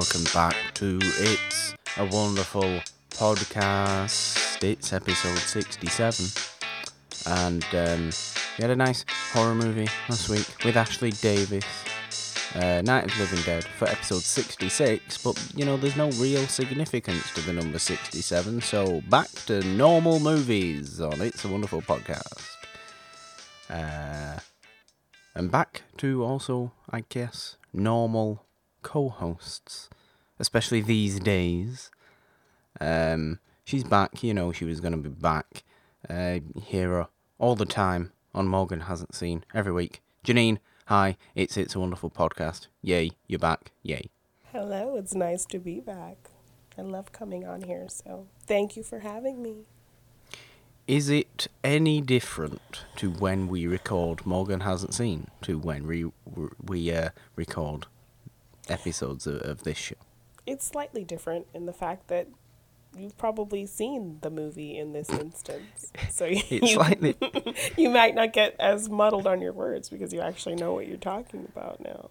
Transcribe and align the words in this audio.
Welcome 0.00 0.24
back 0.32 0.56
to 0.76 0.98
It's 1.02 1.74
a 1.98 2.06
Wonderful 2.06 2.80
Podcast. 3.10 4.64
It's 4.64 4.94
episode 4.94 5.36
67. 5.36 6.26
And 7.26 7.62
um, 7.74 8.10
we 8.56 8.62
had 8.62 8.70
a 8.70 8.76
nice 8.76 9.04
horror 9.34 9.54
movie 9.54 9.88
last 10.08 10.30
week 10.30 10.46
with 10.64 10.78
Ashley 10.78 11.10
Davis, 11.10 11.66
uh, 12.54 12.80
Night 12.80 13.12
of 13.12 13.18
Living 13.18 13.42
Dead, 13.42 13.62
for 13.62 13.88
episode 13.88 14.22
66. 14.22 15.18
But, 15.18 15.52
you 15.54 15.66
know, 15.66 15.76
there's 15.76 15.98
no 15.98 16.08
real 16.12 16.46
significance 16.46 17.30
to 17.34 17.42
the 17.42 17.52
number 17.52 17.78
67. 17.78 18.62
So 18.62 19.02
back 19.10 19.28
to 19.48 19.60
normal 19.60 20.18
movies 20.18 20.98
on 21.02 21.20
It's 21.20 21.44
a 21.44 21.48
Wonderful 21.48 21.82
Podcast. 21.82 22.56
Uh, 23.68 24.40
and 25.34 25.50
back 25.50 25.82
to 25.98 26.24
also, 26.24 26.72
I 26.88 27.04
guess, 27.10 27.58
normal 27.74 28.46
co-hosts, 28.82 29.88
especially 30.40 30.80
these 30.80 31.20
days. 31.20 31.90
Um, 32.80 33.38
she's 33.64 33.84
back. 33.84 34.22
You 34.24 34.34
know 34.34 34.52
she 34.52 34.64
was 34.64 34.80
going 34.80 34.92
to 34.92 34.98
be 34.98 35.08
back. 35.08 35.62
Uh, 36.08 36.40
hear 36.62 36.90
her 36.90 37.08
all 37.38 37.54
the 37.54 37.66
time 37.66 38.12
on 38.34 38.48
Morgan 38.48 38.80
hasn't 38.80 39.14
seen 39.14 39.44
every 39.54 39.72
week. 39.72 40.02
Janine, 40.24 40.58
hi. 40.86 41.16
It's 41.34 41.56
it's 41.56 41.74
a 41.74 41.80
wonderful 41.80 42.10
podcast. 42.10 42.66
Yay, 42.82 43.12
you're 43.28 43.38
back. 43.38 43.70
Yay. 43.82 44.10
Hello, 44.52 44.96
it's 44.96 45.14
nice 45.14 45.44
to 45.46 45.58
be 45.58 45.78
back. 45.78 46.16
I 46.76 46.82
love 46.82 47.12
coming 47.12 47.46
on 47.46 47.62
here, 47.62 47.86
so 47.88 48.26
thank 48.46 48.76
you 48.76 48.82
for 48.82 49.00
having 49.00 49.42
me. 49.42 49.66
Is 50.86 51.08
it 51.08 51.46
any 51.62 52.00
different 52.00 52.84
to 52.96 53.10
when 53.10 53.46
we 53.46 53.66
record 53.66 54.26
Morgan 54.26 54.60
hasn't 54.60 54.94
seen 54.94 55.28
to 55.42 55.58
when 55.58 55.86
we 55.86 56.10
we 56.64 56.92
uh, 56.92 57.10
record 57.36 57.86
episodes 58.68 59.26
of, 59.26 59.42
of 59.42 59.62
this 59.62 59.78
show? 59.78 59.94
It's 60.50 60.66
slightly 60.66 61.04
different 61.04 61.46
in 61.54 61.66
the 61.66 61.72
fact 61.72 62.08
that 62.08 62.26
you've 62.98 63.16
probably 63.16 63.66
seen 63.66 64.18
the 64.20 64.30
movie 64.30 64.76
in 64.76 64.92
this 64.92 65.08
instance, 65.08 65.92
so 66.10 66.24
you, 66.50 66.66
slightly 66.66 67.14
you 67.76 67.88
might 67.88 68.16
not 68.16 68.32
get 68.32 68.56
as 68.58 68.88
muddled 68.88 69.28
on 69.28 69.40
your 69.40 69.52
words 69.52 69.88
because 69.88 70.12
you 70.12 70.20
actually 70.20 70.56
know 70.56 70.72
what 70.72 70.88
you're 70.88 70.96
talking 70.96 71.46
about 71.48 71.80
now. 71.80 72.10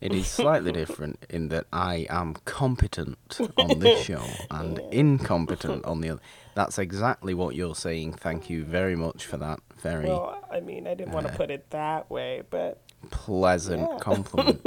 It 0.00 0.12
is 0.12 0.26
slightly 0.26 0.72
different 0.82 1.24
in 1.30 1.50
that 1.50 1.66
I 1.72 2.08
am 2.10 2.34
competent 2.46 3.38
on 3.56 3.78
this 3.78 4.02
show 4.02 4.20
and 4.50 4.80
incompetent 4.90 5.84
on 5.84 6.00
the 6.00 6.10
other. 6.10 6.20
That's 6.56 6.78
exactly 6.80 7.32
what 7.32 7.54
you're 7.54 7.76
saying. 7.76 8.14
Thank 8.14 8.50
you 8.50 8.64
very 8.64 8.96
much 8.96 9.24
for 9.24 9.36
that 9.36 9.60
very 9.80 10.08
Well, 10.08 10.36
I 10.50 10.58
mean, 10.58 10.88
I 10.88 10.94
didn't 10.94 11.14
want 11.14 11.28
to 11.28 11.32
uh, 11.32 11.36
put 11.36 11.52
it 11.52 11.70
that 11.70 12.10
way, 12.10 12.42
but 12.50 12.82
pleasant 13.10 13.88
Yeah. 13.88 13.98
compliment. 14.00 14.66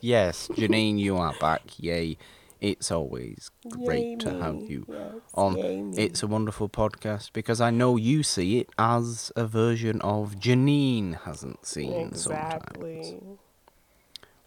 Yes, 0.00 0.48
Janine, 0.48 0.98
you 0.98 1.16
are 1.16 1.34
back. 1.40 1.62
Yay. 1.78 2.16
It's 2.60 2.90
always 2.90 3.50
great 3.70 4.04
Yay 4.04 4.16
to 4.16 4.34
have 4.42 4.56
you 4.70 4.84
Yes, 4.86 5.12
on. 5.32 5.94
It's 5.96 6.22
a 6.22 6.26
Wonderful 6.26 6.68
Podcast 6.68 7.32
because 7.32 7.58
I 7.58 7.70
know 7.70 7.96
you 7.96 8.22
see 8.22 8.58
it 8.58 8.68
as 8.78 9.32
a 9.34 9.46
version 9.46 9.98
of 10.02 10.34
Janine 10.34 11.22
hasn't 11.22 11.64
seen 11.64 12.12
sometimes. 12.14 12.26
exactly. 12.26 13.18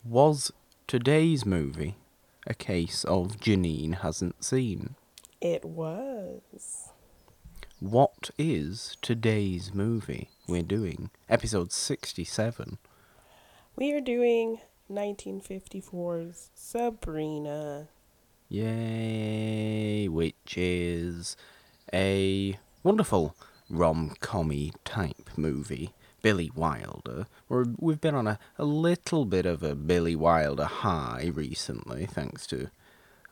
Was 0.06 0.51
today's 0.85 1.44
movie 1.44 1.95
a 2.45 2.53
case 2.53 3.03
of 3.06 3.38
Janine 3.40 4.00
hasn't 4.01 4.44
seen? 4.44 4.94
It 5.41 5.66
was. 5.66 6.90
What 7.80 8.30
is 8.38 8.95
today's 9.01 9.74
movie 9.74 10.30
we're 10.47 10.62
doing? 10.62 11.09
Episode 11.30 11.72
67. 11.72 12.78
We 13.75 13.91
are 13.94 14.01
doing 14.01 14.59
1954's 14.88 16.51
Sabrina. 16.53 17.88
Yay! 18.47 20.07
Which 20.07 20.56
is 20.56 21.35
a 21.91 22.59
wonderful 22.83 23.35
rom-commy 23.72 24.73
type 24.85 25.31
movie. 25.35 25.91
Billy 26.22 26.51
Wilder. 26.56 27.25
We're, 27.50 27.66
we've 27.79 28.00
been 28.00 28.13
on 28.13 28.28
a, 28.28 28.38
a 28.59 28.63
little 28.63 29.25
bit 29.25 29.47
of 29.47 29.63
a 29.63 29.73
Billy 29.73 30.16
Wilder 30.16 30.66
high 30.66 31.31
recently, 31.33 32.06
thanks 32.06 32.45
to 32.47 32.69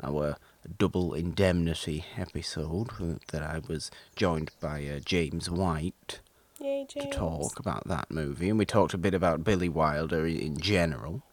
our 0.02 0.38
double 0.80 1.14
indemnity 1.14 2.04
episode 2.18 3.20
that 3.32 3.44
I 3.44 3.62
was 3.68 3.92
joined 4.16 4.50
by 4.60 4.88
uh, 4.88 5.00
James 5.06 5.52
White 5.52 6.20
Yay, 6.62 6.86
to 6.90 7.10
talk 7.10 7.60
about 7.60 7.88
that 7.88 8.12
movie, 8.12 8.48
and 8.48 8.60
we 8.60 8.66
talked 8.66 8.94
a 8.94 8.98
bit 8.98 9.16
about 9.16 9.44
Billy 9.44 9.68
Wilder 9.70 10.28
in 10.28 10.58
general. 10.58 11.24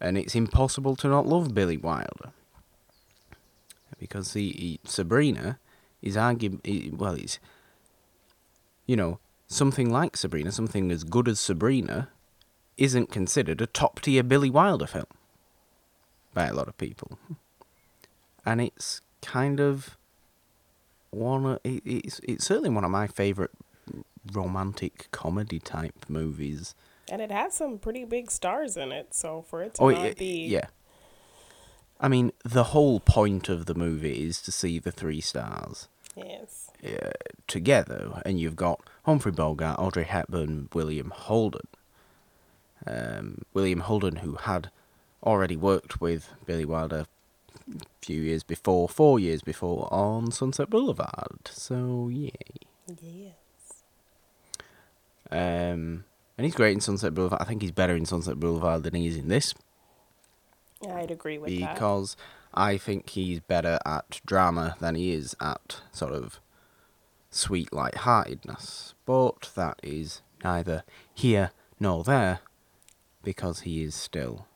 And 0.00 0.16
it's 0.16 0.34
impossible 0.34 0.96
to 0.96 1.08
not 1.08 1.26
love 1.26 1.54
Billy 1.54 1.76
Wilder 1.76 2.32
because 3.98 4.32
he, 4.32 4.50
he 4.50 4.80
Sabrina 4.84 5.58
is 6.02 6.16
arguably 6.16 6.96
well, 6.96 7.14
it's 7.14 7.38
you 8.86 8.96
know 8.96 9.18
something 9.46 9.90
like 9.90 10.16
Sabrina, 10.16 10.52
something 10.52 10.90
as 10.90 11.04
good 11.04 11.28
as 11.28 11.38
Sabrina, 11.38 12.08
isn't 12.76 13.12
considered 13.12 13.60
a 13.60 13.66
top 13.66 14.00
tier 14.00 14.22
Billy 14.22 14.50
Wilder 14.50 14.86
film 14.86 15.06
by 16.32 16.46
a 16.46 16.54
lot 16.54 16.68
of 16.68 16.78
people, 16.78 17.18
and 18.44 18.60
it's 18.60 19.00
kind 19.20 19.60
of 19.60 19.96
one. 21.10 21.44
Of, 21.44 21.58
it, 21.62 21.82
it's 21.84 22.20
it's 22.24 22.46
certainly 22.46 22.70
one 22.70 22.84
of 22.84 22.90
my 22.90 23.06
favorite 23.06 23.52
romantic 24.32 25.08
comedy 25.10 25.58
type 25.58 26.06
movies. 26.08 26.74
And 27.10 27.20
it 27.20 27.30
has 27.30 27.54
some 27.54 27.78
pretty 27.78 28.04
big 28.04 28.30
stars 28.30 28.76
in 28.76 28.90
it, 28.92 29.12
so 29.14 29.42
for 29.42 29.62
it 29.62 29.74
to 29.74 29.82
Oh, 29.82 29.90
not 29.90 30.00
y- 30.00 30.14
be 30.18 30.46
yeah. 30.46 30.66
I 32.00 32.08
mean, 32.08 32.32
the 32.44 32.64
whole 32.64 33.00
point 33.00 33.48
of 33.48 33.66
the 33.66 33.74
movie 33.74 34.24
is 34.26 34.40
to 34.42 34.52
see 34.52 34.78
the 34.78 34.90
three 34.92 35.20
stars 35.20 35.88
yes, 36.16 36.70
uh, 36.84 37.10
together, 37.46 38.20
and 38.26 38.38
you've 38.40 38.56
got 38.56 38.80
Humphrey 39.04 39.32
Bogart, 39.32 39.78
Audrey 39.78 40.04
Hepburn, 40.04 40.68
William 40.74 41.10
Holden. 41.10 41.66
Um, 42.86 43.42
William 43.54 43.80
Holden, 43.80 44.16
who 44.16 44.34
had 44.34 44.70
already 45.22 45.56
worked 45.56 46.00
with 46.00 46.28
Billy 46.44 46.64
Wilder 46.66 47.06
a 47.72 47.78
few 48.02 48.20
years 48.20 48.42
before, 48.42 48.88
four 48.88 49.18
years 49.18 49.40
before, 49.42 49.88
on 49.92 50.30
Sunset 50.32 50.68
Boulevard. 50.68 51.48
So, 51.48 52.08
yay. 52.08 52.32
yes, 53.00 53.34
Um, 55.34 56.04
and 56.38 56.44
he's 56.44 56.54
great 56.54 56.72
in 56.72 56.80
Sunset 56.80 57.14
Boulevard. 57.14 57.42
I 57.42 57.44
think 57.44 57.62
he's 57.62 57.72
better 57.72 57.94
in 57.94 58.06
Sunset 58.06 58.38
Boulevard 58.40 58.82
than 58.82 58.94
he 58.94 59.06
is 59.06 59.16
in 59.16 59.28
this 59.28 59.54
Yeah, 60.82 60.96
I'd 60.96 61.10
agree 61.10 61.38
with 61.38 61.50
that. 61.60 61.74
because 61.74 62.16
I 62.52 62.76
think 62.78 63.10
he's 63.10 63.40
better 63.40 63.78
at 63.84 64.20
drama 64.24 64.76
than 64.80 64.94
he 64.94 65.12
is 65.12 65.36
at 65.40 65.80
sort 65.92 66.12
of 66.12 66.40
sweet 67.30 67.72
light-heartedness. 67.72 68.94
But 69.06 69.50
that 69.54 69.80
is 69.82 70.22
neither 70.42 70.84
here 71.12 71.50
nor 71.80 72.04
there 72.04 72.40
because 73.22 73.60
he 73.60 73.82
is 73.82 73.94
still 73.94 74.46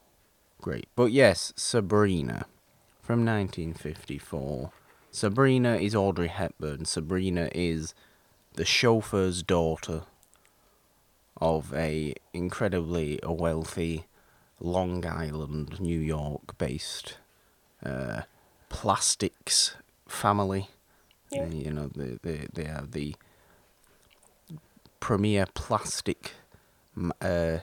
great. 0.61 0.87
But 0.95 1.13
yes, 1.13 1.53
Sabrina 1.57 2.47
from 3.03 3.25
1954. 3.25 4.71
Sabrina 5.11 5.77
is 5.77 5.95
Audrey 5.95 6.29
Hepburn. 6.29 6.85
Sabrina 6.85 7.49
is 7.55 7.95
the 8.55 8.65
chauffeur's 8.65 9.43
daughter 9.43 10.03
of 11.41 11.73
a 11.75 12.15
incredibly 12.33 13.21
wealthy 13.25 14.07
Long 14.61 15.07
Island, 15.07 15.81
New 15.81 15.99
York 15.99 16.59
based 16.59 17.19
uh, 17.85 18.23
plastics 18.69 19.77
family. 20.07 20.69
Yeah. 21.31 21.43
Uh, 21.43 21.49
you 21.51 21.71
know, 21.71 21.91
they, 21.95 22.19
they, 22.23 22.47
they 22.53 22.65
have 22.65 22.93
the 22.93 23.15
premier 25.01 25.47
plastic 25.55 26.33
uh, 27.21 27.59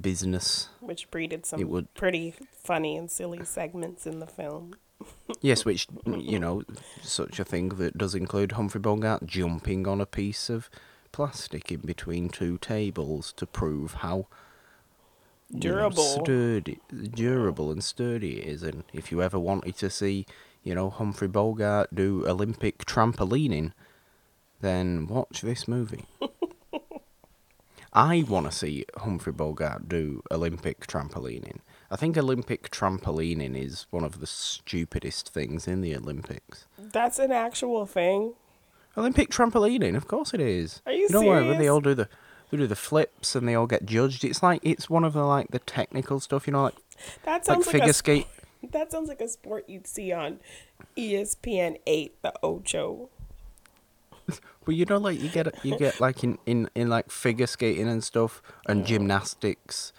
business. 0.00 0.68
Which 0.80 1.10
breeded 1.10 1.44
some 1.46 1.68
would- 1.68 1.92
pretty 1.94 2.34
funny 2.64 2.96
and 2.96 3.10
silly 3.10 3.44
segments 3.44 4.06
in 4.06 4.20
the 4.20 4.26
film. 4.26 4.74
Yes, 5.40 5.64
which, 5.64 5.86
you 6.04 6.38
know, 6.38 6.62
such 7.00 7.40
a 7.40 7.44
thing 7.44 7.70
that 7.70 7.96
does 7.96 8.14
include 8.14 8.52
Humphrey 8.52 8.80
Bogart 8.82 9.24
jumping 9.24 9.88
on 9.88 9.98
a 9.98 10.04
piece 10.04 10.50
of 10.50 10.68
plastic 11.12 11.70
in 11.72 11.80
between 11.80 12.28
two 12.28 12.58
tables 12.58 13.32
to 13.34 13.46
prove 13.46 13.94
how 13.94 14.26
you 15.50 15.70
know, 15.70 15.74
Durable. 15.76 16.02
sturdy, 16.02 16.78
durable 17.14 17.72
and 17.72 17.82
sturdy 17.82 18.38
it 18.38 18.46
is. 18.46 18.62
And 18.62 18.84
if 18.92 19.10
you 19.10 19.22
ever 19.22 19.38
wanted 19.38 19.76
to 19.78 19.90
see, 19.90 20.26
you 20.62 20.74
know, 20.74 20.90
Humphrey 20.90 21.28
Bogart 21.28 21.94
do 21.94 22.24
Olympic 22.26 22.84
trampolining, 22.84 23.72
then 24.60 25.06
watch 25.06 25.40
this 25.40 25.66
movie. 25.66 26.04
I 27.92 28.24
want 28.28 28.46
to 28.46 28.52
see 28.56 28.84
Humphrey 28.98 29.32
Bogart 29.32 29.88
do 29.88 30.22
Olympic 30.30 30.86
trampolining. 30.86 31.58
I 31.90 31.96
think 31.96 32.16
Olympic 32.16 32.70
trampolining 32.70 33.60
is 33.60 33.86
one 33.90 34.04
of 34.04 34.20
the 34.20 34.28
stupidest 34.28 35.30
things 35.30 35.66
in 35.66 35.80
the 35.80 35.96
Olympics. 35.96 36.66
That's 36.78 37.18
an 37.18 37.32
actual 37.32 37.86
thing. 37.86 38.34
Olympic 38.96 39.30
trampolining, 39.30 39.96
of 39.96 40.08
course 40.08 40.34
it 40.34 40.40
is. 40.40 40.82
Are 40.86 40.92
you 40.92 41.08
know 41.10 41.22
where 41.22 41.56
they 41.56 41.68
all 41.68 41.80
do 41.80 41.94
the 41.94 42.08
they 42.50 42.56
do 42.56 42.66
the 42.66 42.76
flips 42.76 43.34
and 43.34 43.46
they 43.46 43.54
all 43.54 43.66
get 43.66 43.86
judged. 43.86 44.24
It's 44.24 44.42
like 44.42 44.60
it's 44.62 44.90
one 44.90 45.04
of 45.04 45.12
the 45.12 45.24
like 45.24 45.48
the 45.48 45.60
technical 45.60 46.20
stuff, 46.20 46.46
you 46.46 46.52
know, 46.52 46.64
like 46.64 46.74
That 47.24 47.46
sounds 47.46 47.66
like, 47.66 47.72
figure 47.72 47.90
a 47.90 47.94
skate. 47.94 48.26
that 48.72 48.90
sounds 48.90 49.08
like 49.08 49.20
a 49.20 49.28
sport 49.28 49.68
you'd 49.68 49.86
see 49.86 50.12
on 50.12 50.40
ESPN 50.96 51.78
eight, 51.86 52.20
the 52.22 52.32
Ocho. 52.42 53.08
But 54.64 54.74
you 54.74 54.84
know, 54.84 54.98
like 54.98 55.20
you 55.20 55.28
get 55.28 55.64
you 55.64 55.76
get 55.76 56.00
like 56.00 56.22
in 56.22 56.38
in 56.46 56.68
in 56.74 56.88
like 56.88 57.10
figure 57.10 57.46
skating 57.46 57.88
and 57.88 58.04
stuff 58.04 58.42
and 58.66 58.86
gymnastics, 58.86 59.92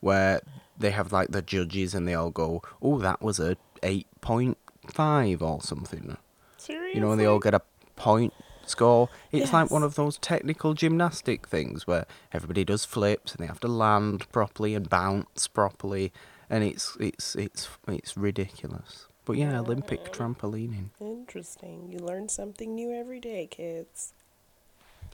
where 0.00 0.42
they 0.76 0.90
have 0.90 1.12
like 1.12 1.30
the 1.30 1.40
judges 1.40 1.94
and 1.94 2.06
they 2.06 2.14
all 2.14 2.30
go, 2.30 2.60
"Oh, 2.82 2.98
that 2.98 3.22
was 3.22 3.38
a 3.38 3.56
eight 3.82 4.08
point 4.20 4.58
five 4.86 5.40
or 5.42 5.62
something." 5.62 6.16
Seriously? 6.58 6.94
You 6.94 7.00
know, 7.00 7.12
and 7.12 7.20
they 7.20 7.24
all 7.24 7.38
get 7.38 7.54
a 7.54 7.62
point 8.00 8.32
score. 8.64 9.08
It's 9.30 9.52
like 9.52 9.70
one 9.70 9.82
of 9.82 9.94
those 9.94 10.16
technical 10.18 10.74
gymnastic 10.74 11.46
things 11.46 11.86
where 11.86 12.06
everybody 12.32 12.64
does 12.64 12.84
flips 12.84 13.32
and 13.34 13.42
they 13.42 13.46
have 13.46 13.60
to 13.60 13.68
land 13.68 14.26
properly 14.32 14.74
and 14.74 14.88
bounce 14.88 15.46
properly, 15.46 16.12
and 16.48 16.64
it's 16.64 16.96
it's 16.98 17.34
it's 17.36 17.68
it's 17.86 18.16
ridiculous. 18.16 19.06
But 19.26 19.36
yeah, 19.36 19.60
Olympic 19.60 20.12
trampolining. 20.12 20.88
Interesting. 21.00 21.92
You 21.92 21.98
learn 21.98 22.28
something 22.28 22.74
new 22.74 22.92
every 22.92 23.20
day, 23.20 23.46
kids. 23.46 24.14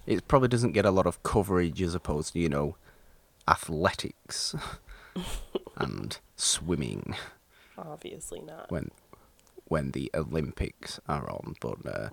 It 0.06 0.28
probably 0.28 0.48
doesn't 0.48 0.72
get 0.72 0.86
a 0.86 0.92
lot 0.92 1.06
of 1.06 1.22
coverage 1.24 1.82
as 1.82 1.94
opposed 1.94 2.32
to 2.34 2.38
you 2.38 2.48
know, 2.48 2.76
athletics 3.48 4.54
and 5.76 6.18
swimming 6.36 7.16
Obviously 7.76 8.40
not. 8.40 8.70
when 8.70 8.90
when 9.68 9.90
the 9.90 10.10
Olympics 10.14 11.00
are 11.08 11.28
on. 11.28 11.56
But 11.60 11.84
uh, 11.84 12.08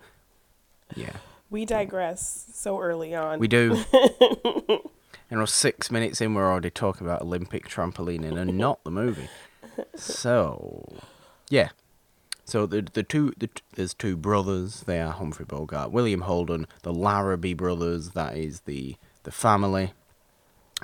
yeah. 0.95 1.18
We 1.50 1.65
digress 1.65 2.47
so 2.53 2.80
early 2.80 3.13
on. 3.13 3.39
We 3.39 3.47
do. 3.47 3.83
you 3.94 4.80
know, 5.30 5.45
six 5.45 5.91
minutes 5.91 6.19
in, 6.21 6.33
we're 6.33 6.50
already 6.50 6.69
talking 6.69 7.06
about 7.06 7.21
Olympic 7.21 7.68
trampolining 7.68 8.39
and 8.39 8.57
not 8.57 8.83
the 8.83 8.91
movie. 8.91 9.30
So, 9.95 11.01
yeah. 11.50 11.69
So 12.45 12.65
the 12.65 12.81
the 12.81 13.03
two 13.03 13.33
the, 13.38 13.50
there's 13.75 13.94
two 13.94 14.18
brothers. 14.18 14.81
They 14.81 15.00
are 15.00 15.12
Humphrey 15.12 15.45
Bogart, 15.45 15.91
William 15.91 16.21
Holden, 16.21 16.68
the 16.81 16.94
Larrabee 16.94 17.53
brothers. 17.53 18.09
That 18.12 18.38
is 18.38 18.62
the 18.62 18.97
the 19.24 19.31
family, 19.31 19.94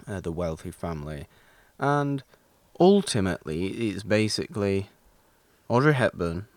uh, 0.07 0.21
the 0.21 0.31
wealthy 0.31 0.71
family, 0.71 1.27
and 1.77 2.23
ultimately 2.79 3.67
it's 3.67 4.03
basically 4.03 4.89
Audrey 5.67 5.93
Hepburn, 5.93 6.47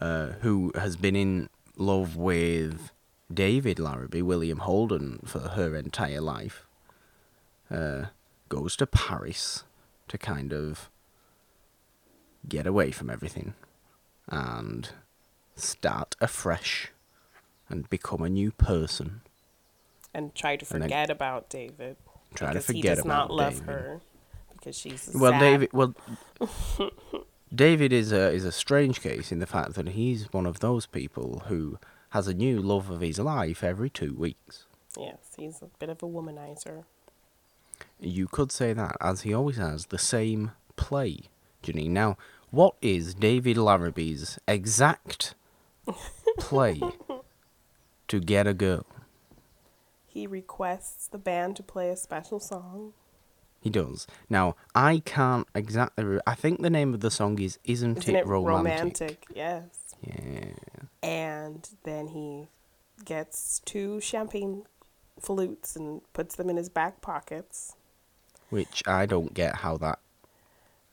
uh, 0.00 0.26
who 0.40 0.72
has 0.74 0.96
been 0.96 1.14
in 1.14 1.48
love 1.76 2.16
with 2.16 2.90
David 3.32 3.78
Larrabee, 3.78 4.22
William 4.22 4.58
Holden, 4.58 5.20
for 5.24 5.40
her 5.40 5.74
entire 5.76 6.20
life, 6.20 6.66
uh, 7.70 8.06
goes 8.48 8.76
to 8.76 8.86
Paris 8.86 9.64
to 10.08 10.18
kind 10.18 10.52
of 10.52 10.90
get 12.48 12.66
away 12.66 12.90
from 12.90 13.08
everything 13.10 13.54
and 14.28 14.90
start 15.56 16.14
afresh 16.20 16.90
and 17.68 17.88
become 17.90 18.22
a 18.22 18.28
new 18.28 18.50
person. 18.52 19.22
and 20.12 20.32
try 20.34 20.54
to 20.56 20.64
forget 20.64 21.10
about 21.10 21.48
David. 21.48 21.96
Try 22.34 22.52
to 22.52 22.60
forget 22.60 22.98
about 22.98 23.00
David. 23.00 23.00
because 23.00 23.00
he 23.00 23.02
does 23.02 23.04
not 23.04 23.30
love 23.30 23.52
David. 23.54 23.66
her 23.68 24.00
because 24.52 24.76
she's 24.78 25.10
Well, 25.14 25.32
sad- 25.32 25.40
David. 25.40 25.70
Well, 25.72 25.94
David 27.54 27.92
is 27.92 28.10
a 28.10 28.32
is 28.32 28.44
a 28.44 28.52
strange 28.52 29.00
case 29.00 29.30
in 29.30 29.38
the 29.38 29.46
fact 29.46 29.74
that 29.74 29.90
he's 29.90 30.32
one 30.32 30.46
of 30.46 30.60
those 30.60 30.86
people 30.86 31.44
who 31.46 31.78
has 32.10 32.26
a 32.26 32.34
new 32.34 32.60
love 32.60 32.90
of 32.90 33.00
his 33.00 33.18
life 33.18 33.62
every 33.62 33.90
two 33.90 34.14
weeks. 34.14 34.64
Yes, 34.98 35.18
he's 35.36 35.62
a 35.62 35.68
bit 35.78 35.88
of 35.88 36.02
a 36.02 36.06
womanizer. 36.06 36.84
You 38.00 38.28
could 38.28 38.50
say 38.50 38.72
that, 38.72 38.96
as 39.00 39.22
he 39.22 39.34
always 39.34 39.56
has 39.56 39.86
the 39.86 39.98
same 39.98 40.52
play, 40.76 41.22
Janine. 41.62 41.90
Now, 41.90 42.16
what 42.50 42.76
is 42.80 43.14
David 43.14 43.56
Larrabee's 43.56 44.38
exact 44.46 45.34
play 46.38 46.80
to 48.08 48.20
get 48.20 48.46
a 48.46 48.54
girl? 48.54 48.86
He 50.06 50.26
requests 50.26 51.08
the 51.08 51.18
band 51.18 51.56
to 51.56 51.62
play 51.62 51.90
a 51.90 51.96
special 51.96 52.38
song. 52.38 52.92
He 53.64 53.70
does. 53.70 54.06
Now, 54.28 54.56
I 54.74 55.02
can't 55.04 55.48
exactly. 55.54 56.04
Re- 56.04 56.20
I 56.26 56.34
think 56.34 56.60
the 56.60 56.70
name 56.70 56.92
of 56.92 57.00
the 57.00 57.10
song 57.10 57.38
is 57.40 57.58
"Isn't, 57.64 57.98
Isn't 57.98 58.14
It, 58.14 58.26
Romantic?" 58.26 59.00
romantic? 59.00 59.26
Yes. 59.34 59.96
Yeah. 60.02 60.52
And 61.02 61.68
then 61.84 62.08
he 62.08 62.48
gets 63.04 63.62
two 63.64 64.00
champagne 64.00 64.64
flutes 65.18 65.76
and 65.76 66.02
puts 66.12 66.36
them 66.36 66.50
in 66.50 66.56
his 66.56 66.68
back 66.68 67.00
pockets. 67.00 67.74
Which 68.50 68.82
I 68.86 69.06
don't 69.06 69.32
get 69.32 69.56
how 69.56 69.78
that 69.78 69.98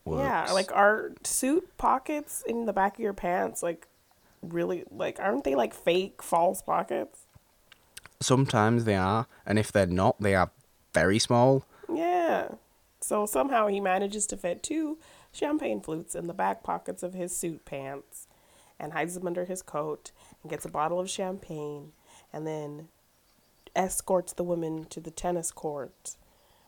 works. 0.06 0.24
Yeah, 0.24 0.54
like 0.54 0.72
are 0.72 1.12
suit 1.24 1.78
pockets 1.78 2.42
in 2.48 2.66
the 2.66 2.74
back 2.74 2.94
of 2.96 3.00
your 3.02 3.14
pants 3.14 3.62
like 3.62 3.88
really 4.42 4.86
like 4.90 5.20
aren't 5.20 5.44
they 5.44 5.56
like 5.56 5.74
fake 5.74 6.24
false 6.24 6.62
pockets? 6.62 7.26
sometimes 8.22 8.86
they 8.86 8.96
are, 8.96 9.28
and 9.46 9.60
if 9.60 9.72
they're 9.72 9.88
not, 9.88 10.16
they 10.22 10.36
are 10.36 10.52
very 10.94 11.20
small. 11.20 11.66
Yeah. 11.94 12.50
So 13.02 13.26
somehow 13.26 13.68
he 13.68 13.80
manages 13.80 14.26
to 14.28 14.38
fit 14.38 14.62
two 14.64 14.98
champagne 15.34 15.82
flutes 15.82 16.16
in 16.16 16.28
the 16.28 16.34
back 16.34 16.64
pockets 16.64 17.04
of 17.04 17.14
his 17.14 17.36
suit 17.36 17.66
pants 17.66 18.28
and 18.80 18.94
hides 18.94 19.16
them 19.16 19.28
under 19.28 19.46
his 19.46 19.62
coat 19.62 20.12
and 20.44 20.50
gets 20.50 20.66
a 20.66 20.70
bottle 20.70 21.00
of 21.00 21.10
champagne 21.10 21.92
and 22.32 22.46
then 22.46 22.88
escorts 23.76 24.34
the 24.34 24.44
woman 24.44 24.86
to 24.90 25.00
the 25.00 25.12
tennis 25.12 25.52
court 25.52 26.16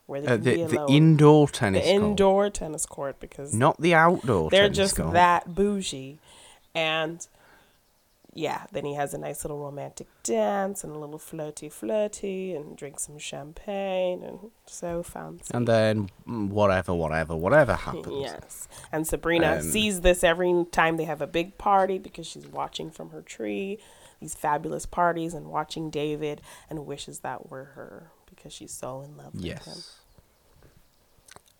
where 0.06 0.22
they 0.22 0.28
Uh, 0.28 0.36
can 0.38 0.44
be 0.44 0.64
the, 0.64 0.68
the 0.68 0.86
indoor 0.90 1.48
the 1.48 1.54
tennis 1.54 1.84
court, 1.86 1.96
indoor 2.04 2.50
tennis 2.50 2.86
court 2.86 3.20
because 3.20 3.54
not 3.54 3.80
the 3.80 3.94
outdoor. 3.94 4.50
they're 4.50 4.70
just 4.70 4.98
court. 4.98 5.14
that 5.14 5.54
bougie. 5.54 6.20
And 6.76 7.26
yeah, 8.36 8.64
then 8.72 8.84
he 8.86 8.96
has 8.96 9.14
a 9.14 9.18
nice 9.18 9.44
little 9.44 9.60
romantic 9.60 10.08
dance 10.24 10.84
and 10.84 10.96
a 10.96 10.98
little 10.98 11.20
flirty 11.20 11.70
flirty 11.70 12.56
and 12.56 12.76
drinks 12.76 13.04
some 13.04 13.18
champagne 13.20 14.24
and 14.24 14.52
so 14.66 15.04
fancy. 15.04 15.52
And 15.54 15.68
then 15.68 16.10
whatever, 16.26 16.94
whatever, 16.94 17.36
whatever 17.36 17.76
happens. 17.88 18.08
Yes. 18.22 18.68
And 18.92 19.06
Sabrina 19.08 19.58
Um, 19.58 19.62
sees 19.62 20.02
this 20.02 20.24
every 20.24 20.66
time 20.72 20.98
they 20.98 21.04
have 21.06 21.22
a 21.22 21.28
big 21.28 21.58
party 21.58 21.98
because 22.00 22.26
she's 22.26 22.48
watching 22.48 22.90
from 22.90 23.12
her 23.12 23.22
tree 23.22 23.78
these 24.20 24.34
fabulous 24.36 24.86
parties 24.86 25.34
and 25.34 25.48
watching 25.48 25.90
David 25.90 26.42
and 26.70 26.86
wishes 26.86 27.20
that 27.20 27.50
were 27.52 27.66
her 27.76 28.12
because 28.30 28.54
she's 28.54 28.72
so 28.72 29.02
in 29.02 29.16
love 29.18 29.34
with 29.36 29.44
him. 29.44 29.58
Yes. 29.64 30.00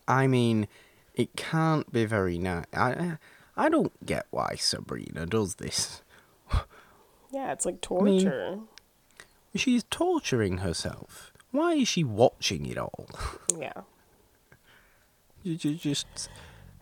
I 0.08 0.26
mean, 0.26 0.66
it 1.14 1.36
can't 1.36 1.90
be 1.92 2.04
very 2.04 2.38
nice. 2.38 2.64
I, 2.72 3.18
I 3.56 3.68
don't 3.68 3.92
get 4.04 4.26
why 4.30 4.56
Sabrina 4.56 5.26
does 5.26 5.56
this. 5.56 6.02
Yeah, 7.34 7.52
it's 7.52 7.66
like 7.66 7.74
mean- 7.90 8.22
torture. 8.22 8.58
She's 9.56 9.84
torturing 9.84 10.58
herself. 10.58 11.32
Why 11.50 11.74
is 11.74 11.86
she 11.88 12.02
watching 12.02 12.66
it 12.66 12.76
all? 12.78 13.06
yeah. 13.58 13.72
Just. 15.44 16.28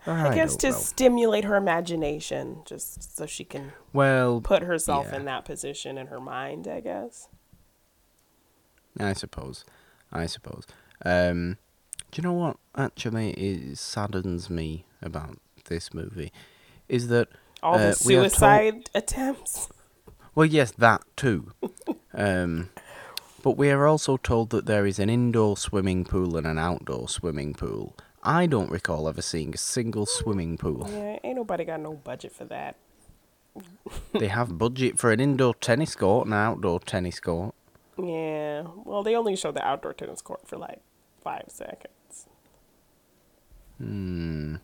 I, 0.05 0.33
guess 0.35 0.55
to 0.57 0.71
know. 0.71 0.75
stimulate 0.75 1.45
her 1.45 1.55
imagination, 1.55 2.57
just 2.65 3.15
so 3.15 3.25
she 3.25 3.43
can 3.45 3.71
Well, 3.93 4.41
put 4.41 4.63
herself 4.63 5.07
yeah. 5.09 5.17
in 5.17 5.25
that 5.25 5.45
position 5.45 5.97
in 5.97 6.07
her 6.07 6.19
mind, 6.19 6.67
I 6.67 6.79
guess. 6.81 7.29
I 8.99 9.13
suppose. 9.13 9.63
I 10.11 10.25
suppose. 10.25 10.65
Um, 11.05 11.57
do 12.11 12.21
you 12.21 12.27
know 12.27 12.33
what 12.33 12.57
actually 12.75 13.31
is, 13.31 13.79
saddens 13.79 14.49
me 14.49 14.85
about 15.01 15.37
this 15.65 15.93
movie? 15.93 16.31
Is 16.89 17.07
that 17.07 17.29
All 17.61 17.75
uh, 17.75 17.91
the 17.91 18.03
we 18.05 18.15
are 18.15 18.21
told- 18.21 18.31
suicide 18.31 18.89
attempts. 18.95 19.69
Well, 20.35 20.45
yes, 20.45 20.71
that 20.71 21.03
too. 21.15 21.51
um, 22.13 22.69
but 23.43 23.57
we 23.57 23.69
are 23.69 23.85
also 23.85 24.17
told 24.17 24.49
that 24.51 24.65
there 24.65 24.85
is 24.85 24.99
an 24.99 25.09
indoor 25.09 25.57
swimming 25.57 26.05
pool 26.05 26.37
and 26.37 26.47
an 26.47 26.57
outdoor 26.57 27.07
swimming 27.09 27.53
pool. 27.53 27.95
I 28.23 28.45
don't 28.45 28.71
recall 28.71 29.09
ever 29.09 29.21
seeing 29.21 29.53
a 29.53 29.57
single 29.57 30.05
swimming 30.05 30.57
pool. 30.57 30.87
Yeah, 30.89 31.19
ain't 31.23 31.35
nobody 31.35 31.65
got 31.65 31.81
no 31.81 31.93
budget 31.93 32.31
for 32.31 32.45
that. 32.45 32.77
they 34.13 34.27
have 34.27 34.57
budget 34.57 34.97
for 34.97 35.11
an 35.11 35.19
indoor 35.19 35.53
tennis 35.55 35.95
court 35.95 36.25
and 36.25 36.33
an 36.33 36.39
outdoor 36.39 36.79
tennis 36.79 37.19
court. 37.19 37.53
Yeah. 37.97 38.63
Well, 38.85 39.03
they 39.03 39.15
only 39.15 39.35
show 39.35 39.51
the 39.51 39.63
outdoor 39.63 39.93
tennis 39.93 40.21
court 40.21 40.47
for 40.47 40.57
like 40.57 40.79
five 41.23 41.45
seconds. 41.47 42.27
Hmm. 43.77 44.55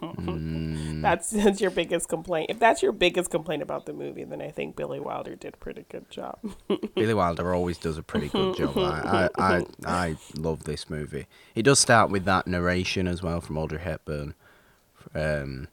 Hmm. 0.00 1.02
That's 1.02 1.30
that's 1.30 1.60
your 1.60 1.70
biggest 1.70 2.08
complaint. 2.08 2.50
If 2.50 2.58
that's 2.58 2.82
your 2.82 2.92
biggest 2.92 3.30
complaint 3.30 3.62
about 3.62 3.86
the 3.86 3.92
movie, 3.92 4.24
then 4.24 4.40
I 4.40 4.50
think 4.50 4.74
Billy 4.76 4.98
Wilder 5.00 5.36
did 5.36 5.54
a 5.54 5.56
pretty 5.56 5.84
good 5.88 6.10
job. 6.10 6.38
Billy 6.94 7.14
Wilder 7.14 7.54
always 7.54 7.78
does 7.78 7.98
a 7.98 8.02
pretty 8.02 8.28
good 8.28 8.56
job. 8.56 8.76
I, 8.78 9.28
I, 9.36 9.56
I, 9.56 9.64
I 9.86 10.16
love 10.36 10.64
this 10.64 10.88
movie. 10.88 11.26
It 11.54 11.62
does 11.62 11.78
start 11.78 12.10
with 12.10 12.24
that 12.24 12.46
narration 12.46 13.06
as 13.06 13.22
well 13.22 13.40
from 13.40 13.58
Audrey 13.58 13.80
Hepburn, 13.80 14.34
um, 15.14 15.68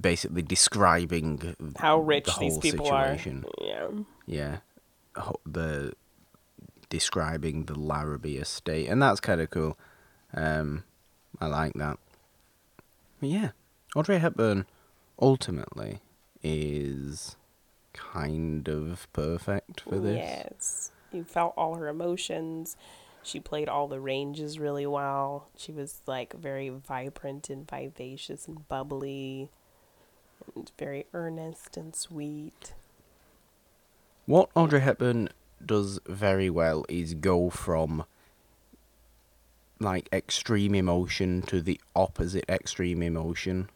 basically 0.00 0.42
describing 0.42 1.54
How 1.78 1.98
rich 2.00 2.26
the 2.26 2.40
these 2.40 2.58
people 2.58 2.86
situation. 2.86 3.44
are. 3.58 3.66
Yeah. 3.66 3.88
Yeah, 4.26 4.56
the 5.44 5.92
describing 6.88 7.64
the 7.64 7.78
Larrabee 7.78 8.36
estate, 8.38 8.88
and 8.88 9.02
that's 9.02 9.20
kind 9.20 9.40
of 9.40 9.50
cool. 9.50 9.76
Um, 10.32 10.84
I 11.40 11.46
like 11.46 11.74
that. 11.74 11.98
But 13.20 13.28
yeah, 13.28 13.50
Audrey 13.94 14.18
Hepburn 14.18 14.66
ultimately 15.20 16.00
is 16.42 17.36
kind 17.92 18.68
of 18.68 19.08
perfect 19.12 19.82
for 19.82 19.98
this. 19.98 20.16
Yes. 20.16 20.90
You 21.12 21.24
felt 21.24 21.54
all 21.56 21.76
her 21.76 21.88
emotions. 21.88 22.76
She 23.22 23.40
played 23.40 23.68
all 23.68 23.88
the 23.88 24.00
ranges 24.00 24.58
really 24.58 24.86
well. 24.86 25.48
She 25.56 25.72
was 25.72 26.00
like 26.06 26.34
very 26.34 26.68
vibrant 26.68 27.48
and 27.48 27.68
vivacious 27.68 28.46
and 28.46 28.68
bubbly 28.68 29.48
and 30.54 30.70
very 30.78 31.06
earnest 31.14 31.76
and 31.76 31.94
sweet. 31.96 32.74
What 34.26 34.50
Audrey 34.54 34.80
Hepburn 34.80 35.28
does 35.64 36.00
very 36.06 36.50
well 36.50 36.84
is 36.88 37.14
go 37.14 37.48
from 37.48 38.04
like 39.80 40.08
extreme 40.12 40.74
emotion 40.74 41.42
to 41.42 41.60
the 41.60 41.80
opposite 41.96 42.44
extreme 42.48 43.02
emotion 43.02 43.68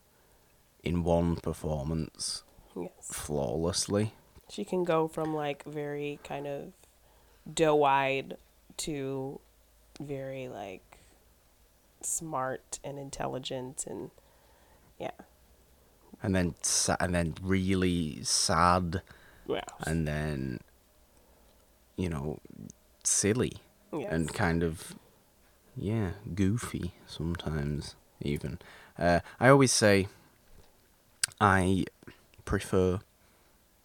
in 0.82 1.02
one 1.04 1.36
performance 1.36 2.44
Yes. 2.76 2.90
flawlessly. 3.02 4.14
She 4.48 4.64
can 4.64 4.84
go 4.84 5.08
from 5.08 5.34
like 5.34 5.64
very 5.64 6.20
kind 6.24 6.46
of 6.46 6.72
doe 7.52 7.82
eyed 7.82 8.36
to 8.78 9.40
very 10.00 10.48
like 10.48 10.98
smart 12.00 12.78
and 12.84 12.98
intelligent 12.98 13.84
and 13.86 14.10
yeah. 14.98 15.10
And 16.22 16.34
then 16.34 16.54
sa- 16.62 16.96
and 17.00 17.14
then 17.14 17.34
really 17.42 18.22
sad 18.22 19.02
Yeah. 19.46 19.64
and 19.86 20.06
then 20.06 20.60
you 21.96 22.08
know 22.08 22.38
silly 23.02 23.54
Yes. 23.92 24.12
and 24.12 24.32
kind 24.32 24.62
of 24.62 24.94
yeah 25.80 26.10
goofy 26.34 26.94
sometimes 27.06 27.94
even. 28.20 28.58
Uh, 28.98 29.20
i 29.38 29.48
always 29.48 29.72
say 29.72 30.08
i 31.40 31.84
prefer 32.44 32.98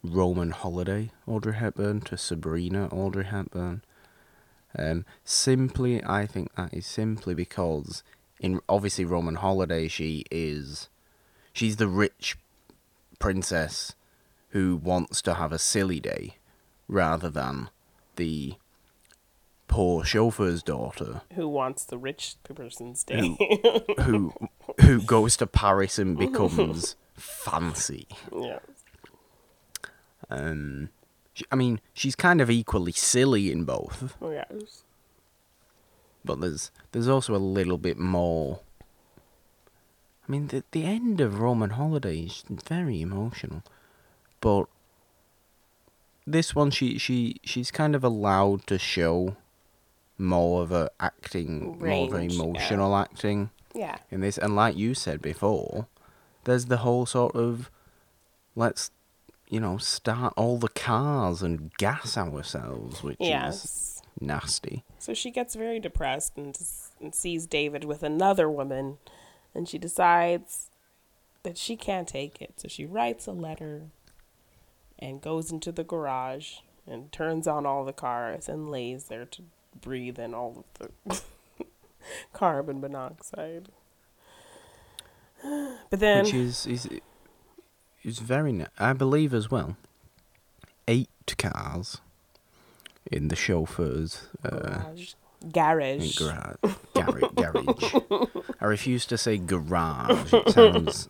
roman 0.03 0.51
holiday 0.51 1.11
audrey 1.27 1.53
hepburn 1.53 2.01
to 2.01 2.17
sabrina 2.17 2.87
audrey 2.87 3.25
hepburn. 3.25 3.83
Um, 4.77 5.05
simply 5.23 6.03
i 6.03 6.25
think 6.25 6.53
that 6.55 6.73
is 6.73 6.87
simply 6.87 7.35
because 7.35 8.03
in 8.39 8.59
obviously 8.67 9.05
roman 9.05 9.35
holiday 9.35 9.87
she 9.87 10.25
is 10.31 10.89
she's 11.53 11.75
the 11.75 11.87
rich 11.87 12.37
princess 13.19 13.93
who 14.49 14.75
wants 14.75 15.21
to 15.21 15.35
have 15.35 15.51
a 15.51 15.59
silly 15.59 15.99
day 15.99 16.37
rather 16.87 17.29
than 17.29 17.69
the 18.15 18.55
poor 19.73 20.03
chauffeur's 20.03 20.61
daughter 20.61 21.21
Who 21.33 21.47
wants 21.47 21.83
the 21.85 21.97
rich 21.97 22.35
person's 22.43 23.03
day? 23.03 23.35
who 24.01 24.33
who 24.81 25.01
goes 25.01 25.35
to 25.37 25.47
Paris 25.47 25.97
and 25.97 26.17
becomes 26.17 26.95
fancy. 27.15 28.07
yeah. 28.31 28.59
Um, 30.29 30.89
she, 31.33 31.45
I 31.51 31.55
mean, 31.55 31.79
she's 31.93 32.15
kind 32.15 32.39
of 32.41 32.49
equally 32.49 32.91
silly 32.91 33.51
in 33.51 33.65
both, 33.65 34.15
Oh, 34.21 34.31
yes. 34.31 34.83
but 36.23 36.39
there's 36.41 36.71
there's 36.91 37.07
also 37.07 37.35
a 37.35 37.37
little 37.37 37.77
bit 37.77 37.97
more. 37.97 38.59
I 40.27 40.31
mean, 40.31 40.47
the 40.47 40.63
the 40.71 40.85
end 40.85 41.19
of 41.19 41.39
Roman 41.39 41.71
Holiday 41.71 42.19
is 42.21 42.43
very 42.47 43.01
emotional, 43.01 43.63
but 44.39 44.65
this 46.25 46.55
one 46.55 46.71
she 46.71 46.97
she 46.97 47.37
she's 47.43 47.71
kind 47.71 47.95
of 47.95 48.03
allowed 48.03 48.65
to 48.67 48.77
show 48.79 49.35
more 50.17 50.61
of 50.61 50.71
a 50.71 50.89
acting, 50.99 51.77
more 51.79 52.05
of 52.05 52.13
a 52.13 52.17
Range, 52.17 52.33
yeah. 52.33 52.43
emotional 52.43 52.95
acting. 52.95 53.49
Yeah. 53.73 53.97
in 54.11 54.21
this. 54.21 54.37
And 54.37 54.55
like 54.55 54.77
you 54.77 54.93
said 54.93 55.21
before, 55.21 55.87
there's 56.43 56.65
the 56.65 56.77
whole 56.77 57.05
sort 57.05 57.35
of 57.35 57.71
let's 58.55 58.91
you 59.49 59.59
know 59.59 59.77
start 59.77 60.33
all 60.37 60.57
the 60.57 60.69
cars 60.69 61.41
and 61.41 61.73
gas 61.77 62.17
ourselves, 62.17 63.03
which 63.03 63.17
is 63.19 64.01
nasty. 64.19 64.83
So 64.99 65.13
she 65.13 65.31
gets 65.31 65.55
very 65.55 65.79
depressed 65.79 66.37
and, 66.37 66.57
and 67.01 67.13
sees 67.13 67.45
David 67.45 67.83
with 67.83 68.03
another 68.03 68.49
woman, 68.49 68.97
and 69.53 69.67
she 69.67 69.77
decides 69.77 70.69
that 71.43 71.57
she 71.57 71.75
can't 71.75 72.07
take 72.07 72.41
it. 72.41 72.53
So 72.57 72.67
she 72.67 72.85
writes 72.85 73.27
a 73.27 73.31
letter 73.31 73.87
and 74.97 75.21
goes 75.21 75.51
into 75.51 75.71
the 75.71 75.83
garage 75.83 76.57
and 76.87 77.11
turns 77.11 77.47
on 77.47 77.65
all 77.65 77.83
the 77.83 77.93
cars 77.93 78.47
and 78.47 78.69
lays 78.69 79.05
there 79.05 79.25
to 79.25 79.43
breathe 79.81 80.19
in 80.19 80.33
all 80.33 80.65
of 80.79 80.91
the 81.07 81.21
carbon 82.33 82.79
monoxide. 82.81 83.69
But 85.89 85.99
then, 85.99 86.23
which 86.25 86.33
is 86.33 86.65
is 86.65 86.89
is 88.03 88.19
very. 88.19 88.51
Na- 88.53 88.67
I 88.79 88.93
believe 88.93 89.33
as 89.33 89.51
well. 89.51 89.75
Eight 90.87 91.09
cars 91.37 91.99
in 93.11 93.27
the 93.27 93.35
chauffeur's 93.35 94.27
uh, 94.45 94.49
garage, 94.49 95.13
garage. 95.51 96.17
garage. 96.17 96.55
Garage. 96.93 97.23
garage. 97.35 97.93
I 98.61 98.65
refuse 98.65 99.05
to 99.07 99.17
say 99.17 99.37
garage. 99.37 100.33
It 100.33 100.49
sounds 100.49 101.09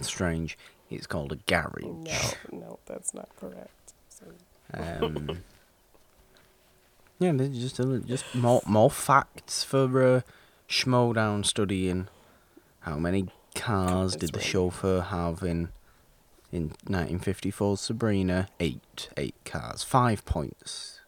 strange. 0.00 0.58
It's 0.90 1.06
called 1.06 1.32
a 1.32 1.36
garage. 1.36 1.82
No, 1.84 2.20
no, 2.52 2.78
that's 2.86 3.14
not 3.14 3.28
correct. 3.38 3.94
So, 4.08 4.26
Um, 4.74 5.38
yeah, 7.20 7.32
just 7.32 7.76
just 8.06 8.34
more 8.34 8.62
more 8.66 8.90
facts 8.90 9.62
for 9.62 10.02
uh, 10.02 10.20
Schmoedown 10.68 11.44
studying. 11.46 12.08
How 12.80 12.96
many 12.96 13.28
cars 13.54 14.16
did 14.16 14.32
the 14.32 14.38
right. 14.38 14.46
chauffeur 14.46 15.00
have 15.02 15.42
in 15.42 15.68
in 16.50 16.68
1954 16.88 17.76
Sabrina? 17.76 18.48
Eight, 18.58 19.08
eight 19.16 19.36
cars, 19.44 19.82
five 19.84 20.24
points. 20.24 21.00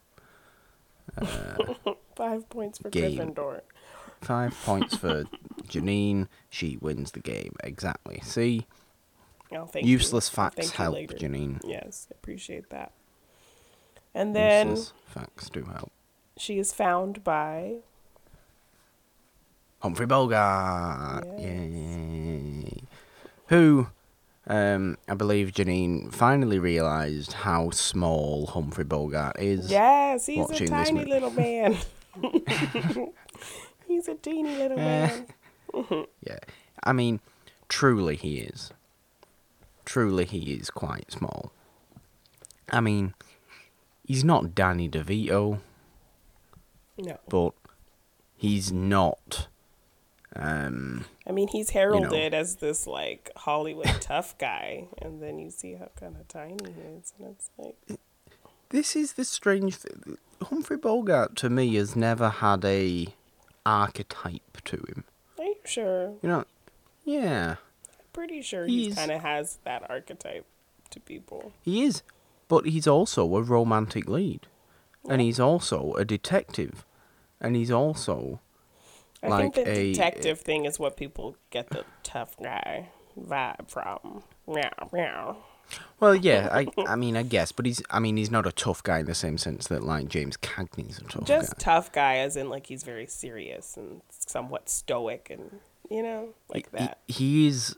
Uh, 1.21 1.75
five 2.17 2.49
points 2.49 2.79
for 2.79 2.91
Game. 2.91 3.19
Gryffindor. 3.19 3.61
five 4.21 4.55
points 4.65 4.97
for 4.97 5.25
Janine. 5.67 6.29
She 6.51 6.77
wins 6.81 7.11
the 7.13 7.21
game 7.21 7.55
exactly. 7.65 8.21
See, 8.23 8.67
Oh, 9.55 9.69
useless 9.75 10.31
you. 10.31 10.35
facts 10.37 10.71
Thank 10.71 10.73
help. 10.75 10.97
Janine. 11.19 11.61
Yes, 11.65 12.07
I 12.11 12.15
appreciate 12.15 12.71
that. 12.71 12.93
And 14.15 14.35
then 14.35 14.69
useless 14.71 14.93
facts 15.07 15.51
do 15.51 15.65
help. 15.65 15.93
She 16.37 16.59
is 16.59 16.73
found 16.73 17.23
by 17.25 17.77
Humphrey 19.81 20.07
Bogart. 20.07 21.25
Yes. 21.39 21.41
Yay. 21.49 22.83
Who, 23.49 23.89
um, 24.47 24.97
I 25.09 25.15
believe 25.15 25.53
Janine 25.53 26.13
finally 26.13 26.59
realised 26.59 27.33
how 27.33 27.71
small 27.71 28.47
Humphrey 28.47 28.85
Bogart 28.85 29.39
is. 29.39 29.71
Yes, 29.71 30.27
he's 30.27 30.51
a 30.51 30.67
tiny 30.67 31.05
little 31.05 31.31
man. 31.33 31.77
he's 33.89 34.09
a 34.09 34.15
teeny 34.15 34.57
little 34.57 34.79
Eh. 34.79 35.09
man. 35.09 35.27
Yeah. 36.27 36.39
I 36.85 36.93
mean, 36.93 37.21
truly 37.69 38.15
he 38.17 38.39
is. 38.41 38.73
Truly 39.87 40.25
he 40.27 40.53
is 40.53 40.71
quite 40.71 41.11
small. 41.11 41.51
I 42.71 42.81
mean, 42.81 43.15
he's 44.07 44.23
not 44.25 44.55
Danny 44.55 44.89
DeVito, 44.89 45.61
No. 47.03 47.19
but 47.29 47.53
he's 48.37 48.71
not. 48.73 49.49
Um, 50.35 51.05
I 51.27 51.33
mean, 51.33 51.49
he's 51.49 51.71
heralded 51.71 52.33
as 52.33 52.57
this 52.57 52.87
like 52.87 53.31
Hollywood 53.37 53.87
tough 54.01 54.37
guy, 54.39 54.87
and 55.01 55.23
then 55.23 55.39
you 55.39 55.51
see 55.51 55.75
how 55.75 55.89
kind 55.99 56.17
of 56.17 56.27
tiny 56.29 56.57
he 56.65 56.81
is, 56.99 57.13
and 57.19 57.29
it's 57.37 57.51
like, 57.59 57.99
This 58.71 58.97
is 58.97 59.13
the 59.15 59.25
strange 59.25 59.77
thing. 59.77 60.17
Humphrey 60.43 60.79
Bogart 60.79 61.37
to 61.37 61.51
me 61.51 61.75
has 61.75 61.95
never 61.95 62.29
had 62.31 62.65
a 62.65 63.09
archetype 63.67 64.59
to 64.65 64.77
him. 64.89 65.05
are 65.39 65.45
you 65.45 65.57
sure? 65.65 66.15
You 66.23 66.29
know, 66.29 66.45
yeah, 67.05 67.57
I'm 67.91 68.05
Pretty 68.13 68.43
sure 68.43 68.67
he 68.67 68.85
He's- 68.85 68.97
kind 68.97 69.11
of 69.11 69.21
has 69.23 69.59
that 69.65 69.89
archetype 69.91 70.47
to 70.91 71.01
people. 71.01 71.53
he 71.63 71.85
is, 71.85 72.03
but 72.49 72.65
he's 72.67 72.87
also 72.87 73.35
a 73.37 73.43
romantic 73.43 74.09
lead, 74.09 74.47
and 75.09 75.21
he's 75.21 75.39
also 75.41 75.93
a 75.95 76.05
detective, 76.05 76.85
and 77.43 77.55
he's 77.57 77.71
also 77.71 78.41
I 79.23 79.29
like 79.29 79.55
think 79.55 79.67
the 79.67 79.71
a 79.71 79.93
detective 79.93 80.41
thing 80.41 80.65
is 80.65 80.79
what 80.79 80.97
people 80.97 81.37
get 81.51 81.69
the 81.69 81.85
tough 82.03 82.35
guy 82.43 82.89
vibe 83.21 83.69
from. 83.69 84.23
Meow, 84.49 84.89
meow. 84.93 85.37
well, 86.01 86.15
yeah. 86.15 86.49
I 86.51 86.67
I 86.87 86.97
mean, 86.97 87.17
I 87.17 87.23
guess, 87.23 87.53
but 87.53 87.67
he's 87.67 87.83
I 87.91 87.99
mean, 88.01 88.17
he's 88.17 88.31
not 88.31 88.47
a 88.47 88.53
tough 88.53 88.83
guy 88.83 89.01
in 89.01 89.07
the 89.07 89.15
same 89.15 89.37
sense 89.39 89.67
that 89.69 89.83
like 89.85 90.09
James 90.09 90.37
Cagney's 90.39 90.99
a 90.99 91.03
tough 91.05 91.27
guy. 91.27 91.39
Just 91.39 91.51
guy. 91.57 91.59
tough 91.59 91.93
guy, 91.93 92.17
as 92.17 92.37
in 92.37 92.49
like 92.49 92.67
he's 92.67 92.83
very 92.85 93.07
serious 93.07 93.77
and 93.77 94.01
somewhat 94.11 94.69
stoic, 94.69 95.29
and 95.31 95.61
you 95.91 96.03
know, 96.03 96.31
like 96.53 96.71
He- 96.71 96.79
that. 96.79 96.99
He 97.07 97.47
is. 97.49 97.77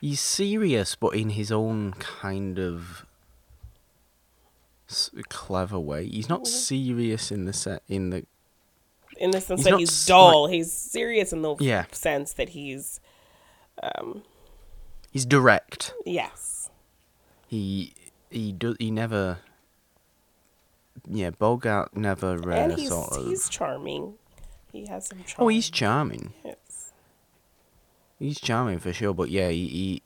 He's 0.00 0.20
serious, 0.20 0.96
but 0.96 1.10
in 1.14 1.30
his 1.30 1.52
own 1.52 1.92
kind 1.92 2.58
of 2.58 3.06
clever 5.28 5.78
way. 5.78 6.06
He's 6.06 6.28
not 6.28 6.46
serious 6.46 7.30
in 7.32 7.44
the 7.44 7.52
set 7.52 7.82
in 7.88 8.10
the 8.10 8.26
In 9.18 9.30
the 9.30 9.40
sense 9.40 9.60
He's 9.60 9.70
that 9.70 9.78
he's 9.78 10.06
dull, 10.06 10.46
he's 10.46 10.72
serious 10.72 11.32
in 11.32 11.42
the 11.42 11.54
Yeah. 11.60 11.84
sense 11.92 12.32
that 12.34 12.50
he's 12.50 13.00
he's 15.10 15.26
direct. 15.26 15.92
yes. 16.06 16.70
He 17.48 17.92
he 18.30 18.52
do 18.52 18.74
he 18.78 18.90
never. 18.90 19.38
Yeah, 21.08 21.30
Bogart 21.30 21.96
never 21.96 22.38
uh, 22.50 22.54
and 22.54 22.72
he's 22.74 22.88
sort 22.88 23.12
of. 23.12 23.26
he's 23.26 23.48
charming. 23.48 24.14
He 24.72 24.86
has 24.86 25.06
some 25.08 25.22
charm. 25.24 25.44
oh, 25.44 25.48
he's 25.48 25.68
charming. 25.68 26.32
Yes. 26.44 26.92
He's 28.18 28.40
charming 28.40 28.78
for 28.78 28.92
sure, 28.92 29.12
but 29.12 29.28
yeah, 29.28 29.48
he 29.48 29.66
he, 29.68 30.02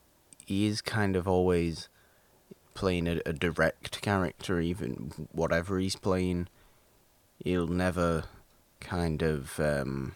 he 0.46 0.66
is 0.66 0.80
kind 0.80 1.14
of 1.16 1.28
always 1.28 1.88
playing 2.76 3.08
a, 3.08 3.20
a 3.26 3.32
direct 3.32 4.00
character, 4.02 4.60
even 4.60 5.28
whatever 5.32 5.78
he's 5.78 5.96
playing. 5.96 6.48
He'll 7.42 7.66
never 7.66 8.24
kind 8.80 9.22
of 9.22 9.58
um, 9.58 10.14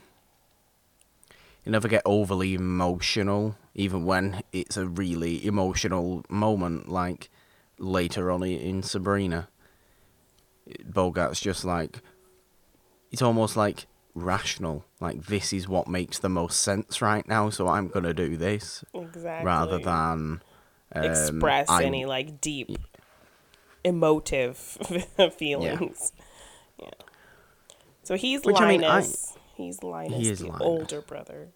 he'll 1.65 1.73
never 1.73 1.89
get 1.89 2.03
overly 2.05 2.55
emotional, 2.55 3.57
even 3.75 4.05
when 4.05 4.43
it's 4.53 4.77
a 4.77 4.87
really 4.87 5.45
emotional 5.45 6.25
moment, 6.29 6.89
like 6.89 7.31
later 7.79 8.31
on 8.31 8.45
in 8.45 8.83
Sabrina. 8.83 9.49
Bogart's 10.89 11.41
just 11.41 11.65
like 11.65 12.01
it's 13.11 13.23
almost 13.23 13.57
like 13.57 13.87
rational. 14.15 14.85
Like 15.01 15.27
this 15.27 15.53
is 15.53 15.69
what 15.69 15.89
makes 15.89 16.19
the 16.19 16.29
most 16.29 16.61
sense 16.61 17.03
right 17.03 17.27
now, 17.27 17.51
so 17.51 17.69
I'm 17.69 17.89
gonna 17.89 18.15
do 18.15 18.37
this 18.37 18.85
Exactly. 18.95 19.47
rather 19.47 19.79
than 19.79 20.43
um, 20.95 21.05
express 21.05 21.69
I'm- 21.69 21.87
any 21.87 22.05
like 22.07 22.41
deep 22.41 22.77
emotive 23.85 24.57
feelings. 25.37 26.13
Yeah. 26.79 26.89
So 28.03 28.17
he's 28.17 28.43
Which, 28.45 28.61
I 28.61 28.69
mean, 28.69 28.85
I- 28.85 28.89
Linus. 29.01 29.37
he's 29.55 29.83
Linus, 29.83 30.19
He 30.19 30.33
the 30.35 30.47
Linus. 30.47 30.61
older 30.63 31.01
brother, 31.01 31.49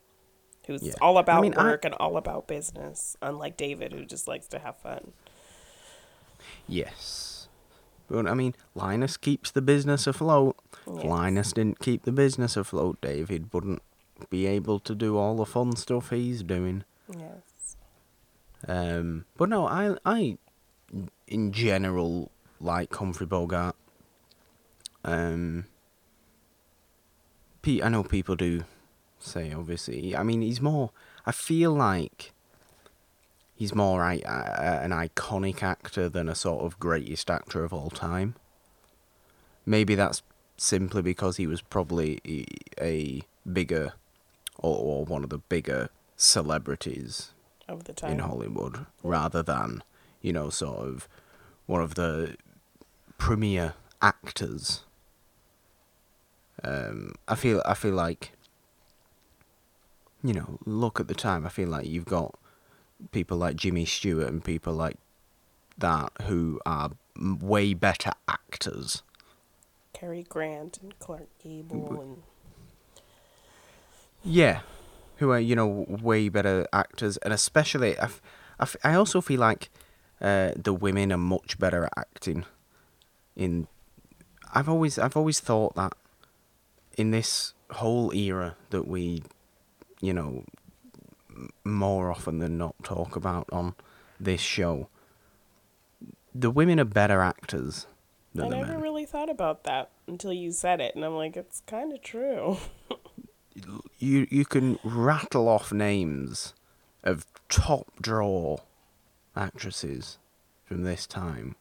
who's 0.67 0.83
Yeah. 0.83 0.95
all 1.01 1.17
I 1.19 1.21
about 1.23 1.43
mean, 1.43 1.55
I- 1.57 1.65
work 1.65 1.85
and 1.85 1.95
all 1.95 2.17
about 2.17 2.47
business. 2.47 3.17
Unlike 3.23 3.57
David, 3.57 3.93
who 3.93 4.05
just 4.05 4.27
likes 4.29 4.47
to 4.49 4.59
have 4.59 4.77
fun. 4.79 5.13
Yes. 6.69 7.49
But 8.09 8.27
I 8.27 8.35
mean, 8.35 8.55
Linus 8.75 9.17
keeps 9.17 9.51
the 9.51 9.63
business 9.63 10.07
afloat. 10.07 10.57
If 10.87 10.97
Yes. 10.97 11.05
Linus 11.07 11.53
didn't 11.53 11.79
keep 11.81 12.05
the 12.05 12.13
business 12.13 12.57
afloat, 12.57 13.01
David 13.01 13.53
wouldn't 13.53 13.83
be 14.31 14.47
able 14.47 14.79
to 14.81 14.95
do 14.95 15.17
all 15.17 15.37
the 15.37 15.47
fun 15.47 15.75
stuff 15.77 16.11
he's 16.11 16.43
doing. 16.43 16.85
Yes. 17.09 17.41
Um, 18.67 19.25
but 19.37 19.49
no, 19.49 19.67
I, 19.67 19.97
I, 20.05 20.39
in 21.27 21.53
general, 21.53 22.31
like 22.61 22.95
Humphrey 22.95 23.27
Bogart. 23.27 23.77
Um, 25.05 25.67
I 27.67 27.89
know 27.89 28.03
people 28.03 28.37
do 28.37 28.65
say, 29.19 29.53
obviously. 29.53 30.17
I 30.17 30.23
mean, 30.23 30.43
he's 30.43 30.61
more. 30.61 30.91
I 31.27 31.33
feel 31.33 31.73
like 31.73 32.33
he's 33.55 33.75
more 33.75 34.03
I, 34.03 34.17
an 34.17 34.91
iconic 34.91 35.63
actor 35.63 36.09
than 36.09 36.29
a 36.29 36.35
sort 36.35 36.65
of 36.65 36.79
greatest 36.79 37.31
actor 37.31 37.65
of 37.65 37.73
all 37.73 37.91
time. 37.91 38.35
Maybe 39.67 39.95
that's 39.95 40.23
simply 40.57 41.03
because 41.03 41.37
he 41.39 41.47
was 41.47 41.63
probably 41.63 42.21
a 42.81 43.23
bigger, 43.51 43.95
or, 44.59 44.77
or 44.77 45.05
one 45.05 45.25
of 45.25 45.31
the 45.31 45.39
bigger 45.39 45.89
celebrities 46.17 47.34
Of 47.69 47.85
the 47.85 47.93
time. 47.93 48.13
in 48.13 48.19
Hollywood 48.19 48.87
rather 49.03 49.43
than, 49.43 49.83
you 50.21 50.33
know, 50.33 50.51
sort 50.51 50.87
of 50.87 51.09
one 51.67 51.81
of 51.81 51.95
the 51.95 52.37
premier 53.19 53.75
actors. 54.03 54.85
Um, 56.63 57.15
I 57.27 57.35
feel 57.35 57.63
I 57.67 57.75
feel 57.75 57.95
like 57.95 58.33
you 60.23 60.33
know, 60.33 60.59
look 60.65 60.99
at 60.99 61.07
the 61.09 61.15
time. 61.15 61.45
I 61.45 61.51
feel 61.51 61.69
like 61.69 61.87
you've 61.87 62.07
got 62.07 62.35
people 63.13 63.37
like 63.37 63.57
Jimmy 63.57 63.85
Stewart 63.85 64.29
and 64.29 64.43
people 64.43 64.73
like 64.73 64.97
that 65.77 66.11
who 66.23 66.61
are 66.65 66.93
way 67.19 67.75
better 67.75 68.13
actors. 68.27 69.03
Cary 69.93 70.25
Grant 70.29 70.79
and 70.83 70.99
Clark 70.99 71.29
Gable 71.43 72.01
and 72.01 72.23
Yeah, 74.23 74.61
who 75.25 75.31
are 75.31 75.41
you 75.41 75.57
know 75.57 75.87
way 75.89 76.29
better 76.29 76.67
actors, 76.73 77.17
and 77.19 77.33
especially 77.33 77.99
I, 77.99 78.05
f- 78.05 78.21
I, 78.61 78.63
f- 78.65 78.77
I 78.85 78.95
also 78.95 79.21
feel 79.23 79.41
like 79.41 79.71
uh, 80.21 80.53
the 80.55 80.75
women 80.75 81.11
are 81.13 81.19
much 81.19 81.59
better 81.59 81.85
at 81.87 81.93
acting. 81.97 82.45
In, 83.35 83.67
I've 84.55 84.69
always 84.69 84.99
I've 84.99 85.17
always 85.17 85.41
thought 85.41 85.75
that 85.77 85.95
in 86.99 87.11
this 87.11 87.55
whole 87.71 88.13
era 88.15 88.57
that 88.69 88.87
we, 88.87 89.23
you 90.03 90.13
know, 90.13 90.45
more 91.65 92.11
often 92.11 92.39
than 92.39 92.59
not 92.59 92.75
talk 92.85 93.17
about 93.17 93.49
on 93.51 93.75
this 94.21 94.43
show, 94.43 94.89
the 96.35 96.51
women 96.51 96.79
are 96.79 96.85
better 96.85 97.23
actors 97.23 97.87
than 98.35 98.47
I 98.47 98.49
the 98.51 98.57
never 98.57 98.73
men. 98.73 98.83
really 98.83 99.07
thought 99.07 99.31
about 99.31 99.65
that 99.65 99.89
until 100.07 100.35
you 100.35 100.53
said 100.53 100.83
it, 100.83 100.95
and 100.95 101.03
I'm 101.03 101.17
like, 101.17 101.35
it's 101.35 101.63
kind 101.67 101.95
of 101.95 102.03
true. 102.03 102.59
you 103.99 104.27
you 104.31 104.45
can 104.45 104.79
rattle 104.83 105.49
off 105.49 105.73
names 105.73 106.55
of 107.03 107.27
top 107.49 107.87
draw 108.01 108.57
actresses 109.37 110.19
from 110.65 110.83
this 110.83 111.07
time 111.07 111.57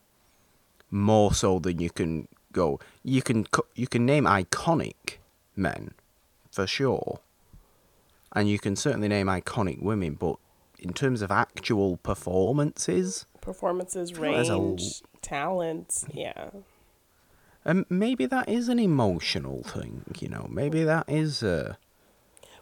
more 0.90 1.34
so 1.34 1.60
than 1.60 1.80
you 1.80 1.90
can 1.90 2.28
go 2.52 2.80
you 3.04 3.22
can 3.22 3.46
you 3.76 3.88
can 3.88 4.06
name 4.06 4.26
iconic 4.26 5.18
men 5.56 5.92
for 6.52 6.68
sure 6.68 7.20
and 8.34 8.50
you 8.50 8.60
can 8.60 8.76
certainly 8.76 9.08
name 9.08 9.28
iconic 9.28 9.82
women 9.82 10.14
but 10.14 10.38
in 10.80 10.94
terms 10.94 11.22
of 11.22 11.32
actual 11.32 11.98
performances 11.98 13.26
Performances, 13.42 14.18
range, 14.18 15.02
talent, 15.22 16.06
yeah. 16.14 16.52
um, 17.66 17.86
maybe 17.90 18.26
that 18.26 18.48
is 18.48 18.70
an 18.70 18.80
emotional 18.80 19.64
thing 19.64 20.06
you 20.20 20.30
know 20.30 20.48
maybe 20.50 20.84
that 20.84 21.10
is 21.10 21.44
uh 21.44 21.76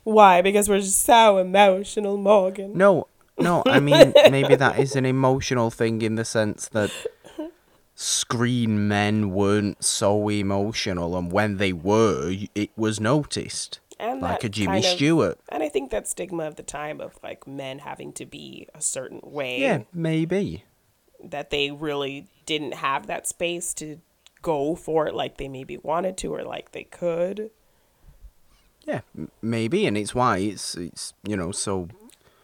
Why? 0.04 0.42
Because 0.42 0.68
we're 0.70 0.82
so 0.82 1.38
emotional, 1.38 2.18
Morgan. 2.18 2.78
No, 2.78 3.08
no, 3.40 3.64
I 3.66 3.80
mean 3.80 4.14
maybe 4.30 4.56
that 4.56 4.80
is 4.80 4.96
an 4.96 5.06
emotional 5.06 5.70
thing 5.70 6.02
in 6.02 6.16
the 6.16 6.26
sense 6.26 6.68
that 6.70 6.92
screen 7.96 8.88
men 8.88 9.32
weren't 9.32 9.84
so 9.84 10.30
emotional, 10.30 11.18
and 11.18 11.32
when 11.32 11.58
they 11.58 11.74
were, 11.74 12.34
it 12.56 12.72
was 12.76 13.00
noticed, 13.00 13.80
And 14.00 14.22
like 14.22 14.44
a 14.44 14.50
Jimmy 14.50 14.68
kind 14.82 14.86
of- 14.86 14.92
Stewart. 14.92 15.40
And 15.50 15.62
I 15.64 15.70
think 15.70 15.92
that 15.92 16.08
stigma 16.08 16.46
of 16.46 16.56
the 16.56 16.64
time 16.64 17.00
of 17.00 17.20
like 17.24 17.46
men 17.48 17.80
having 17.80 18.12
to 18.14 18.26
be 18.26 18.68
a 18.74 18.82
certain 18.82 19.20
way 19.24 19.60
Yeah, 19.62 19.84
maybe. 19.94 20.64
that 21.24 21.50
they 21.52 21.70
really 21.72 22.28
didn't 22.46 22.74
have 22.76 23.08
that 23.08 23.28
space 23.28 23.74
to 23.76 24.00
go 24.42 24.74
for 24.76 25.08
it 25.08 25.14
like 25.14 25.38
they 25.38 25.48
maybe 25.48 25.78
wanted 25.78 26.18
to 26.18 26.34
or 26.34 26.44
like 26.44 26.72
they 26.72 26.84
could. 26.86 27.52
Yeah, 28.86 29.02
maybe, 29.42 29.86
and 29.86 29.98
it's 29.98 30.16
why 30.16 30.40
it's 30.40 30.76
it's 30.76 31.14
you 31.28 31.36
know 31.38 31.52
so 31.52 31.88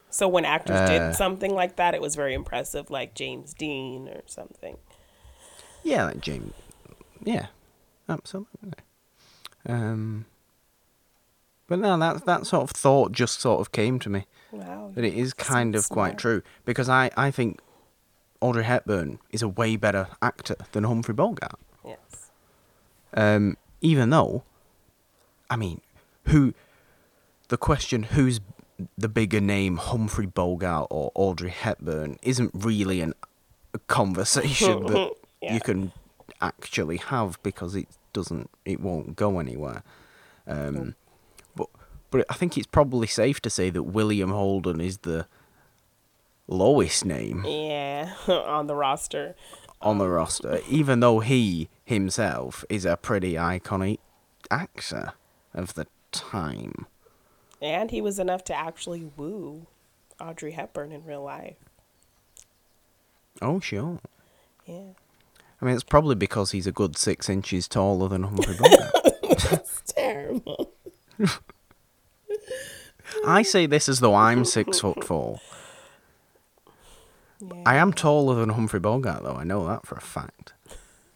So 0.09 0.27
when 0.27 0.45
actors 0.45 0.77
Uh, 0.81 0.87
did 0.87 1.15
something 1.15 1.53
like 1.53 1.75
that, 1.77 1.93
it 1.95 2.01
was 2.01 2.15
very 2.15 2.33
impressive, 2.33 2.89
like 2.91 3.13
James 3.15 3.53
Dean 3.53 4.07
or 4.07 4.21
something. 4.25 4.77
yeah, 5.83 6.05
like 6.05 6.21
James. 6.21 6.53
Yeah, 7.23 7.47
absolutely. 8.07 8.73
Um, 9.67 10.25
but 11.67 11.79
no, 11.79 11.97
that 11.97 12.25
that 12.25 12.45
sort 12.45 12.63
of 12.63 12.69
thought 12.71 13.11
just 13.11 13.39
sort 13.41 13.59
of 13.59 13.71
came 13.71 13.99
to 13.99 14.09
me. 14.09 14.25
Wow. 14.51 14.91
that 14.95 15.03
it 15.03 15.13
is 15.13 15.33
kind 15.33 15.75
of 15.75 15.83
Smart. 15.83 15.93
quite 16.11 16.17
true 16.17 16.41
because 16.63 16.87
I, 16.87 17.11
I 17.17 17.31
think 17.31 17.59
Audrey 18.39 18.63
Hepburn 18.63 19.19
is 19.29 19.41
a 19.41 19.47
way 19.49 19.75
better 19.75 20.07
actor 20.21 20.55
than 20.71 20.85
Humphrey 20.85 21.13
Bogart. 21.13 21.59
Yes. 21.85 22.31
Um, 23.13 23.57
even 23.81 24.09
though, 24.09 24.43
I 25.49 25.57
mean, 25.57 25.81
who 26.27 26.53
the 27.49 27.57
question 27.57 28.03
who's 28.03 28.39
the 28.97 29.09
bigger 29.09 29.41
name, 29.41 29.77
Humphrey 29.77 30.25
Bogart 30.27 30.87
or 30.91 31.11
Audrey 31.15 31.49
Hepburn, 31.49 32.17
isn't 32.21 32.51
really 32.53 33.01
an, 33.01 33.13
a 33.73 33.79
conversation 33.79 34.85
that 34.87 35.11
Yeah. 35.41 35.53
you 35.53 35.59
can 35.59 35.91
actually 36.41 36.97
have 36.97 37.41
because 37.43 37.75
it 37.75 37.87
doesn't, 38.13 38.49
it 38.65 38.79
won't 38.79 39.15
go 39.15 39.37
anywhere. 39.39 39.83
Um, 40.47 40.95
but 41.55 41.67
but 42.09 42.25
I 42.29 42.33
think 42.33 42.57
it's 42.57 42.65
probably 42.67 43.05
safe 43.07 43.39
to 43.41 43.49
say 43.49 43.69
that 43.69 43.83
William 43.83 44.31
Holden 44.31 44.81
is 44.81 44.97
the 44.99 45.27
lowest 46.47 47.05
name 47.05 47.43
Yeah, 47.45 48.13
on 48.27 48.67
the 48.67 48.75
roster. 48.75 49.35
on 49.81 49.97
the 49.97 50.07
roster, 50.09 50.59
even 50.69 50.99
though 51.01 51.19
he 51.19 51.69
himself 51.85 52.63
is 52.69 52.85
a 52.85 52.97
pretty 52.97 53.33
iconic 53.33 53.99
actor 54.49 55.13
of 55.53 55.73
the 55.75 55.85
time. 56.11 56.85
And 57.61 57.91
he 57.91 58.01
was 58.01 58.19
enough 58.19 58.43
to 58.45 58.55
actually 58.55 59.09
woo 59.17 59.67
Audrey 60.19 60.51
Hepburn 60.51 60.91
in 60.91 61.05
real 61.05 61.23
life. 61.23 61.57
Oh, 63.41 63.59
sure. 63.59 63.99
Yeah. 64.65 64.93
I 65.61 65.65
mean, 65.65 65.73
it's 65.73 65.83
probably 65.83 66.15
because 66.15 66.51
he's 66.51 66.67
a 66.67 66.71
good 66.71 66.97
six 66.97 67.29
inches 67.29 67.67
taller 67.67 68.07
than 68.07 68.23
Humphrey 68.23 68.55
Bogart. 68.57 68.91
That's 69.49 69.81
terrible. 69.87 70.71
I 73.25 73.41
say 73.41 73.65
this 73.65 73.89
as 73.89 73.99
though 73.99 74.15
I'm 74.15 74.45
six 74.45 74.79
foot 74.81 75.03
four. 75.03 75.39
Yeah. 77.39 77.63
I 77.65 77.75
am 77.75 77.93
taller 77.93 78.35
than 78.35 78.49
Humphrey 78.49 78.79
Bogart, 78.79 79.23
though. 79.23 79.35
I 79.35 79.43
know 79.43 79.65
that 79.67 79.85
for 79.85 79.95
a 79.95 80.01
fact. 80.01 80.53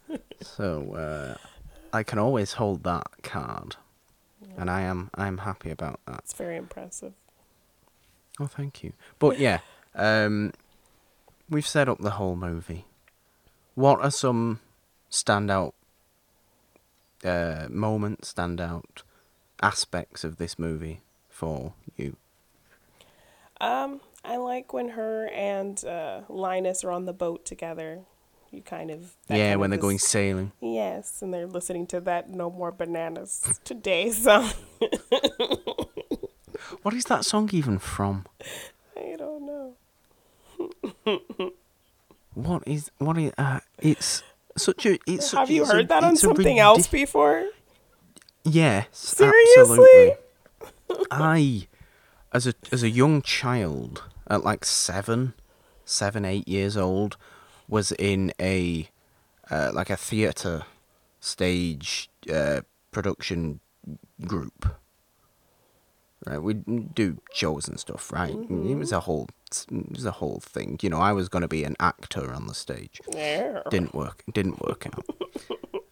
so 0.42 0.94
uh, 0.94 1.38
I 1.94 2.04
can 2.04 2.20
always 2.20 2.54
hold 2.54 2.84
that 2.84 3.08
card, 3.24 3.76
and 4.58 4.70
I 4.70 4.82
am 4.82 5.10
I 5.16 5.28
am 5.28 5.40
happy 5.40 5.70
about 5.72 6.00
that. 6.06 6.20
It's 6.20 6.34
very 6.34 6.58
impressive. 6.58 7.14
Oh, 8.40 8.48
thank 8.48 8.84
you. 8.84 8.94
But 9.20 9.40
yeah, 9.40 9.60
um, 9.96 10.54
we've 11.50 11.68
set 11.68 11.90
up 11.90 12.00
the 12.00 12.12
whole 12.12 12.36
movie. 12.36 12.86
What 13.76 14.02
are 14.02 14.12
some 14.12 14.60
standout 15.10 15.74
uh, 17.24 17.68
moments, 17.70 18.34
standout 18.34 19.04
aspects 19.62 20.24
of 20.24 20.38
this 20.38 20.58
movie 20.58 21.02
for 21.30 21.74
you? 21.96 22.16
Um, 23.60 24.02
I 24.26 24.38
like 24.38 24.74
when 24.74 24.90
her 24.90 25.28
and 25.28 25.84
uh, 25.86 26.22
Linus 26.30 26.84
are 26.84 26.92
on 26.92 27.06
the 27.06 27.14
boat 27.14 27.46
together. 27.46 28.02
You 28.52 28.62
kind 28.62 28.92
of 28.92 29.16
yeah, 29.30 29.38
kind 29.38 29.54
of 29.54 29.60
when 29.62 29.70
they're 29.70 29.80
is- 29.80 29.82
going 29.82 30.00
sailing. 30.00 30.52
Yes, 30.62 31.22
and 31.22 31.34
they're 31.34 31.48
listening 31.48 31.88
to 31.88 32.02
that 32.02 32.30
"No 32.30 32.50
More 32.50 32.72
Bananas 32.72 33.60
Today" 33.64 34.12
song. 34.12 34.50
What 36.84 36.94
is 36.94 37.06
that 37.06 37.26
song 37.26 37.50
even 37.54 37.80
from? 37.80 38.26
I 38.98 39.16
don't 39.18 39.46
know. 39.46 39.76
What 42.34 42.64
is 42.66 42.92
what 42.98 43.18
is 43.18 43.34
uh, 43.38 43.60
it's 43.80 44.24
such 44.58 44.86
a 44.86 44.94
it's 45.06 45.32
Have 45.32 45.48
such, 45.48 45.50
you 45.50 45.62
it's 45.64 45.70
a- 45.72 45.74
heard 45.76 45.90
that 45.90 46.04
on 46.04 46.16
something 46.16 46.58
ridic- 46.58 46.60
else 46.62 46.88
before? 46.88 47.46
Yes, 48.44 48.88
Seriously? 48.92 49.58
absolutely. 49.60 51.06
I, 51.12 51.68
as 52.34 52.48
a 52.48 52.54
as 52.72 52.84
a 52.84 52.90
young 52.90 53.22
child, 53.22 54.04
at 54.28 54.44
like 54.44 54.66
seven, 54.66 55.34
seven 55.86 56.26
eight 56.26 56.48
years 56.48 56.78
old, 56.78 57.18
was 57.72 57.92
in 57.94 58.32
a 58.40 58.88
uh, 59.50 59.72
like 59.74 59.90
a 59.90 59.98
theatre 59.98 60.66
stage 61.20 62.10
uh, 62.32 62.62
production 62.92 63.60
group. 64.28 64.68
Right, 66.28 66.38
we 66.38 66.54
do 66.54 67.18
shows 67.34 67.68
and 67.68 67.80
stuff. 67.80 68.12
Right, 68.12 68.36
it 68.50 68.76
was 68.78 68.92
a 68.92 69.00
whole 69.00 69.28
it 69.72 69.92
was 69.92 70.06
a 70.06 70.12
whole 70.12 70.40
thing. 70.40 70.78
You 70.84 70.90
know, 70.92 71.00
I 71.00 71.14
was 71.14 71.28
going 71.30 71.42
to 71.42 71.48
be 71.48 71.64
an 71.64 71.76
actor 71.80 72.32
on 72.32 72.46
the 72.46 72.54
stage 72.54 73.02
Yeah. 73.16 73.64
didn't 73.72 73.96
work 73.96 74.24
didn't 74.32 74.62
work 74.62 74.86
out 74.86 75.06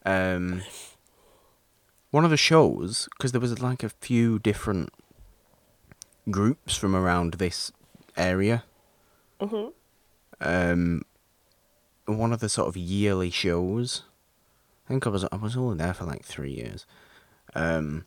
um 0.05 0.61
one 2.11 2.23
of 2.23 2.29
the 2.31 2.37
shows 2.37 3.09
because 3.17 3.31
there 3.33 3.41
was 3.41 3.59
like 3.61 3.83
a 3.83 3.89
few 3.89 4.39
different 4.39 4.89
groups 6.29 6.77
from 6.77 6.95
around 6.95 7.33
this 7.35 7.71
area 8.15 8.63
Mhm. 9.41 9.73
um 10.41 11.01
one 12.17 12.33
of 12.33 12.39
the 12.39 12.49
sort 12.49 12.67
of 12.67 12.75
yearly 12.77 13.29
shows 13.29 14.03
i 14.85 14.89
think 14.89 15.05
i 15.05 15.09
was 15.09 15.25
i 15.31 15.35
was 15.35 15.55
only 15.55 15.77
there 15.77 15.93
for 15.93 16.05
like 16.05 16.23
three 16.25 16.51
years 16.51 16.85
um 17.55 18.05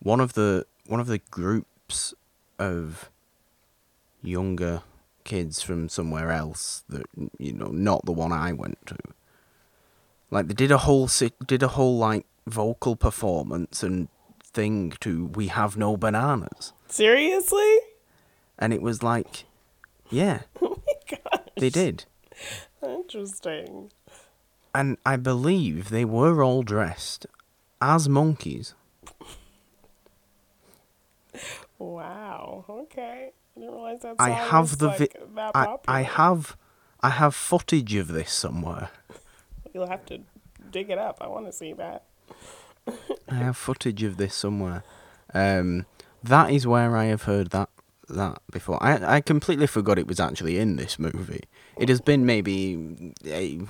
one 0.00 0.20
of 0.20 0.32
the 0.34 0.66
one 0.86 1.00
of 1.00 1.06
the 1.06 1.18
groups 1.30 2.14
of 2.58 3.10
younger 4.22 4.82
kids 5.24 5.62
from 5.62 5.88
somewhere 5.88 6.30
else 6.30 6.84
that 6.88 7.06
you 7.38 7.52
know 7.52 7.68
not 7.68 8.04
the 8.04 8.12
one 8.12 8.32
I 8.32 8.52
went 8.52 8.86
to. 8.86 8.96
Like 10.30 10.48
they 10.48 10.54
did 10.54 10.70
a 10.70 10.78
whole 10.78 11.08
did 11.46 11.62
a 11.62 11.68
whole 11.68 11.96
like 11.96 12.26
vocal 12.46 12.96
performance 12.96 13.82
and 13.82 14.08
thing 14.42 14.92
to 15.00 15.26
"We 15.26 15.46
Have 15.48 15.76
No 15.76 15.96
Bananas," 15.96 16.72
Seriously? 16.88 17.78
and 18.58 18.72
it 18.72 18.82
was 18.82 19.02
like, 19.02 19.44
yeah, 20.10 20.42
Oh 20.62 20.82
my 20.86 21.18
god. 21.18 21.50
they 21.56 21.70
did, 21.70 22.04
Interesting. 22.82 23.90
and 24.74 24.98
I 25.06 25.16
believe 25.16 25.90
they 25.90 26.04
were 26.04 26.42
all 26.42 26.62
dressed 26.62 27.26
as 27.80 28.08
monkeys. 28.08 28.74
Wow. 31.78 32.64
Okay. 32.68 33.30
I 33.56 33.60
didn't 33.60 33.74
realize 33.74 34.00
that 34.02 34.16
I 34.18 34.30
have 34.30 34.78
the 34.78 34.86
like, 34.88 34.98
vi- 34.98 35.08
that 35.34 35.50
I, 35.54 35.64
popular. 35.66 35.98
I 35.98 36.02
have 36.02 36.56
I 37.00 37.10
have 37.10 37.34
footage 37.34 37.94
of 37.94 38.08
this 38.08 38.32
somewhere. 38.32 38.90
You'll 39.72 39.88
have 39.88 40.06
to 40.06 40.20
dig 40.70 40.90
it 40.90 40.98
up. 40.98 41.18
I 41.20 41.28
want 41.28 41.46
to 41.46 41.52
see 41.52 41.72
that. 41.74 42.04
I 43.28 43.34
have 43.34 43.56
footage 43.56 44.02
of 44.02 44.16
this 44.16 44.34
somewhere. 44.34 44.82
Um, 45.32 45.86
that 46.22 46.50
is 46.50 46.66
where 46.66 46.96
I 46.96 47.04
have 47.06 47.22
heard 47.24 47.50
that 47.50 47.68
that 48.08 48.40
before. 48.50 48.82
I 48.82 49.16
I 49.16 49.20
completely 49.20 49.66
forgot 49.66 49.98
it 49.98 50.06
was 50.06 50.20
actually 50.20 50.58
in 50.58 50.76
this 50.76 50.98
movie. 50.98 51.44
It 51.76 51.88
has 51.88 52.00
been 52.00 52.24
maybe 52.24 53.14
a, 53.26 53.60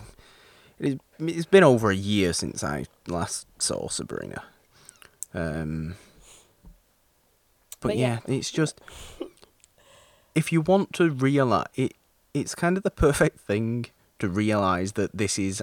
it 0.79 0.87
is, 0.87 0.97
it's 1.19 1.47
been 1.47 1.65
over 1.65 1.91
a 1.91 1.97
year 1.97 2.33
since 2.33 2.63
I 2.63 2.87
last 3.07 3.47
saw 3.59 3.89
Sabrina. 3.89 4.43
Um, 5.33 5.97
but, 7.81 7.89
But 7.89 7.97
yeah, 7.97 8.19
yeah. 8.27 8.35
it's 8.35 8.51
just 8.51 8.81
if 10.35 10.53
you 10.53 10.61
want 10.61 10.93
to 10.95 11.11
realize 11.11 11.67
it, 11.75 11.95
it's 12.33 12.55
kind 12.55 12.77
of 12.77 12.83
the 12.83 12.91
perfect 12.91 13.41
thing 13.41 13.87
to 14.19 14.29
realize 14.29 14.93
that 14.93 15.17
this 15.17 15.39
is 15.39 15.63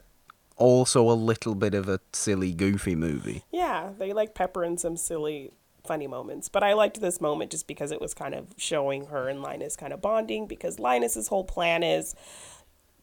also 0.58 1.10
a 1.10 1.14
little 1.14 1.56
bit 1.56 1.74
of 1.74 1.90
a 1.90 2.00
silly, 2.14 2.54
goofy 2.54 2.96
movie. 2.96 3.44
Yeah, 3.52 3.90
they 3.98 4.14
like 4.14 4.36
pepper 4.36 4.64
in 4.64 4.78
some 4.78 4.96
silly, 4.96 5.52
funny 5.86 6.08
moments. 6.08 6.50
But 6.50 6.64
I 6.64 6.74
liked 6.74 7.02
this 7.02 7.20
moment 7.22 7.52
just 7.52 7.68
because 7.68 7.92
it 7.92 8.02
was 8.02 8.14
kind 8.14 8.34
of 8.34 8.48
showing 8.58 9.06
her 9.08 9.28
and 9.30 9.42
Linus 9.42 9.76
kind 9.76 9.94
of 9.94 10.02
bonding. 10.02 10.48
Because 10.48 10.80
Linus's 10.80 11.28
whole 11.28 11.44
plan 11.44 11.84
is 11.84 12.16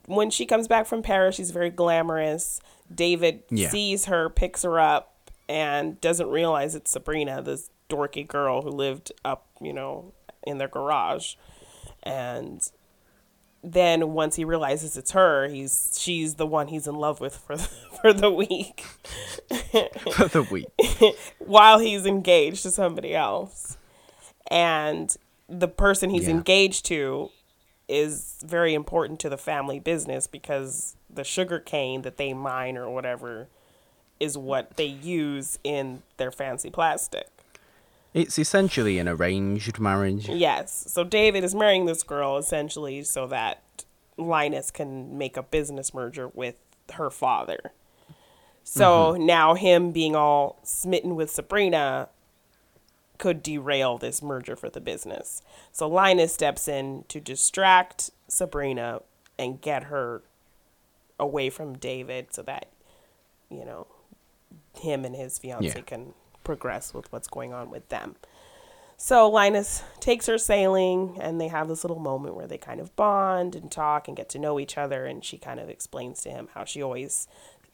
when 0.06 0.30
she 0.30 0.46
comes 0.46 0.68
back 0.68 0.86
from 0.86 1.02
Paris, 1.02 1.36
she's 1.36 1.50
very 1.50 1.70
glamorous. 1.70 2.60
David 2.94 3.42
Yeah. 3.50 3.68
sees 3.70 4.06
her, 4.06 4.30
picks 4.30 4.62
her 4.62 4.78
up, 4.80 5.30
and 5.48 6.00
doesn't 6.00 6.28
realize 6.28 6.74
it's 6.74 6.90
Sabrina, 6.90 7.42
this 7.42 7.70
dorky 7.88 8.26
girl 8.26 8.62
who 8.62 8.70
lived 8.70 9.12
up, 9.24 9.46
you 9.60 9.72
know, 9.72 10.12
in 10.46 10.58
their 10.58 10.68
garage. 10.68 11.34
And 12.02 12.62
then 13.62 14.12
once 14.12 14.36
he 14.36 14.44
realizes 14.44 14.96
it's 14.96 15.10
her, 15.12 15.48
he's 15.48 15.98
she's 16.00 16.34
the 16.36 16.46
one 16.46 16.68
he's 16.68 16.86
in 16.86 16.94
love 16.94 17.20
with 17.20 17.36
for 17.36 17.56
for 18.02 18.12
the 18.12 18.30
week 18.30 18.80
for 20.12 20.28
the 20.28 20.46
week. 20.50 21.16
while 21.38 21.78
he's 21.78 22.06
engaged 22.06 22.62
to 22.62 22.70
somebody 22.70 23.14
else. 23.14 23.76
And 24.50 25.14
the 25.48 25.68
person 25.68 26.10
he's 26.10 26.24
Yeah. 26.24 26.34
engaged 26.34 26.86
to 26.86 27.30
is 27.88 28.36
very 28.44 28.74
important 28.74 29.18
to 29.20 29.28
the 29.28 29.38
family 29.38 29.80
business 29.80 30.26
because 30.26 30.96
the 31.10 31.24
sugar 31.24 31.58
cane 31.58 32.02
that 32.02 32.16
they 32.18 32.32
mine 32.34 32.76
or 32.76 32.88
whatever 32.90 33.48
is 34.20 34.36
what 34.36 34.76
they 34.76 34.84
use 34.84 35.58
in 35.64 36.02
their 36.18 36.30
fancy 36.30 36.70
plastic. 36.70 37.28
It's 38.14 38.38
essentially 38.38 38.98
an 38.98 39.08
arranged 39.08 39.78
marriage. 39.78 40.28
Yes. 40.28 40.86
So 40.88 41.04
David 41.04 41.44
is 41.44 41.54
marrying 41.54 41.86
this 41.86 42.02
girl 42.02 42.36
essentially 42.36 43.02
so 43.02 43.26
that 43.26 43.62
Linus 44.16 44.70
can 44.70 45.16
make 45.16 45.36
a 45.36 45.42
business 45.42 45.94
merger 45.94 46.28
with 46.28 46.56
her 46.94 47.10
father. 47.10 47.72
So 48.64 49.12
mm-hmm. 49.12 49.26
now 49.26 49.54
him 49.54 49.92
being 49.92 50.16
all 50.16 50.58
smitten 50.62 51.16
with 51.16 51.30
Sabrina 51.30 52.08
could 53.18 53.42
derail 53.42 53.98
this 53.98 54.22
merger 54.22 54.56
for 54.56 54.70
the 54.70 54.80
business. 54.80 55.42
So 55.72 55.88
Linus 55.88 56.32
steps 56.32 56.68
in 56.68 57.04
to 57.08 57.20
distract 57.20 58.10
Sabrina 58.28 59.02
and 59.38 59.60
get 59.60 59.84
her 59.84 60.22
away 61.18 61.50
from 61.50 61.76
David 61.76 62.32
so 62.32 62.42
that 62.42 62.68
you 63.50 63.64
know 63.64 63.86
him 64.78 65.04
and 65.04 65.16
his 65.16 65.38
fiance 65.38 65.66
Yeah. 65.66 65.80
can 65.82 66.14
progress 66.48 66.94
with 66.94 67.12
what's 67.12 67.28
going 67.28 67.52
on 67.52 67.68
with 67.68 67.87
them. 67.90 68.16
So 68.96 69.28
Linus 69.28 69.82
takes 70.00 70.24
her 70.24 70.38
sailing, 70.38 71.18
and 71.20 71.38
they 71.38 71.48
have 71.48 71.68
this 71.68 71.84
little 71.84 71.98
moment 71.98 72.37
where 72.37 72.46
they 72.46 72.56
kind 72.56 72.80
of 72.80 72.96
bond 72.96 73.54
and 73.54 73.70
talk 73.70 74.08
and 74.08 74.16
get 74.16 74.30
to 74.30 74.38
know 74.38 74.58
each 74.58 74.78
other. 74.78 75.04
And 75.04 75.22
she 75.22 75.37
kind 75.37 75.61
of 75.61 75.68
explains 75.68 76.22
to 76.22 76.30
him 76.30 76.48
how 76.54 76.64
she 76.64 76.82
always, 76.82 77.28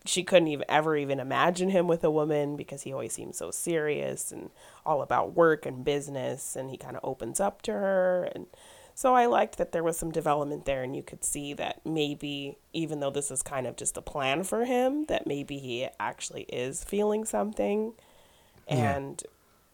she 0.05 0.25
couldn't 0.25 0.49
even 0.49 0.67
ever 0.69 0.97
even 0.97 1.21
imagine 1.21 1.69
him 1.69 1.87
with 1.87 2.03
a 2.03 2.11
woman 2.11 2.57
because 2.57 2.83
he 2.83 2.93
always 2.93 3.13
seems 3.13 3.39
so 3.39 3.53
serious 3.53 4.33
and 4.33 4.51
all 4.85 5.03
about 5.03 5.37
work 5.37 5.67
and 5.67 5.85
business. 5.85 6.57
And 6.57 6.69
he 6.69 6.77
kind 6.77 6.97
of 6.97 7.05
opens 7.05 7.39
up 7.39 7.63
to 7.63 7.73
her, 7.73 8.29
and 8.35 8.47
so 8.97 9.15
I 9.15 9.27
liked 9.27 9.59
that 9.59 9.73
there 9.73 9.83
was 9.83 9.97
some 9.99 10.13
development 10.13 10.67
there, 10.67 10.85
and 10.85 10.95
you 10.95 11.03
could 11.03 11.25
see 11.25 11.53
that 11.55 11.81
maybe 11.85 12.59
even 12.73 13.01
though 13.01 13.11
this 13.11 13.31
is 13.31 13.43
kind 13.43 13.67
of 13.67 13.77
just 13.77 13.97
a 13.97 14.03
plan 14.03 14.45
for 14.45 14.65
him, 14.65 15.07
that 15.07 15.27
maybe 15.27 15.59
he 15.59 15.89
actually 15.99 16.43
is 16.43 16.85
feeling 16.85 17.25
something 17.25 17.95
Yeah. 18.69 18.97
and 18.97 19.23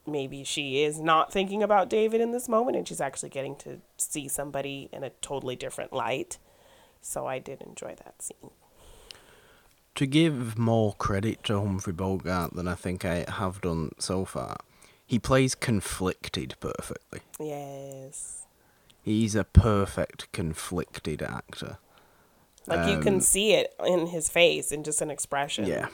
maybe 0.06 0.42
she 0.44 0.82
is 0.82 0.98
not 1.00 1.32
thinking 1.32 1.62
about 1.62 1.88
David 1.88 2.20
in 2.20 2.32
this 2.32 2.48
moment 2.48 2.76
and 2.76 2.86
she's 2.88 3.00
actually 3.00 3.28
getting 3.28 3.54
to 3.56 3.80
see 3.96 4.26
somebody 4.28 4.88
in 4.92 5.04
a 5.04 5.10
totally 5.20 5.56
different 5.56 5.92
light. 5.92 6.38
So 7.00 7.26
I 7.26 7.38
did 7.38 7.60
enjoy 7.62 7.94
that 8.04 8.20
scene. 8.22 8.50
to 9.94 10.06
give 10.06 10.58
more 10.58 10.94
credit 10.94 11.44
to 11.44 11.60
Humphrey 11.60 11.92
Bogart 11.92 12.54
than 12.54 12.66
I 12.68 12.74
think 12.74 13.04
I 13.04 13.24
have 13.28 13.60
done 13.60 13.90
so 13.98 14.24
far, 14.24 14.56
he 15.06 15.18
plays 15.18 15.54
conflicted 15.54 16.54
perfectly. 16.60 17.20
Yes. 17.38 18.46
He's 19.02 19.34
a 19.34 19.44
perfect 19.44 20.30
conflicted 20.32 21.22
actor. 21.22 21.78
Like 22.66 22.88
you 22.90 23.00
can 23.00 23.14
Um, 23.14 23.20
see 23.20 23.54
it 23.54 23.74
in 23.84 24.06
his 24.08 24.28
face 24.28 24.70
in 24.72 24.84
just 24.84 25.00
an 25.02 25.10
expression. 25.10 25.66
Yeah. 25.66 25.88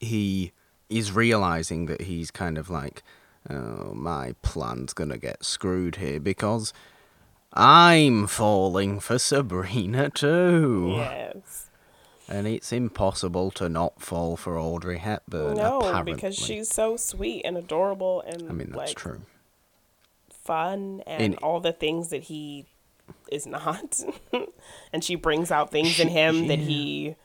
He 0.00 0.52
is 0.88 1.12
realizing 1.12 1.86
that 1.86 2.02
he's 2.02 2.30
kind 2.30 2.56
of 2.58 2.70
like, 2.70 3.02
oh, 3.48 3.92
my 3.94 4.34
plan's 4.42 4.92
gonna 4.92 5.18
get 5.18 5.44
screwed 5.44 5.96
here 5.96 6.20
because 6.20 6.72
I'm 7.52 8.26
falling 8.26 9.00
for 9.00 9.18
Sabrina 9.18 10.10
too. 10.10 10.94
Yes. 10.96 11.64
And 12.30 12.46
it's 12.46 12.72
impossible 12.72 13.50
to 13.52 13.70
not 13.70 14.02
fall 14.02 14.36
for 14.36 14.58
Audrey 14.58 14.98
Hepburn. 14.98 15.56
No, 15.56 15.78
apparently. 15.80 16.12
because 16.12 16.34
she's 16.36 16.68
so 16.68 16.96
sweet 16.98 17.42
and 17.46 17.56
adorable 17.56 18.20
and 18.26 18.42
I 18.50 18.52
mean, 18.52 18.66
that's 18.70 18.76
like 18.76 18.96
true. 18.96 19.22
fun 20.30 21.02
and 21.06 21.22
In- 21.22 21.34
all 21.36 21.60
the 21.60 21.72
things 21.72 22.08
that 22.10 22.24
he 22.24 22.66
is 23.32 23.46
not. 23.46 24.00
and 24.92 25.02
she 25.02 25.14
brings 25.14 25.50
out 25.50 25.70
things 25.70 25.98
in 25.98 26.08
She- 26.08 26.14
him 26.14 26.48
that 26.48 26.58
he 26.58 27.16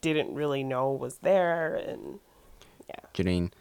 didn't 0.00 0.34
really 0.34 0.62
know 0.62 0.90
was 0.92 1.18
there 1.18 1.74
and 1.74 2.20
yeah. 2.88 3.04
Janine, 3.14 3.52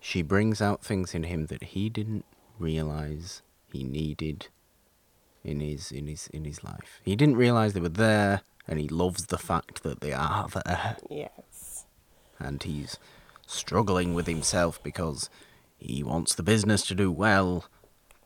she 0.00 0.22
brings 0.22 0.60
out 0.60 0.84
things 0.84 1.14
in 1.14 1.24
him 1.24 1.46
that 1.46 1.62
he 1.62 1.88
didn't 1.88 2.24
realize 2.58 3.42
he 3.72 3.84
needed 3.84 4.48
in 5.44 5.60
his 5.60 5.92
in 5.92 6.06
his 6.06 6.28
in 6.28 6.44
his 6.44 6.62
life. 6.64 7.00
He 7.02 7.16
didn't 7.16 7.36
realize 7.36 7.72
they 7.72 7.80
were 7.80 7.88
there, 7.88 8.42
and 8.66 8.78
he 8.78 8.88
loves 8.88 9.26
the 9.26 9.38
fact 9.38 9.82
that 9.82 10.00
they 10.00 10.12
are 10.12 10.48
there. 10.48 10.96
Yes. 11.10 11.86
And 12.38 12.62
he's 12.62 12.98
struggling 13.46 14.14
with 14.14 14.26
himself 14.26 14.80
because 14.82 15.30
he 15.78 16.02
wants 16.02 16.34
the 16.34 16.42
business 16.42 16.86
to 16.86 16.94
do 16.94 17.10
well, 17.10 17.64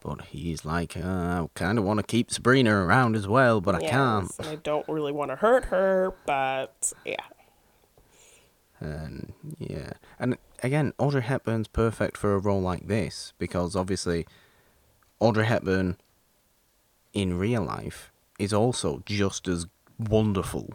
but 0.00 0.22
he's 0.26 0.64
like, 0.64 0.96
uh, 0.96 1.00
I 1.00 1.48
kind 1.55 1.78
of 1.78 1.85
want 1.85 1.98
to 1.98 2.02
keep 2.02 2.31
Sabrina 2.31 2.74
around 2.74 3.14
as 3.14 3.28
well, 3.28 3.61
but 3.61 3.74
I 3.74 3.81
can't. 3.81 4.31
And 4.38 4.48
I 4.48 4.57
don't 4.57 4.87
really 4.88 5.12
want 5.12 5.31
to 5.31 5.37
hurt 5.37 5.66
her, 5.66 6.12
but 6.26 6.92
yeah. 7.05 7.16
And 8.83 9.33
yeah, 9.59 9.92
and 10.18 10.37
again, 10.62 10.92
Audrey 10.99 11.23
Hepburn's 11.23 11.68
perfect 11.68 12.16
for 12.16 12.35
a 12.35 12.38
role 12.38 12.61
like 12.61 12.88
this 12.88 13.33
because 13.38 13.77
obviously, 13.77 14.27
Audrey 15.21 15.47
Hepburn 15.47 15.99
in 17.12 17.38
real 17.38 17.62
life 17.62 18.11
is 18.40 18.53
also 18.53 19.03
just 19.07 19.47
as 19.47 19.66
wonderful 19.99 20.71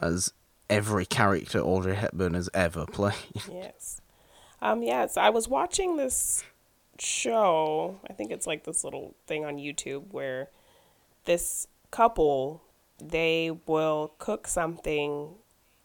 as 0.00 0.32
every 0.68 1.06
character 1.06 1.60
Audrey 1.60 1.94
Hepburn 1.94 2.34
has 2.34 2.50
ever 2.52 2.86
played. 2.92 3.14
Yes. 3.48 4.00
Um, 4.60 4.82
yes, 4.82 5.16
I 5.16 5.30
was 5.30 5.48
watching 5.48 5.96
this 5.96 6.42
show. 6.98 8.00
I 8.10 8.14
think 8.14 8.32
it's 8.32 8.48
like 8.48 8.64
this 8.64 8.82
little 8.82 9.14
thing 9.28 9.44
on 9.44 9.58
YouTube 9.58 10.12
where 10.12 10.48
this 11.24 11.68
couple 11.92 12.62
they 13.00 13.50
will 13.66 14.14
cook 14.18 14.46
something 14.48 15.34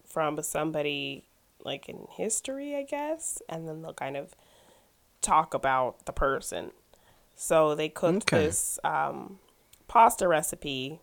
from 0.10 0.42
somebody 0.44 1.24
like 1.64 1.88
in 1.90 2.08
history, 2.12 2.76
I 2.76 2.84
guess, 2.84 3.42
and 3.50 3.68
then 3.68 3.82
they'll 3.82 3.94
kind 3.94 4.18
of 4.18 4.34
talk 5.22 5.54
about 5.54 6.06
the 6.06 6.14
person. 6.14 6.72
So 7.36 7.76
they 7.76 7.90
cooked 7.90 8.32
Okay. 8.34 8.46
this 8.48 8.80
um, 8.84 9.40
pasta 9.88 10.28
recipe 10.28 11.00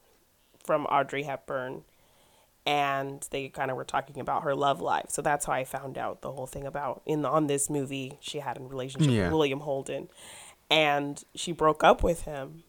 from 0.65 0.87
Audrey 0.87 1.23
Hepburn 1.25 1.85
and 2.67 3.27
they 3.31 3.49
kind 3.49 3.71
of 3.71 3.77
were 3.77 3.85
talking 3.85 4.19
about 4.19 4.43
her 4.43 4.55
love 4.55 4.81
life. 4.81 5.07
So 5.09 5.23
that's 5.23 5.45
how 5.47 5.53
I 5.53 5.63
found 5.65 5.97
out 5.97 6.21
the 6.23 6.33
whole 6.33 6.47
thing 6.47 6.67
about 6.67 7.01
in 7.07 7.25
on 7.25 7.47
this 7.47 7.71
movie 7.71 8.19
she 8.21 8.41
had 8.41 8.57
a 8.59 8.61
relationship 8.61 9.13
Yeah. 9.13 9.25
with 9.25 9.33
William 9.35 9.61
Holden, 9.61 10.09
and 10.69 11.23
she 11.37 11.53
broke 11.53 11.85
up 11.85 12.03
with 12.03 12.23
him 12.23 12.65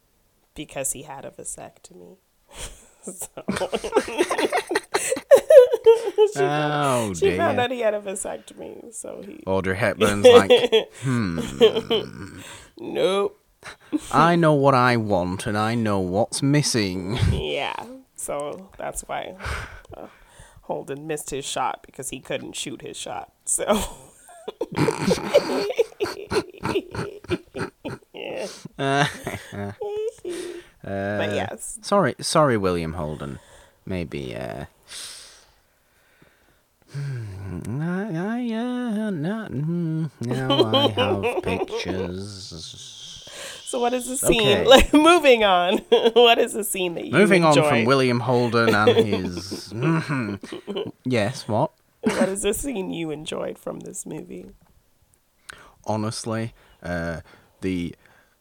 because 0.53 0.91
he 0.91 1.01
had 1.03 1.25
a 1.25 1.31
vasectomy. 1.31 2.17
so 3.01 3.27
she, 6.33 6.39
oh 6.39 7.13
she 7.15 7.37
found 7.37 7.59
out 7.59 7.71
he 7.71 7.79
had 7.79 7.93
a 7.93 7.99
vasectomy, 8.01 8.93
so 8.93 9.21
he 9.25 9.43
Audrey 9.45 9.75
Hepburn's 9.75 10.25
like, 10.27 10.51
hmm. 11.01 12.39
nope, 12.77 13.39
I 14.11 14.35
know 14.35 14.53
what 14.53 14.73
I 14.75 14.97
want 14.97 15.47
and 15.47 15.57
I 15.57 15.75
know 15.75 15.99
what's 15.99 16.41
missing. 16.41 17.17
yeah. 17.31 17.75
So 18.15 18.69
that's 18.77 19.01
why 19.01 19.35
uh, 19.95 20.07
Holden 20.63 21.07
missed 21.07 21.29
his 21.29 21.45
shot 21.45 21.83
because 21.85 22.09
he 22.09 22.19
couldn't 22.19 22.55
shoot 22.55 22.81
his 22.81 22.97
shot. 22.97 23.31
So. 23.45 23.79
yeah. 28.13 28.47
Uh, 30.85 31.17
But 31.17 31.33
yes. 31.35 31.79
Sorry, 31.81 32.15
sorry, 32.21 32.55
William 32.55 32.93
Holden. 32.93 33.39
Maybe, 33.85 34.35
uh. 34.35 34.65
I, 36.95 38.11
I, 38.15 38.53
uh, 38.53 39.09
not, 39.09 39.51
mm, 39.51 40.09
now 40.21 40.73
I 40.73 40.87
have 40.89 41.43
pictures. 41.43 42.93
So 43.67 43.81
what 43.81 43.93
is 43.93 44.07
the 44.07 44.15
scene? 44.15 44.39
Okay. 44.39 44.63
Like, 44.65 44.93
moving 44.93 45.43
on. 45.43 45.79
what 46.13 46.37
is 46.39 46.53
the 46.53 46.63
scene 46.63 46.93
that 46.93 47.01
you 47.01 47.07
enjoyed? 47.07 47.19
Moving 47.19 47.43
on 47.43 47.53
from 47.53 47.83
William 47.83 48.21
Holden 48.21 48.73
and 48.73 48.89
his. 48.91 49.73
mhm. 49.73 50.91
yes, 51.03 51.49
what? 51.49 51.71
what 52.01 52.29
is 52.29 52.43
the 52.43 52.53
scene 52.53 52.91
you 52.91 53.11
enjoyed 53.11 53.59
from 53.59 53.81
this 53.81 54.05
movie? 54.05 54.51
Honestly, 55.85 56.53
uh, 56.81 57.19
the 57.59 57.93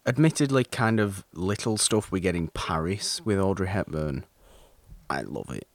admittedly 0.06 0.62
kind 0.62 1.00
of 1.00 1.24
little 1.32 1.76
stuff 1.76 2.12
we 2.12 2.20
get 2.20 2.36
in 2.36 2.46
Paris 2.48 3.20
with 3.24 3.40
Audrey 3.40 3.66
Hepburn, 3.66 4.24
I 5.10 5.22
love 5.22 5.50
it. 5.50 5.66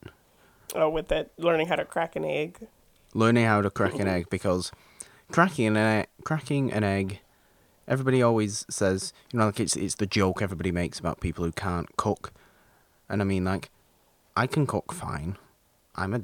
Oh, 0.74 0.90
with 0.90 1.12
it, 1.12 1.32
learning 1.38 1.68
how 1.68 1.76
to 1.76 1.86
crack 1.86 2.16
an 2.16 2.24
egg. 2.26 2.68
learning 3.14 3.46
how 3.46 3.62
to 3.62 3.70
crack 3.70 4.00
an 4.00 4.08
egg 4.08 4.30
because 4.30 4.72
cracking 5.32 5.68
an 5.68 5.78
egg, 5.78 6.08
cracking 6.24 6.72
an 6.72 6.84
egg, 6.84 7.20
everybody 7.88 8.22
always 8.22 8.66
says, 8.70 9.12
you 9.34 9.40
know, 9.40 9.48
like 9.48 9.60
it's 9.60 9.76
it's 9.76 9.96
the 9.96 10.06
joke 10.06 10.42
everybody 10.42 10.72
makes 10.72 10.98
about 11.00 11.20
people 11.20 11.44
who 11.44 11.52
can't 11.52 11.96
cook, 11.98 12.32
and 13.10 13.22
I 13.22 13.26
mean, 13.26 13.44
like, 13.44 13.70
I 14.36 14.48
can 14.48 14.66
cook 14.66 14.94
fine. 14.94 15.38
I'm 15.96 16.14
a, 16.14 16.22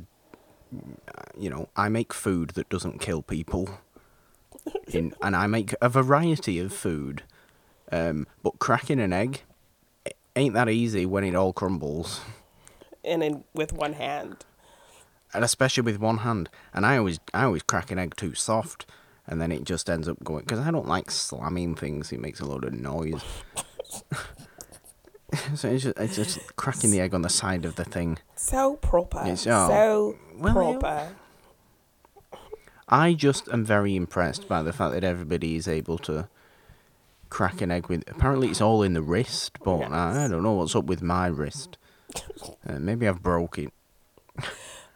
you 1.37 1.49
know, 1.49 1.67
I 1.75 1.89
make 1.89 2.13
food 2.13 2.51
that 2.51 2.69
doesn't 2.69 3.01
kill 3.01 3.21
people, 3.21 3.69
in, 4.87 5.13
and 5.21 5.35
I 5.35 5.47
make 5.47 5.75
a 5.81 5.89
variety 5.89 6.57
of 6.59 6.71
food, 6.71 7.23
um, 7.91 8.27
but 8.43 8.59
cracking 8.59 9.01
an 9.01 9.11
egg 9.11 9.41
ain't 10.37 10.53
that 10.53 10.69
easy 10.69 11.05
when 11.05 11.23
it 11.25 11.35
all 11.35 11.51
crumbles 11.51 12.21
And 13.07 13.23
in 13.23 13.43
with 13.53 13.71
one 13.73 13.93
hand. 13.93 14.45
and 15.33 15.43
especially 15.43 15.83
with 15.83 15.99
one 15.99 16.19
hand. 16.19 16.49
And 16.73 16.85
I 16.85 16.97
always, 16.97 17.19
I 17.33 17.43
always 17.43 17.63
crack 17.63 17.89
an 17.91 17.99
egg 17.99 18.15
too 18.15 18.33
soft, 18.33 18.85
and 19.25 19.41
then 19.41 19.51
it 19.51 19.63
just 19.63 19.89
ends 19.89 20.07
up 20.07 20.23
going 20.23 20.43
because 20.45 20.59
I 20.59 20.71
don't 20.71 20.87
like 20.87 21.09
slamming 21.11 21.75
things. 21.75 22.11
It 22.11 22.19
makes 22.19 22.39
a 22.39 22.45
load 22.45 22.63
of 22.65 22.73
noise. 22.73 23.21
so 25.55 25.69
it's 25.69 25.83
just, 25.83 25.97
it's 25.97 26.15
just 26.15 26.55
cracking 26.55 26.91
the 26.91 26.99
egg 27.01 27.13
on 27.13 27.21
the 27.21 27.29
side 27.29 27.65
of 27.65 27.75
the 27.75 27.83
thing. 27.83 28.17
So 28.35 28.75
proper. 28.77 29.19
It's- 29.21 29.45
oh, 29.47 29.67
so 29.69 30.17
well, 30.37 30.53
proper. 30.53 31.09
I 32.89 33.13
just 33.13 33.49
am 33.49 33.65
very 33.65 33.95
impressed 33.97 34.47
by 34.47 34.63
the 34.63 34.71
fact 34.71 34.93
that 34.93 35.03
everybody 35.03 35.55
is 35.57 35.67
able 35.67 35.97
to 35.99 36.29
crack 37.29 37.59
an 37.61 37.69
egg 37.69 37.87
with. 37.87 38.03
Apparently, 38.09 38.47
it's 38.47 38.61
all 38.61 38.81
in 38.81 38.93
the 38.93 39.01
wrist, 39.01 39.57
but 39.63 39.79
I, 39.91 40.23
I 40.25 40.27
don't 40.29 40.41
know 40.43 40.53
what's 40.53 40.73
up 40.75 40.85
with 40.85 41.01
my 41.01 41.27
wrist. 41.27 41.76
Uh, 42.67 42.79
maybe 42.79 43.07
I've 43.07 43.21
broke 43.23 43.57
it. 43.59 43.71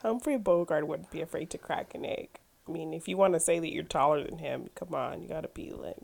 Humphrey 0.01 0.37
Bogart 0.37 0.87
wouldn't 0.87 1.11
be 1.11 1.21
afraid 1.21 1.49
to 1.51 1.57
crack 1.57 1.93
an 1.93 2.05
egg. 2.05 2.29
I 2.67 2.71
mean, 2.71 2.93
if 2.93 3.07
you 3.07 3.17
want 3.17 3.33
to 3.33 3.39
say 3.39 3.59
that 3.59 3.71
you're 3.71 3.83
taller 3.83 4.23
than 4.23 4.37
him, 4.39 4.69
come 4.75 4.93
on, 4.95 5.21
you 5.21 5.27
got 5.27 5.41
to 5.41 5.47
be 5.49 5.71
like 5.71 5.97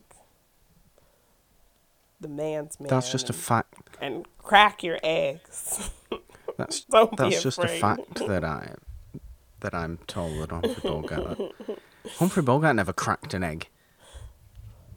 the 2.20 2.28
man's 2.28 2.80
man. 2.80 2.90
That's 2.90 3.12
just 3.12 3.30
a 3.30 3.34
fact. 3.34 3.76
and 4.02 4.26
crack 4.40 4.84
your 4.84 5.00
eggs. 5.04 5.90
That's 6.58 6.86
That's 7.18 7.44
just 7.44 7.60
a 7.60 7.68
fact 7.68 8.16
that 8.28 8.44
I 8.44 8.74
that 9.60 9.74
I'm 9.74 9.98
told 10.08 10.40
that 10.42 10.52
Humphrey 10.52 10.76
Bogart. 10.84 11.40
Humphrey 12.18 12.44
Bogart 12.44 12.76
never 12.76 12.94
cracked 12.94 13.34
an 13.34 13.44
egg. 13.44 13.68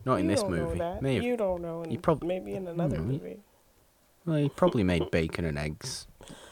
Not 0.07 0.21
in 0.21 0.29
this 0.29 0.43
know 0.43 0.49
movie. 0.49 0.79
that. 0.79 1.03
May 1.03 1.21
You 1.21 1.37
don't 1.37 1.61
know. 1.61 1.85
you 1.85 1.93
And 1.93 2.03
prob- 2.03 2.23
maybe 2.23 2.55
in 2.55 2.67
another 2.69 2.97
Mm, 2.99 3.07
movie. 3.07 3.41
Well, 4.27 4.37
he 4.37 4.49
probably 4.49 4.85
made 4.85 5.11
bacon 5.11 5.45
and 5.45 5.59
eggs 5.59 6.07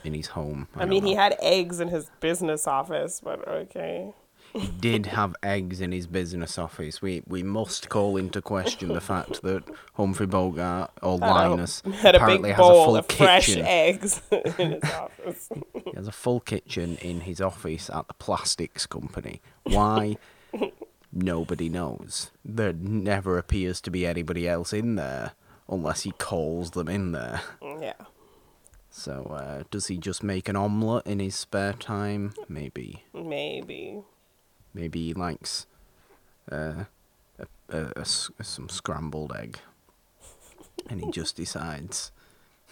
in 0.04 0.14
his 0.14 0.28
home. 0.28 0.68
I, 0.74 0.80
don't 0.80 0.88
mean, 0.90 1.04
he 1.04 1.14
had 1.14 1.36
eggs 1.40 1.80
in 1.80 1.88
his 1.88 2.10
business 2.20 2.66
office, 2.66 3.20
but 3.22 3.46
okay. 3.46 4.12
he 4.52 4.68
did 4.68 5.06
have 5.06 5.34
eggs 5.42 5.80
in 5.80 5.92
his 5.92 6.06
business 6.06 6.58
office. 6.58 7.02
We 7.02 7.22
we 7.26 7.42
must 7.42 7.88
call 7.88 8.16
into 8.16 8.40
question 8.40 8.88
the 8.88 9.00
fact 9.00 9.42
that 9.42 9.64
Humphrey 9.94 10.26
Bogart 10.26 10.90
or 11.02 11.18
Linus 11.18 11.82
had 12.00 12.14
a 12.14 12.18
apparently 12.22 12.50
big 12.50 12.56
has 12.56 12.66
a 12.66 12.70
full 12.70 12.96
of 12.96 13.06
fresh 13.06 13.46
kitchen. 13.46 13.66
eggs 13.66 14.22
in 14.58 14.72
his 14.72 14.84
office. 14.92 15.48
He 15.74 15.92
has 15.94 16.08
a 16.08 16.12
full 16.12 16.40
kitchen 16.40 16.96
in 17.02 17.20
his 17.20 17.40
office 17.40 17.90
at 17.90 18.08
the 18.08 18.14
plastics 18.14 18.86
company. 18.86 19.42
Why? 19.64 20.16
Nobody 21.10 21.68
knows. 21.68 22.30
There 22.44 22.72
never 22.72 23.38
appears 23.38 23.80
to 23.82 23.90
be 23.90 24.06
anybody 24.06 24.46
else 24.46 24.72
in 24.72 24.96
there 24.96 25.32
unless 25.68 26.02
he 26.02 26.10
calls 26.12 26.70
them 26.72 26.88
in 26.88 27.12
there. 27.12 27.40
yeah. 27.62 27.94
So, 28.90 29.24
uh, 29.24 29.64
does 29.70 29.86
he 29.88 29.96
just 29.98 30.22
make 30.22 30.48
an 30.48 30.56
omelette 30.56 31.06
in 31.06 31.20
his 31.20 31.34
spare 31.36 31.74
time? 31.74 32.32
Maybe. 32.48 33.04
Maybe. 33.14 34.00
Maybe 34.74 35.06
he 35.06 35.14
likes 35.14 35.66
uh, 36.50 36.84
a, 37.38 37.46
a- 37.68 37.92
a 38.00 38.04
some 38.04 38.68
scrambled 38.68 39.32
egg. 39.36 39.58
And 40.88 41.00
he 41.04 41.10
just 41.12 41.36
decides, 41.36 42.10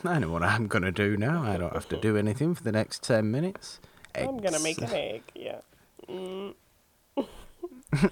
I 0.04 0.18
know 0.18 0.30
what 0.30 0.42
I'm 0.42 0.66
going 0.68 0.82
to 0.84 0.90
do 0.92 1.16
now. 1.16 1.42
I 1.44 1.58
don't 1.58 1.74
have 1.74 1.88
to 1.90 2.00
do 2.00 2.16
anything 2.16 2.54
for 2.54 2.62
the 2.64 2.72
next 2.72 3.02
10 3.02 3.30
minutes. 3.30 3.78
I'm 4.14 4.38
gonna 4.38 4.60
make 4.60 4.78
an 4.80 4.90
egg. 4.94 5.22
Yeah. 5.34 5.58
Mm, 6.08 6.54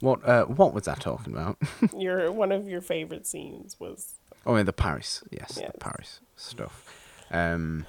What 0.00 0.26
uh, 0.28 0.44
what 0.44 0.74
was 0.74 0.86
I 0.88 0.94
talking 0.94 1.32
about? 1.32 1.56
your 1.96 2.30
one 2.32 2.52
of 2.52 2.68
your 2.68 2.80
favorite 2.80 3.26
scenes 3.26 3.78
was 3.80 4.14
oh, 4.46 4.56
yeah, 4.56 4.62
the 4.62 4.72
Paris. 4.72 5.22
Yes, 5.30 5.58
Yes. 5.60 5.72
the 5.72 5.78
Paris 5.78 6.20
stuff. 6.36 6.84
Um, 7.30 7.86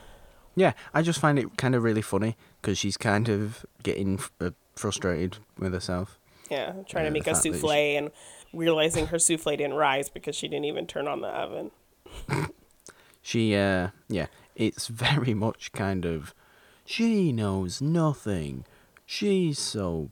yeah, 0.56 0.74
I 0.94 1.02
just 1.02 1.20
find 1.20 1.38
it 1.38 1.58
kind 1.58 1.76
of 1.76 1.84
really 1.84 2.02
funny 2.02 2.36
because 2.62 2.78
she's 2.78 2.98
kind 2.98 3.30
of 3.30 3.66
getting 3.84 4.16
f- 4.16 4.32
uh, 4.42 4.52
frustrated 4.76 5.38
with 5.60 5.74
herself. 5.74 6.18
yeah 6.50 6.72
trying 6.90 7.04
Yeah, 7.06 7.10
to 7.10 7.12
make 7.12 7.28
a 7.28 7.34
that 7.34 7.44
she- 7.44 7.52
souffle 7.52 7.98
and 7.98 8.12
realizing 8.54 9.08
her 9.08 9.20
souffle 9.20 9.52
didn't 9.58 9.74
rise 9.76 10.10
because 10.10 10.36
she 10.36 10.48
didn't 10.48 10.66
even 10.66 10.88
turn 10.88 11.08
on 11.08 11.22
the 11.22 11.28
oven. 11.28 11.72
She, 13.22 13.56
uh, 13.56 13.90
yeah, 14.08 14.28
it's 14.56 14.88
very 14.88 15.34
much 15.34 15.74
kind 15.74 16.06
of, 16.06 16.34
she 16.86 17.34
knows 17.34 17.82
nothing. 17.82 18.64
She's 19.06 19.60
so 19.60 20.12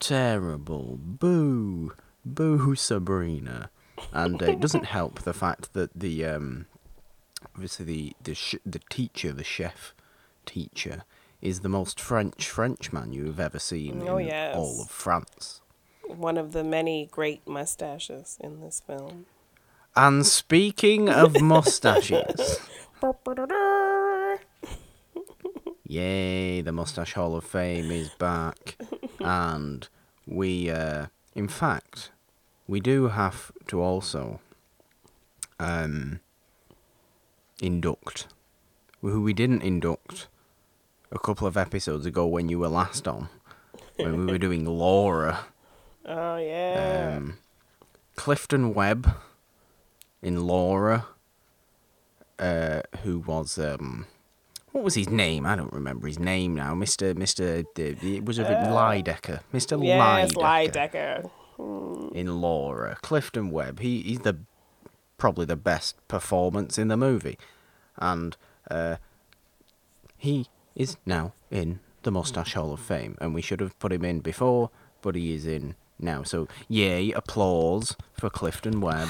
terrible. 0.00 0.98
Boo, 1.00 1.92
boo, 2.24 2.74
Sabrina. 2.74 3.70
And 4.12 4.42
uh, 4.42 4.46
it 4.46 4.60
doesn't 4.60 4.86
help 4.86 5.20
the 5.22 5.32
fact 5.34 5.72
that 5.74 5.90
the, 5.94 6.24
um, 6.24 6.66
obviously 7.54 7.84
the 7.84 8.16
the 8.22 8.34
sh- 8.34 8.54
the 8.64 8.80
teacher, 8.90 9.32
the 9.32 9.44
chef 9.44 9.94
teacher, 10.46 11.04
is 11.42 11.60
the 11.60 11.68
most 11.68 12.00
French 12.00 12.48
Frenchman 12.48 13.12
you've 13.12 13.38
ever 13.40 13.58
seen 13.58 14.02
Oh, 14.08 14.16
in 14.16 14.26
yes. 14.26 14.56
all 14.56 14.80
of 14.82 14.90
France. 14.90 15.60
One 16.06 16.36
of 16.38 16.52
the 16.52 16.64
many 16.64 17.06
great 17.10 17.46
mustaches 17.46 18.36
in 18.40 18.60
this 18.60 18.80
film. 18.80 19.26
And 19.94 20.26
speaking 20.26 21.08
of 21.08 21.40
mustaches. 21.40 22.58
Yay, 25.90 26.60
the 26.60 26.70
Mustache 26.70 27.14
Hall 27.14 27.34
of 27.34 27.42
Fame 27.42 27.90
is 27.90 28.10
back. 28.10 28.76
and 29.18 29.88
we, 30.24 30.70
uh, 30.70 31.06
in 31.34 31.48
fact, 31.48 32.12
we 32.68 32.78
do 32.78 33.08
have 33.08 33.50
to 33.66 33.82
also 33.82 34.40
um, 35.58 36.20
induct, 37.60 38.28
who 39.00 39.20
we 39.20 39.32
didn't 39.32 39.62
induct 39.62 40.28
a 41.10 41.18
couple 41.18 41.48
of 41.48 41.56
episodes 41.56 42.06
ago 42.06 42.24
when 42.24 42.48
you 42.48 42.60
were 42.60 42.68
last 42.68 43.08
on, 43.08 43.28
when 43.96 44.26
we 44.26 44.32
were 44.32 44.38
doing 44.46 44.64
Laura. 44.64 45.46
Oh 46.06 46.36
yeah. 46.36 47.16
Um, 47.16 47.38
Clifton 48.14 48.74
Webb 48.74 49.12
in 50.22 50.46
Laura, 50.46 51.06
uh, 52.38 52.82
who 53.02 53.18
was 53.18 53.58
um, 53.58 54.06
what 54.72 54.84
was 54.84 54.94
his 54.94 55.08
name? 55.08 55.46
I 55.46 55.56
don't 55.56 55.72
remember 55.72 56.06
his 56.06 56.18
name 56.18 56.54
now. 56.54 56.74
Mister 56.74 57.14
Mister. 57.14 57.64
It 57.76 58.24
was 58.24 58.38
a 58.38 58.44
bit 58.44 58.58
Lydecker. 58.58 59.40
Mister 59.52 59.76
yes, 59.82 60.32
Lydecker 60.32 61.30
Lydecker. 61.58 62.14
in 62.14 62.40
Laura. 62.40 62.96
Clifton 63.02 63.50
Webb. 63.50 63.80
He 63.80 64.02
he's 64.02 64.20
the 64.20 64.38
probably 65.18 65.46
the 65.46 65.56
best 65.56 65.96
performance 66.08 66.78
in 66.78 66.88
the 66.88 66.96
movie, 66.96 67.38
and 67.98 68.36
uh, 68.70 68.96
he 70.16 70.46
is 70.74 70.96
now 71.04 71.34
in 71.50 71.80
the 72.02 72.10
Mustache 72.10 72.54
Hall 72.54 72.72
of 72.72 72.80
Fame, 72.80 73.16
and 73.20 73.34
we 73.34 73.42
should 73.42 73.60
have 73.60 73.78
put 73.78 73.92
him 73.92 74.04
in 74.04 74.20
before, 74.20 74.70
but 75.02 75.14
he 75.14 75.34
is 75.34 75.46
in 75.46 75.74
now. 75.98 76.22
So 76.22 76.48
yay, 76.68 77.12
applause 77.12 77.96
for 78.14 78.30
Clifton 78.30 78.80
Webb. 78.80 79.08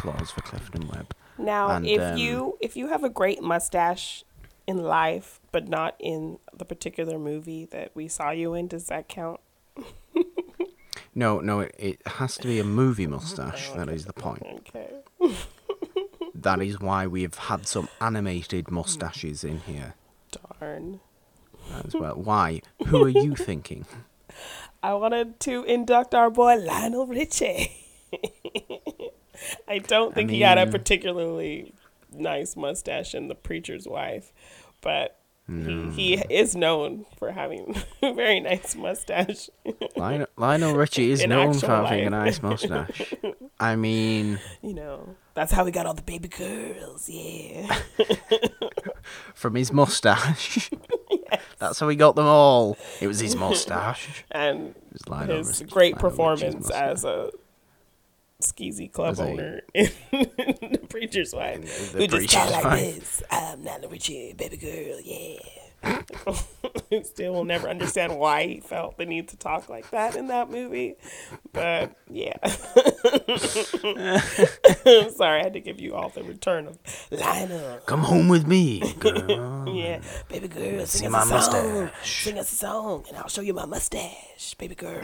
applause 0.00 0.30
for 0.30 0.40
Clifton 0.42 0.88
Webb. 0.88 1.14
Now, 1.38 1.70
And, 1.70 1.86
if 1.86 2.00
um, 2.00 2.16
you 2.18 2.58
if 2.60 2.76
you 2.76 2.88
have 2.88 3.04
a 3.04 3.08
great 3.08 3.42
mustache 3.42 4.24
in 4.70 4.78
life, 4.82 5.40
but 5.52 5.68
not 5.68 5.94
in 5.98 6.38
the 6.56 6.64
particular 6.64 7.18
movie 7.18 7.66
that 7.66 7.90
we 7.94 8.08
saw 8.08 8.30
you 8.30 8.54
in, 8.54 8.68
does 8.68 8.86
that 8.86 9.08
count? 9.08 9.40
No, 11.12 11.40
no, 11.40 11.60
it, 11.60 11.74
it 11.76 12.06
has 12.06 12.36
to 12.36 12.46
be 12.46 12.60
a 12.60 12.64
movie 12.64 13.08
mustache. 13.08 13.70
That 13.70 13.88
is 13.88 14.06
the 14.06 14.12
point. 14.12 14.44
Okay. 14.44 14.90
That 16.34 16.62
is 16.62 16.80
why 16.80 17.06
we 17.06 17.20
have 17.22 17.34
had 17.34 17.66
some 17.66 17.88
animated 18.00 18.70
mustaches 18.70 19.44
in 19.44 19.60
here 19.60 19.94
Darn. 20.58 21.00
as 21.84 21.94
well. 21.94 22.14
Why? 22.14 22.62
Who 22.86 23.04
are 23.04 23.10
you 23.10 23.34
thinking? 23.48 23.84
I 24.82 24.94
wanted 24.94 25.38
to 25.40 25.64
induct 25.64 26.14
our 26.14 26.30
boy 26.30 26.56
Lionel 26.56 27.06
Richie. 27.06 27.72
I 29.68 29.78
don't 29.78 30.14
think 30.14 30.30
he 30.30 30.40
had 30.40 30.56
a 30.56 30.66
particularly 30.66 31.74
nice 32.10 32.56
mustache 32.56 33.14
in 33.14 33.28
The 33.28 33.34
Preacher's 33.34 33.86
Wife, 33.86 34.32
but 34.80 35.20
he, 35.50 35.90
he 35.90 36.14
is 36.30 36.54
known 36.54 37.06
for 37.18 37.32
having 37.32 37.74
a 38.02 38.14
very 38.14 38.38
nice 38.38 38.76
mustache. 38.76 39.50
Lionel, 39.96 40.28
Lionel 40.36 40.74
Richie 40.74 41.10
is 41.10 41.22
In 41.22 41.30
known 41.30 41.54
for 41.54 41.66
having 41.66 42.06
a 42.06 42.10
nice 42.10 42.40
mustache. 42.40 43.14
I 43.60 43.74
mean, 43.74 44.38
you 44.62 44.74
know, 44.74 45.16
that's 45.34 45.50
how 45.50 45.64
we 45.64 45.72
got 45.72 45.86
all 45.86 45.94
the 45.94 46.02
baby 46.02 46.28
girls, 46.28 47.08
yeah. 47.08 47.80
from 49.34 49.56
his 49.56 49.72
mustache. 49.72 50.70
That's 51.58 51.80
how 51.80 51.88
he 51.88 51.96
got 51.96 52.14
them 52.14 52.26
all. 52.26 52.76
It 53.00 53.08
was 53.08 53.18
his 53.18 53.34
mustache. 53.34 54.24
And 54.30 54.76
his 55.26 55.62
great 55.68 55.94
Lionel 55.94 56.10
performance 56.10 56.70
as 56.70 57.04
a 57.04 57.30
skeezy 58.40 58.90
club 58.92 59.18
owner 59.20 59.62
in 59.74 59.90
The 60.12 60.80
Preacher's 60.88 61.34
Wife. 61.34 61.92
The 61.92 61.98
Who 61.98 62.06
just 62.06 62.16
Preacher's 62.16 62.32
talk 62.32 62.50
like 62.50 62.64
Wife. 62.64 62.94
this. 62.96 63.22
I'm 63.30 63.64
Lionel 63.64 63.90
Richie, 63.90 64.32
baby 64.34 64.56
girl, 64.56 65.00
yeah. 65.02 65.38
Still 67.04 67.32
will 67.32 67.44
never 67.46 67.66
understand 67.66 68.18
why 68.18 68.46
he 68.46 68.60
felt 68.60 68.98
the 68.98 69.06
need 69.06 69.28
to 69.28 69.36
talk 69.38 69.70
like 69.70 69.88
that 69.92 70.14
in 70.14 70.26
that 70.26 70.50
movie. 70.50 70.96
But 71.54 71.96
yeah. 72.10 72.34
I'm 74.84 75.10
Sorry, 75.10 75.40
I 75.40 75.42
had 75.42 75.54
to 75.54 75.60
give 75.60 75.80
you 75.80 75.94
all 75.94 76.10
the 76.10 76.22
return 76.22 76.66
of 76.66 76.78
Lionel. 77.10 77.78
Come 77.86 78.00
home 78.02 78.28
with 78.28 78.46
me, 78.46 78.80
girl. 78.98 79.74
Yeah, 79.74 80.02
baby 80.28 80.48
girl, 80.48 80.84
see 80.84 80.98
sing 80.98 81.12
my 81.12 81.20
us 81.20 81.30
a 81.30 81.40
song. 81.42 81.84
mustache. 81.84 82.24
Sing 82.24 82.38
us 82.38 82.52
a 82.52 82.56
song, 82.56 83.04
and 83.08 83.16
I'll 83.16 83.28
show 83.28 83.40
you 83.40 83.54
my 83.54 83.64
mustache, 83.64 84.54
baby 84.58 84.74
girl. 84.74 85.00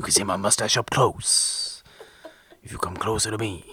You 0.00 0.04
can 0.04 0.12
see 0.12 0.24
my 0.24 0.36
mustache 0.36 0.78
up 0.78 0.88
close. 0.88 1.82
If 2.62 2.72
you 2.72 2.78
come 2.78 2.96
closer 2.96 3.30
to 3.30 3.36
me. 3.36 3.66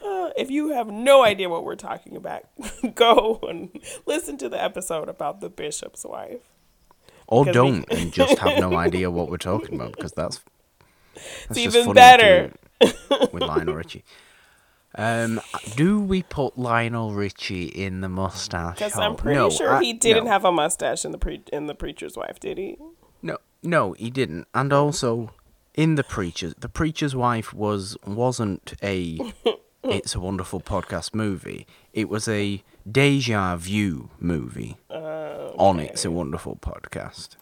Uh, 0.00 0.30
if 0.36 0.52
you 0.52 0.68
have 0.68 0.86
no 0.86 1.24
idea 1.24 1.48
what 1.48 1.64
we're 1.64 1.74
talking 1.74 2.14
about, 2.14 2.44
go 2.94 3.40
and 3.48 3.76
listen 4.06 4.36
to 4.38 4.48
the 4.48 4.62
episode 4.62 5.08
about 5.08 5.40
the 5.40 5.50
bishop's 5.50 6.04
wife. 6.04 6.42
Or 7.26 7.44
don't 7.44 7.84
and 7.90 8.12
just 8.20 8.38
have 8.38 8.60
no 8.60 8.76
idea 8.76 9.10
what 9.10 9.28
we're 9.30 9.36
talking 9.36 9.74
about 9.74 9.96
because 9.96 10.12
that's, 10.12 10.38
that's 11.48 11.60
just 11.60 11.76
even 11.76 11.92
better. 11.92 12.52
with 13.32 13.42
Lionel 13.42 13.74
Richie. 13.74 14.04
Um, 14.94 15.40
do 15.74 15.98
we 15.98 16.22
put 16.22 16.56
Lionel 16.56 17.14
Richie 17.14 17.64
in 17.64 18.00
the 18.00 18.08
mustache? 18.08 18.76
Because? 18.76 18.96
I'm 18.96 19.16
pretty 19.16 19.38
No, 19.38 19.50
sure 19.50 19.74
I- 19.74 19.82
he 19.82 19.92
didn't 19.92 20.26
no. 20.26 20.30
have 20.30 20.44
a 20.44 20.52
mustache 20.52 21.04
in 21.04 21.10
the 21.10 21.18
pre- 21.18 21.42
in 21.52 21.66
the 21.66 21.74
preacher's 21.74 22.16
wife, 22.16 22.38
did 22.38 22.58
he? 22.58 22.76
No, 23.22 23.38
no, 23.62 23.92
he 23.92 24.10
didn't. 24.10 24.46
And 24.54 24.72
also, 24.72 25.30
in 25.74 25.94
the 25.94 26.04
preacher's, 26.04 26.54
the 26.54 26.68
preacher's 26.68 27.14
wife 27.14 27.54
was 27.54 27.96
wasn't 28.06 28.74
a 28.82 29.20
"It's 29.84 30.14
a 30.14 30.20
Wonderful" 30.20 30.60
podcast 30.60 31.14
movie. 31.14 31.66
It 31.92 32.08
was 32.08 32.28
a 32.28 32.62
deja 32.90 33.56
vu 33.56 34.10
movie 34.18 34.76
on 34.90 35.80
"It's 35.80 36.04
a 36.04 36.10
Wonderful" 36.10 36.56
podcast. 36.56 37.36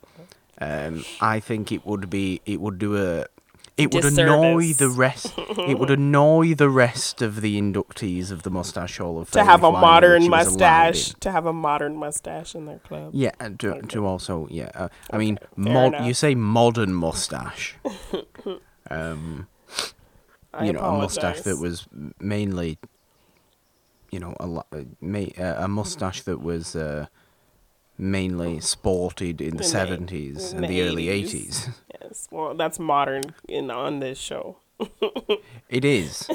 Um, 0.63 1.05
I 1.23 1.41
think 1.41 1.73
it 1.73 1.87
would 1.87 2.11
be 2.11 2.43
it 2.45 2.61
would 2.61 2.79
do 2.79 2.97
a 2.97 3.27
it 3.77 3.95
would 3.95 4.05
annoy 4.05 4.73
the 4.73 4.89
rest. 4.89 5.33
it 5.37 5.79
would 5.79 5.91
annoy 5.99 6.55
the 6.55 6.69
rest 6.69 7.23
of 7.23 7.41
the 7.41 7.61
inductees 7.61 8.31
of 8.31 8.43
the 8.43 8.51
Mustache 8.51 8.99
Hall 8.99 9.21
of 9.21 9.29
Fame 9.29 9.45
to 9.45 9.51
have 9.51 9.65
a 9.65 9.73
modern 9.73 10.23
Richie 10.23 10.31
was 10.31 10.47
allowed 10.47 10.87
mustache. 10.89 11.15
To 11.21 11.33
have 11.33 11.47
a 11.47 11.53
modern 11.53 11.97
mustache 11.97 12.55
in 12.55 12.67
their 12.67 12.79
club. 12.79 13.11
Yeah, 13.15 13.33
and 13.41 13.59
to, 13.61 13.81
to 13.83 14.07
also 14.07 14.49
yeah. 14.51 14.71
Uh, 14.75 14.89
I 15.11 15.19
mean, 15.19 15.39
fair 15.63 15.91
mod. 15.91 16.07
You 16.07 16.15
say 16.15 16.35
modern 16.35 16.95
mustache. 16.95 17.77
um, 18.91 19.49
I 20.53 20.67
you 20.67 20.73
know, 20.73 20.81
a 20.81 20.99
mustache 20.99 21.43
that 21.43 21.59
was 21.59 21.87
mainly, 22.19 22.79
you 24.11 24.19
know, 24.19 24.35
a 24.41 24.45
uh, 24.45 24.85
uh, 25.39 25.55
a 25.65 25.69
mustache 25.69 26.23
that 26.23 26.41
was 26.41 26.75
uh, 26.75 27.07
mainly 28.01 28.61
sported 28.61 29.41
in 29.41 29.57
the 29.59 29.65
seventies 29.65 30.53
and 30.53 30.65
the 30.67 30.83
early 30.83 31.07
80s. 31.07 31.11
eighties. 31.11 31.69
Yes, 32.01 32.29
well, 32.31 32.55
that's 32.55 32.79
modern 32.79 33.23
in 33.49 33.71
on 33.71 34.01
this 34.01 34.19
show. 34.19 34.57
It 35.69 35.85
is. 35.85 36.29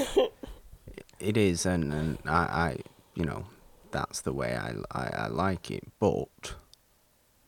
it 1.19 1.35
is, 1.35 1.65
and, 1.65 1.91
and 1.93 2.17
I, 2.25 2.31
I, 2.31 2.77
you 3.15 3.25
know, 3.25 3.47
that's 3.91 4.21
the 4.21 4.31
way 4.31 4.55
I, 4.55 4.75
I, 4.91 5.09
I 5.23 5.27
like 5.27 5.69
it. 5.69 5.83
But 5.99 6.53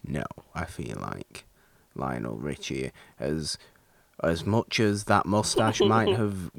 no, 0.03 0.23
I 0.53 0.65
feel 0.65 0.97
like 0.99 1.45
Lionel 1.95 2.35
Richie, 2.35 2.91
as 3.19 3.57
as 4.23 4.45
much 4.45 4.79
as 4.79 5.05
that 5.05 5.25
mustache 5.25 5.79
might 5.79 6.15
have 6.17 6.51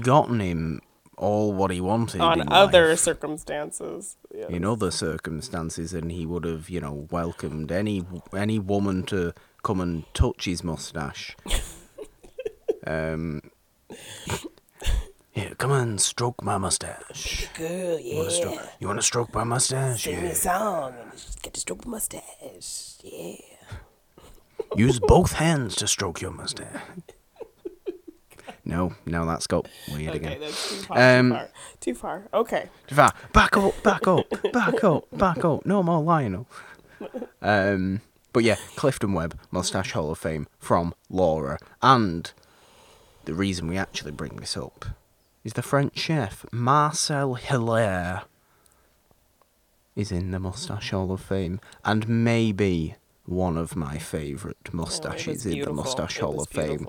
gotten 0.00 0.40
him 0.40 0.80
all 1.16 1.52
what 1.52 1.70
he 1.70 1.80
wanted 1.80 2.20
on 2.20 2.40
in 2.40 2.52
other 2.52 2.90
life, 2.90 2.98
circumstances. 2.98 4.16
Yes. 4.34 4.50
in 4.50 4.64
other 4.64 4.90
circumstances, 4.90 5.94
and 5.94 6.12
he 6.12 6.26
would 6.26 6.44
have, 6.44 6.68
you 6.68 6.80
know, 6.80 7.08
welcomed 7.10 7.72
any 7.72 8.04
any 8.34 8.58
woman 8.58 9.02
to 9.04 9.32
come 9.62 9.80
and 9.80 10.04
touch 10.14 10.44
his 10.44 10.62
mustache. 10.62 11.36
um, 12.86 13.40
here, 15.30 15.54
come 15.56 15.70
on, 15.70 15.98
stroke 15.98 16.42
my 16.42 16.58
mustache. 16.58 17.48
Girl, 17.56 17.98
You 17.98 18.16
wanna 18.18 18.30
stroke, 18.30 18.60
you 18.80 18.86
wanna 18.88 19.02
stroke 19.02 19.34
my 19.34 19.44
mustache? 19.44 20.06
Yeah. 20.06 20.20
a 20.20 20.34
song 20.34 20.94
and 21.00 21.12
get 21.42 21.54
to 21.54 21.60
stroke 21.60 21.82
the 21.82 21.88
mustache. 21.88 22.94
Yeah. 23.02 23.36
Use 24.76 24.98
both 25.00 25.32
hands 25.32 25.76
to 25.76 25.86
stroke 25.88 26.20
your 26.20 26.30
mustache. 26.30 26.80
No, 28.66 28.94
no, 29.06 29.24
that's 29.24 29.46
got 29.46 29.66
weird 29.92 30.16
Okay, 30.16 30.16
again. 30.16 30.40
that's 30.40 30.70
too 30.70 30.76
far. 30.82 30.98
Um, 31.18 31.30
too 31.30 31.34
far. 31.36 31.48
Too 31.80 31.94
far. 31.94 32.22
Okay. 32.34 32.68
Va- 32.90 33.14
Back 33.32 33.56
up, 33.56 33.80
back 33.82 34.06
up, 34.08 34.26
back 34.52 34.82
up, 34.84 35.04
back 35.16 35.44
up. 35.44 35.64
No 35.64 35.82
more 35.84 36.02
Lionel. 36.02 36.46
Um, 37.40 38.00
but 38.32 38.42
yeah, 38.42 38.56
Clifton 38.74 39.12
Webb, 39.12 39.38
Mustache 39.52 39.92
Hall 39.92 40.10
of 40.10 40.18
Fame 40.18 40.48
from 40.58 40.94
Laura. 41.08 41.58
And 41.80 42.32
the 43.24 43.34
reason 43.34 43.68
we 43.68 43.76
actually 43.78 44.12
bring 44.12 44.36
this 44.36 44.56
up 44.56 44.86
is 45.44 45.52
the 45.52 45.62
French 45.62 45.96
chef 45.96 46.44
Marcel 46.50 47.34
Hillaire 47.34 48.22
is 49.94 50.10
in 50.12 50.30
the 50.32 50.38
Mustache 50.40 50.90
Hall 50.90 51.12
of 51.12 51.20
Fame 51.20 51.60
and 51.84 52.08
maybe 52.08 52.96
one 53.24 53.56
of 53.56 53.76
my 53.76 53.96
favourite 53.98 54.56
Oh, 54.68 54.76
mustaches 54.76 55.44
was 55.44 55.46
in 55.46 55.60
the. 55.62 55.72
Mustache 55.72 56.18
Hall 56.18 56.40
of 56.40 56.48
Fame. 56.48 56.86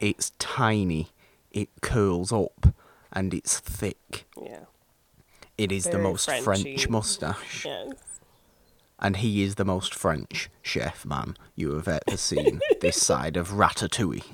It's 0.00 0.30
tiny, 0.38 1.10
it 1.52 1.68
curls 1.82 2.32
up, 2.32 2.74
and 3.12 3.34
it's 3.34 3.60
thick. 3.60 4.26
Yeah. 4.40 4.64
It 5.58 5.70
is 5.70 5.84
the 5.84 5.92
Very 5.92 6.02
most 6.02 6.30
French 6.30 6.88
mustache. 6.88 7.66
Yes. 7.66 7.92
And 8.98 9.18
he 9.18 9.42
is 9.42 9.56
the 9.56 9.64
most 9.64 9.94
French 9.94 10.50
chef 10.62 11.04
man 11.04 11.36
you 11.54 11.72
have 11.74 11.86
ever 11.86 12.16
seen 12.16 12.60
this 12.80 13.00
side 13.00 13.36
of 13.36 13.50
Ratatouille. 13.50 14.24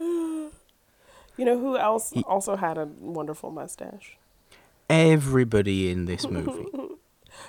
You 0.00 1.44
know 1.44 1.58
who 1.58 1.76
else 1.76 2.12
also 2.26 2.56
had 2.56 2.78
a 2.78 2.86
wonderful 2.86 3.50
mustache? 3.50 4.16
Everybody 4.90 5.90
in 5.90 6.06
this 6.06 6.26
movie, 6.30 6.66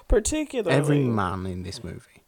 Particularly 0.07 0.75
every 0.75 1.03
man 1.03 1.45
in 1.45 1.63
this 1.63 1.83
movie, 1.83 2.23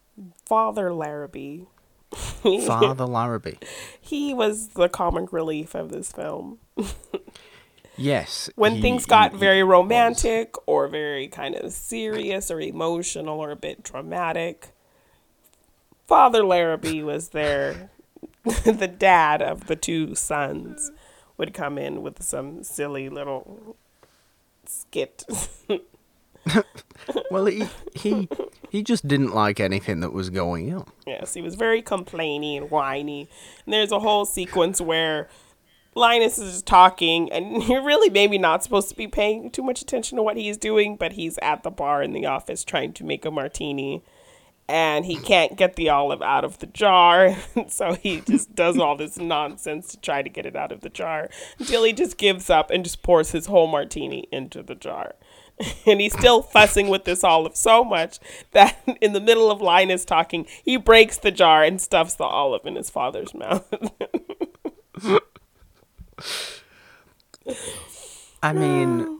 Father 0.46 0.94
Larrabee. 0.94 1.66
Father 2.66 3.06
Larrabee. 3.06 3.56
He 4.00 4.34
was 4.34 4.70
the 4.70 4.90
comic 4.90 5.32
relief 5.32 5.76
of 5.76 5.92
this 5.92 6.12
film. 6.12 6.60
Yes. 7.98 8.50
When 8.56 8.76
he- 8.76 8.82
things 8.82 9.06
got 9.06 9.32
he- 9.32 9.38
very 9.38 9.58
he 9.58 9.64
romantic 9.64 10.56
or 10.68 10.88
very 10.88 11.28
kind 11.28 11.56
of 11.56 11.72
serious 11.72 12.50
or 12.50 12.60
emotional 12.60 13.40
or 13.40 13.52
a 13.52 13.56
bit 13.56 13.84
dramatic, 13.84 14.72
Father 16.08 16.44
Larrabee 16.44 17.04
was 17.04 17.30
there. 17.30 17.90
the 18.66 18.88
dad 18.88 19.42
of 19.42 19.68
the 19.68 19.76
two 19.76 20.16
sons 20.16 20.92
would 21.38 21.54
come 21.54 21.78
in 21.78 22.02
with 22.02 22.24
some 22.24 22.64
silly 22.64 23.08
little 23.08 23.76
skit. 24.66 25.24
Well, 27.30 27.46
he, 27.46 27.68
he 27.96 28.30
he 28.70 28.84
just 28.84 29.08
didn't 29.08 29.34
like 29.34 29.60
anything 29.60 30.02
that 30.02 30.14
was 30.14 30.30
going 30.30 30.74
on. 30.74 30.92
Yes, 31.08 31.34
he 31.34 31.42
was 31.42 31.56
very 31.56 31.82
complaining 31.82 32.58
and 32.58 32.72
whiny. 32.72 33.30
And 33.66 33.74
there's 33.74 33.92
a 33.92 34.00
whole 34.00 34.26
sequence 34.26 34.80
where 34.80 35.30
Linus 35.94 36.38
is 36.38 36.62
talking, 36.62 37.32
and 37.32 37.64
you're 37.68 37.84
really 37.84 38.10
maybe 38.10 38.38
not 38.38 38.64
supposed 38.64 38.90
to 38.90 38.96
be 38.96 39.08
paying 39.08 39.52
too 39.52 39.64
much 39.64 39.82
attention 39.82 40.18
to 40.18 40.24
what 40.24 40.38
he's 40.38 40.58
doing, 40.58 40.96
but 40.96 41.14
he's 41.14 41.38
at 41.42 41.64
the 41.64 41.72
bar 41.72 42.02
in 42.02 42.14
the 42.14 42.26
office 42.26 42.64
trying 42.64 42.94
to 42.94 43.04
make 43.04 43.26
a 43.26 43.32
martini. 43.32 44.04
And 44.70 45.06
he 45.06 45.18
can't 45.18 45.58
get 45.58 45.76
the 45.76 45.90
olive 45.90 46.22
out 46.22 46.46
of 46.46 46.60
the 46.60 46.68
jar, 46.68 47.36
so 47.68 47.94
he 47.96 48.22
just 48.22 48.56
does 48.56 48.78
all 48.78 48.96
this 48.96 49.18
nonsense 49.18 49.90
to 49.90 50.00
try 50.00 50.22
to 50.22 50.30
get 50.30 50.46
it 50.46 50.56
out 50.56 50.72
of 50.72 50.80
the 50.80 50.90
jar 50.90 51.30
until 51.60 51.84
he 51.84 51.92
just 51.92 52.18
gives 52.18 52.50
up 52.50 52.72
and 52.72 52.86
just 52.86 53.04
pours 53.04 53.32
his 53.32 53.48
whole 53.48 53.68
martini 53.68 54.30
into 54.32 54.64
the 54.64 54.76
jar. 54.76 55.16
And 55.86 56.00
he's 56.02 56.14
still 56.14 56.42
fussing 56.42 56.90
with 56.90 57.06
this 57.06 57.24
olive 57.24 57.56
so 57.56 57.84
much 57.84 58.20
that 58.52 58.78
in 59.02 59.14
the 59.14 59.20
middle 59.20 59.52
of 59.52 59.62
Linus 59.62 60.06
talking, 60.06 60.46
he 60.64 60.78
breaks 60.78 61.18
the 61.18 61.32
jar 61.32 61.64
and 61.64 61.82
stuffs 61.82 62.16
the 62.16 62.24
olive 62.24 62.66
in 62.66 62.76
his 62.76 62.90
father's 62.90 63.34
mouth. 63.34 63.66
I 68.44 68.54
mean, 68.54 69.20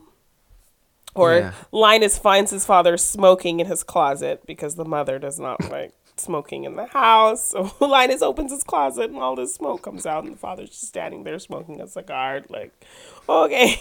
or 1.14 1.36
Yeah. 1.38 1.52
Linus 1.70 2.18
finds 2.18 2.50
his 2.50 2.64
father 2.64 2.96
smoking 2.96 3.60
in 3.60 3.66
his 3.66 3.82
closet 3.82 4.44
because 4.46 4.74
the 4.76 4.84
mother 4.84 5.18
does 5.18 5.38
not 5.38 5.70
like 5.70 5.92
smoking 6.16 6.64
in 6.64 6.76
the 6.76 6.86
house. 6.86 7.50
So 7.50 7.72
Linus 7.80 8.22
opens 8.22 8.52
his 8.52 8.64
closet 8.64 9.10
and 9.10 9.18
all 9.18 9.36
this 9.36 9.54
smoke 9.54 9.82
comes 9.82 10.06
out, 10.06 10.24
and 10.24 10.34
the 10.34 10.38
father's 10.38 10.70
just 10.70 10.88
standing 10.88 11.24
there 11.24 11.38
smoking 11.38 11.80
a 11.80 11.86
cigar. 11.86 12.42
Like, 12.48 12.72
okay. 13.28 13.80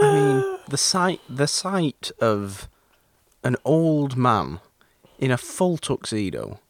I 0.00 0.12
mean, 0.12 0.58
the 0.68 0.76
sight 0.76 1.20
the 1.28 1.46
sight 1.46 2.10
of 2.20 2.68
an 3.44 3.56
old 3.64 4.16
man 4.16 4.60
in 5.18 5.30
a 5.30 5.38
full 5.38 5.76
tuxedo 5.76 6.60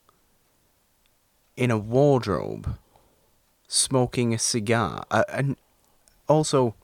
in 1.57 1.71
a 1.71 1.79
wardrobe 1.79 2.77
smoking 3.69 4.35
a 4.35 4.39
cigar 4.39 5.05
uh, 5.11 5.25
and 5.29 5.57
also 6.29 6.75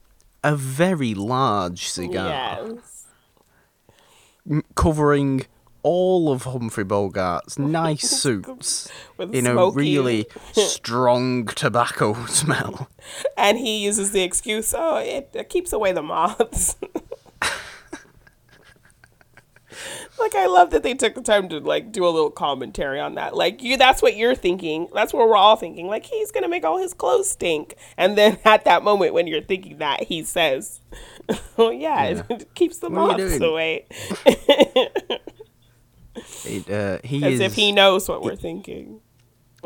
a 0.43 0.55
very 0.55 1.13
large 1.13 1.87
cigar 1.87 2.67
yes. 2.67 3.05
m- 4.49 4.63
covering 4.75 5.45
all 5.83 6.31
of 6.31 6.43
Humphrey 6.43 6.83
Bogart's 6.85 7.57
nice 7.59 8.09
suits 8.09 8.89
With 9.17 9.33
in 9.33 9.47
a 9.47 9.51
smoky- 9.53 9.75
really 9.77 10.27
strong 10.53 11.45
tobacco 11.47 12.25
smell. 12.25 12.89
And 13.37 13.57
he 13.57 13.83
uses 13.83 14.11
the 14.11 14.21
excuse, 14.21 14.73
oh, 14.77 14.97
it, 14.97 15.29
it 15.33 15.49
keeps 15.49 15.71
away 15.73 15.91
the 15.91 16.01
moths. 16.03 16.75
like 20.19 20.35
I 20.35 20.47
love 20.47 20.71
that 20.71 20.83
they 20.83 20.93
took 20.93 21.15
the 21.15 21.21
time 21.21 21.47
to 21.49 21.59
like 21.59 21.91
do 21.93 22.05
a 22.05 22.09
little 22.09 22.31
commentary 22.31 22.99
on 22.99 23.15
that. 23.15 23.35
Like 23.35 23.63
you 23.63 23.77
that's 23.77 24.01
what 24.01 24.17
you're 24.17 24.35
thinking. 24.35 24.87
That's 24.93 25.13
what 25.13 25.27
we're 25.29 25.37
all 25.37 25.55
thinking. 25.55 25.87
Like 25.87 26.05
he's 26.05 26.31
gonna 26.31 26.49
make 26.49 26.65
all 26.65 26.77
his 26.77 26.93
clothes 26.93 27.29
stink. 27.29 27.75
And 27.97 28.17
then 28.17 28.37
at 28.43 28.65
that 28.65 28.83
moment 28.83 29.13
when 29.13 29.27
you're 29.27 29.41
thinking 29.41 29.77
that 29.77 30.03
he 30.03 30.23
says 30.23 30.81
Oh 31.57 31.69
yeah, 31.69 32.09
Yeah. 32.09 32.23
it 32.29 32.53
keeps 32.55 32.79
the 32.79 32.89
What 32.89 33.17
moths 33.19 33.39
away. 33.39 33.85
It, 36.45 36.69
uh, 36.69 36.99
he 37.03 37.23
As 37.23 37.33
is 37.35 37.39
if 37.39 37.55
he 37.55 37.71
knows 37.71 38.07
what 38.07 38.21
we're 38.23 38.35
thinking. 38.35 39.01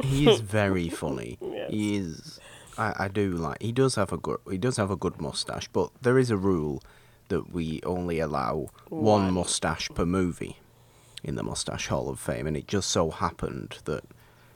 he 0.04 0.28
is 0.30 0.40
very 0.40 0.90
funny. 0.90 1.38
Yes. 1.54 1.70
He 1.72 1.96
is. 1.98 2.40
I, 2.78 3.06
I 3.06 3.08
do 3.08 3.32
like. 3.32 3.62
He 3.62 3.72
does 3.72 3.96
have 3.96 4.12
a 4.12 4.18
good. 4.18 4.38
He 4.50 4.58
does 4.58 4.78
have 4.78 4.90
a 4.92 4.96
good 4.98 5.22
mustache, 5.22 5.68
but 5.72 5.92
there 6.02 6.18
is 6.18 6.30
a 6.32 6.38
rule 6.38 6.82
that 7.30 7.52
we 7.54 7.80
only 7.86 8.20
allow 8.20 8.68
one, 8.90 9.26
One. 9.26 9.34
mustache 9.34 9.90
per 9.96 10.06
movie 10.06 10.58
in 11.24 11.36
the 11.36 11.44
Mustache 11.44 11.88
Hall 11.88 12.10
of 12.10 12.20
Fame, 12.20 12.48
and 12.48 12.58
it 12.58 12.68
just 12.68 12.90
so 12.90 13.12
happened 13.12 13.78
that 13.86 14.04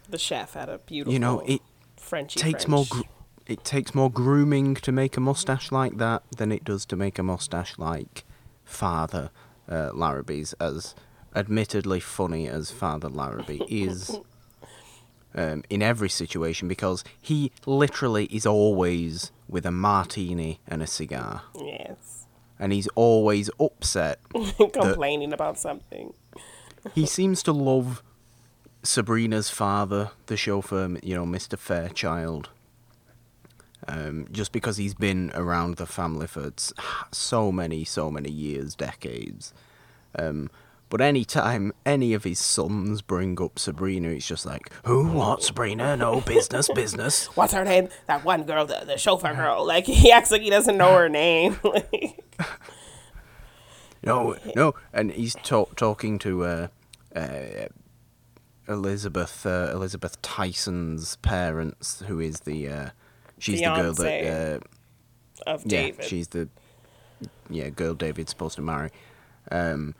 The 0.09 0.18
chef 0.18 0.53
had 0.53 0.68
a 0.70 0.80
beautiful 0.80 1.13
you 1.13 1.20
know 1.20 1.39
it 1.47 1.61
Frenchy 1.95 2.39
takes 2.39 2.65
French. 2.65 2.68
more. 2.68 2.86
Gr- 2.89 3.07
it 3.45 3.63
takes 3.63 3.95
more 3.95 4.11
grooming 4.11 4.76
to 4.76 4.91
make 4.91 5.15
a 5.15 5.22
mustache 5.22 5.72
like 5.72 5.97
that 5.97 6.24
than 6.36 6.51
it 6.51 6.65
does 6.65 6.86
to 6.88 6.97
make 6.97 7.18
a 7.18 7.24
mustache 7.24 7.78
like 7.78 8.26
Father 8.65 9.30
uh, 9.70 9.91
Larrabee's. 9.93 10.53
As 10.59 10.93
admittedly 11.38 11.99
funny 11.99 12.47
as 12.47 12.71
Father 12.71 13.09
Larrabee 13.09 13.61
is, 13.69 14.19
um, 15.35 15.63
in 15.69 15.81
every 15.81 16.09
situation 16.09 16.67
because 16.67 17.03
he 17.21 17.51
literally 17.65 18.25
is 18.25 18.45
always 18.45 19.31
with 19.47 19.65
a 19.65 19.71
martini 19.71 20.59
and 20.67 20.81
a 20.83 20.88
cigar, 20.88 21.43
Yes. 21.55 22.25
and 22.59 22.73
he's 22.73 22.88
always 22.95 23.49
upset. 23.59 24.19
Complaining 24.73 25.31
about 25.31 25.57
something. 25.57 26.13
he 26.95 27.05
seems 27.05 27.43
to 27.43 27.51
love 27.53 28.01
Sabrina's 28.83 29.49
father, 29.49 30.11
the 30.25 30.35
chauffeur, 30.38 30.97
you 31.03 31.15
know, 31.15 31.25
Mr. 31.25 31.57
Fairchild. 31.57 32.49
Um, 33.88 34.27
just 34.31 34.51
because 34.51 34.77
he's 34.77 34.93
been 34.95 35.31
around 35.33 35.77
the 35.77 35.85
family 35.85 36.27
for 36.27 36.51
so 37.11 37.51
many, 37.51 37.85
so 37.85 38.09
many 38.11 38.29
years, 38.29 38.75
decades. 38.75 39.53
Um, 40.17 40.49
but 40.89 41.01
any 41.01 41.25
time 41.25 41.73
any 41.85 42.13
of 42.13 42.23
his 42.23 42.39
sons 42.39 43.01
bring 43.01 43.41
up 43.41 43.59
Sabrina, 43.59 44.09
it's 44.09 44.27
just 44.27 44.45
like, 44.45 44.71
who, 44.85 45.07
what, 45.07 45.43
Sabrina? 45.43 45.97
No 45.97 46.21
business, 46.21 46.69
business. 46.73 47.25
What's 47.35 47.53
her 47.53 47.65
name? 47.65 47.89
That 48.07 48.23
one 48.23 48.43
girl, 48.43 48.65
the, 48.65 48.83
the 48.85 48.97
chauffeur 48.97 49.33
girl. 49.33 49.65
Like 49.65 49.85
he 49.88 50.11
acts 50.11 50.31
like 50.31 50.41
he 50.41 50.49
doesn't 50.49 50.77
know 50.77 50.93
her 50.93 51.09
name. 51.09 51.59
Like, 51.63 52.23
No, 54.03 54.38
no, 54.55 54.73
and 54.93 55.11
he's 55.11 55.35
talk, 55.35 55.75
talking 55.75 56.17
to 56.19 56.45
uh, 56.45 56.67
uh, 57.15 57.67
Elizabeth 58.67 59.45
uh, 59.45 59.71
Elizabeth 59.73 60.21
Tyson's 60.21 61.17
parents, 61.17 62.03
who 62.07 62.19
is 62.19 62.41
the 62.41 62.69
uh, 62.69 62.89
she's 63.39 63.59
the 63.59 63.65
girl 63.65 63.93
that 63.93 64.61
uh, 65.45 65.49
of 65.49 65.63
yeah 65.65 65.91
she's 66.01 66.29
the 66.29 66.47
yeah 67.49 67.69
girl 67.69 67.95
David's 67.95 68.29
supposed 68.29 68.55
to 68.55 68.61
marry. 68.61 68.91
Um, 69.51 69.95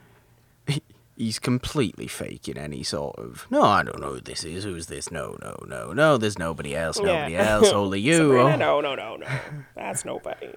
he's 1.16 1.40
completely 1.40 2.08
faking 2.08 2.58
any 2.58 2.84
sort 2.84 3.18
of 3.18 3.48
no, 3.50 3.64
I 3.64 3.84
don't 3.84 4.00
know 4.00 4.14
who 4.14 4.22
this 4.22 4.44
is. 4.44 4.64
Who's 4.64 4.88
this? 4.88 5.12
No, 5.12 5.38
no, 5.42 5.56
no, 5.68 5.94
no. 5.94 6.18
There's 6.18 6.38
nobody 6.38 6.76
else. 6.76 7.00
Nobody 7.00 7.34
Yeah. 7.34 7.50
else. 7.56 7.70
Only 7.70 8.00
you. 8.10 8.18
Sabrina, 8.18 8.66
oh. 8.66 8.82
no, 8.82 8.82
no, 8.82 8.96
no, 8.96 9.16
no. 9.18 9.28
That's 9.76 10.06
nobody. 10.06 10.54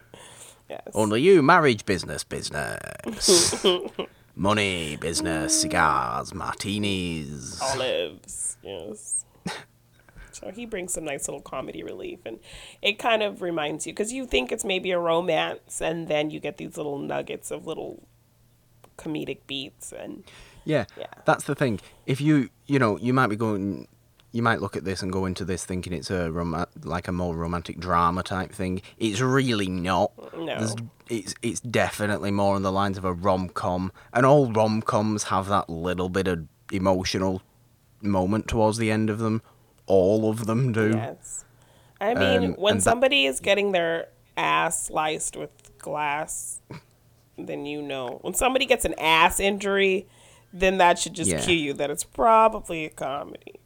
Yes. 0.69 0.83
Only 0.95 1.21
you, 1.23 1.43
marriage 1.43 1.85
business, 1.85 2.23
business. 2.23 3.65
Money, 4.37 4.97
business, 4.97 5.61
cigars, 5.61 6.33
martinis. 6.33 7.61
olives. 7.61 8.57
Yes. 8.63 9.25
So 10.33 10.51
he 10.53 10.65
brings 10.65 10.95
some 10.95 11.05
nice 11.05 11.27
little 11.29 11.43
comedy 11.43 11.83
relief, 11.83 12.21
and 12.25 12.39
it 12.81 12.99
kind 12.99 13.23
of 13.23 13.43
reminds 13.43 13.87
you 13.87 13.93
because 13.93 14.13
you 14.13 14.27
think 14.27 14.53
it's 14.53 14.65
maybe 14.65 14.91
a 14.93 14.99
romance, 14.99 15.83
and 15.83 16.09
then 16.09 16.31
you 16.31 16.41
get 16.41 16.57
these 16.57 16.77
little 16.77 16.99
nuggets 16.99 17.51
of 17.51 17.67
little 17.67 18.09
comedic 19.01 19.39
beats, 19.47 19.93
and 19.93 20.25
Yeah, 20.65 20.85
Yeah. 20.99 21.07
that's 21.25 21.45
the 21.45 21.55
thing. 21.55 21.81
If 22.07 22.21
you, 22.21 22.51
you 22.67 22.79
know, 22.79 22.99
you 22.99 23.13
might 23.15 23.29
be 23.29 23.37
going, 23.37 23.89
you 24.33 24.43
might 24.43 24.61
look 24.61 24.77
at 24.77 24.85
this 24.85 25.03
and 25.03 25.11
go 25.11 25.25
into 25.25 25.45
this 25.45 25.65
thinking 25.65 25.93
it's 25.93 26.11
a 26.11 26.31
rom- 26.31 26.67
like 26.85 27.09
a 27.09 27.13
more 27.13 27.35
romantic 27.35 27.79
drama 27.81 28.23
type 28.23 28.53
thing. 28.53 28.83
It's 28.99 29.21
really 29.21 29.69
not. 29.69 30.13
No. 30.37 30.47
There's, 30.59 30.77
it's 31.09 31.35
it's 31.43 31.61
definitely 31.61 32.31
more 32.31 32.55
on 32.57 32.63
the 32.63 32.71
lines 32.71 32.99
of 32.99 33.05
a 33.05 33.13
rom 33.13 33.49
com, 33.49 33.91
and 34.13 34.25
all 34.27 34.53
rom 34.53 34.83
coms 34.83 35.25
have 35.25 35.49
that 35.49 35.69
little 35.71 36.09
bit 36.11 36.29
of 36.29 36.47
emotional 36.71 37.43
moment 38.03 38.47
towards 38.47 38.79
the 38.79 38.91
end 38.91 39.11
of 39.11 39.19
them. 39.19 39.43
All 39.87 40.31
of 40.31 40.47
them 40.47 40.73
do. 40.73 40.91
yes. 40.95 41.45
I 42.01 42.15
mean, 42.15 42.45
Um, 42.45 42.53
when 42.55 42.81
somebody 42.81 43.27
is 43.27 43.41
getting 43.41 43.73
their 43.73 44.09
ass 44.37 44.87
sliced 44.87 45.37
with 45.37 45.51
glass, 45.79 46.61
then 47.47 47.67
you 47.67 47.83
know. 47.83 48.19
When 48.23 48.35
somebody 48.35 48.67
gets 48.67 48.85
an 48.85 48.95
ass 48.99 49.41
injury, 49.41 50.07
then 50.53 50.79
that 50.79 50.99
should 50.99 51.15
just 51.15 51.31
Yeah. 51.31 51.41
cue 51.41 51.55
you 51.57 51.73
that 51.75 51.91
it's 51.91 52.05
probably 52.05 52.85
a 52.85 52.91
comedy. 52.91 53.61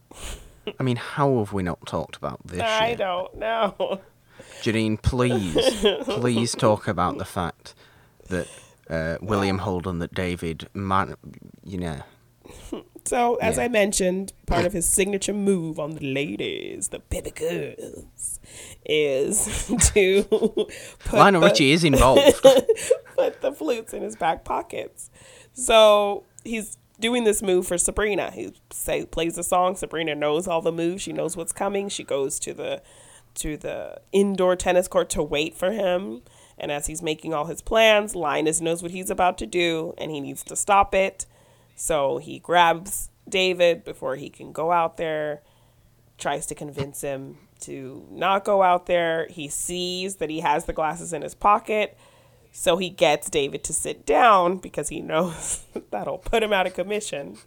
I 0.79 0.83
mean, 0.83 0.97
how 0.97 1.37
have 1.39 1.53
we 1.53 1.61
not 1.63 1.85
talked 1.85 2.15
about 2.15 2.45
this? 2.47 2.59
I 2.61 2.89
yet? 2.89 2.97
don't 2.97 3.35
know. 3.37 3.99
Janine, 4.61 5.01
please, 5.01 5.57
please 6.05 6.53
talk 6.55 6.87
about 6.87 7.17
the 7.17 7.25
fact 7.25 7.73
that 8.29 8.47
uh, 8.89 9.17
William 9.21 9.59
Holden, 9.59 9.99
that 9.99 10.13
David, 10.13 10.67
man, 10.73 11.15
you 11.63 11.77
know, 11.77 11.99
So, 13.05 13.35
as 13.35 13.57
Yeah. 13.57 13.63
I 13.63 13.67
mentioned, 13.67 14.33
part 14.47 14.65
of 14.65 14.73
his 14.73 14.87
signature 14.87 15.33
move 15.33 15.79
on 15.79 15.91
the 15.91 16.13
ladies, 16.13 16.87
the 16.89 16.99
baby 16.99 17.31
girls, 17.31 18.39
is 18.85 19.67
to 19.93 20.23
put 20.23 21.13
Lionel 21.13 21.41
the, 21.41 21.47
Richie 21.47 21.71
is 21.71 21.83
involved. 21.91 22.41
put 23.15 23.41
the 23.41 23.51
flutes 23.53 23.93
in 23.93 24.01
his 24.01 24.15
back 24.15 24.43
pockets. 24.43 25.09
So 25.53 26.23
he's 26.43 26.77
doing 26.99 27.23
this 27.25 27.41
move 27.41 27.67
for 27.67 27.77
Sabrina. 27.77 28.31
He 28.31 28.53
say 28.71 29.05
plays 29.05 29.35
the 29.35 29.43
song. 29.43 29.75
Sabrina 29.75 30.15
knows 30.15 30.47
all 30.47 30.61
the 30.61 30.71
moves. 30.71 31.03
She 31.03 31.13
knows 31.13 31.37
what's 31.37 31.51
coming. 31.53 31.89
She 31.89 32.03
goes 32.03 32.39
to 32.39 32.53
the 32.53 32.81
to 33.35 33.57
the 33.57 33.99
indoor 34.13 34.55
tennis 34.55 34.87
court 34.87 35.09
to 35.11 35.21
wait 35.21 35.55
for 35.57 35.71
him. 35.71 36.21
And 36.57 36.71
as 36.71 36.87
he's 36.87 37.01
making 37.01 37.33
all 37.33 37.45
his 37.45 37.61
plans, 37.61 38.15
Linus 38.15 38.61
knows 38.61 38.81
what 38.81 38.91
he's 38.91 39.09
about 39.09 39.37
to 39.39 39.45
do, 39.45 39.93
and 39.97 40.09
he 40.09 40.21
needs 40.21 40.41
to 40.45 40.55
stop 40.55 40.95
it. 40.95 41.25
So 41.75 42.17
he 42.17 42.39
grabs 42.39 43.09
David 43.27 43.83
before 43.83 44.15
he 44.15 44.29
can 44.29 44.51
go 44.51 44.71
out 44.71 44.97
there, 44.97 45.41
tries 46.17 46.45
to 46.47 46.55
convince 46.55 47.01
him 47.01 47.37
to 47.61 48.07
not 48.09 48.45
go 48.45 48.63
out 48.63 48.85
there. 48.85 49.27
He 49.29 49.47
sees 49.49 50.17
that 50.17 50.29
he 50.29 50.39
has 50.39 50.65
the 50.65 50.73
glasses 50.73 51.13
in 51.13 51.21
his 51.21 51.35
pocket. 51.35 51.97
So 52.51 52.77
he 52.77 52.89
gets 52.89 53.29
David 53.29 53.63
to 53.65 53.73
sit 53.73 54.05
down 54.05 54.57
because 54.57 54.89
he 54.89 55.01
knows 55.01 55.63
that'll 55.91 56.19
put 56.19 56.43
him 56.43 56.53
out 56.53 56.67
of 56.67 56.73
commission. 56.73 57.37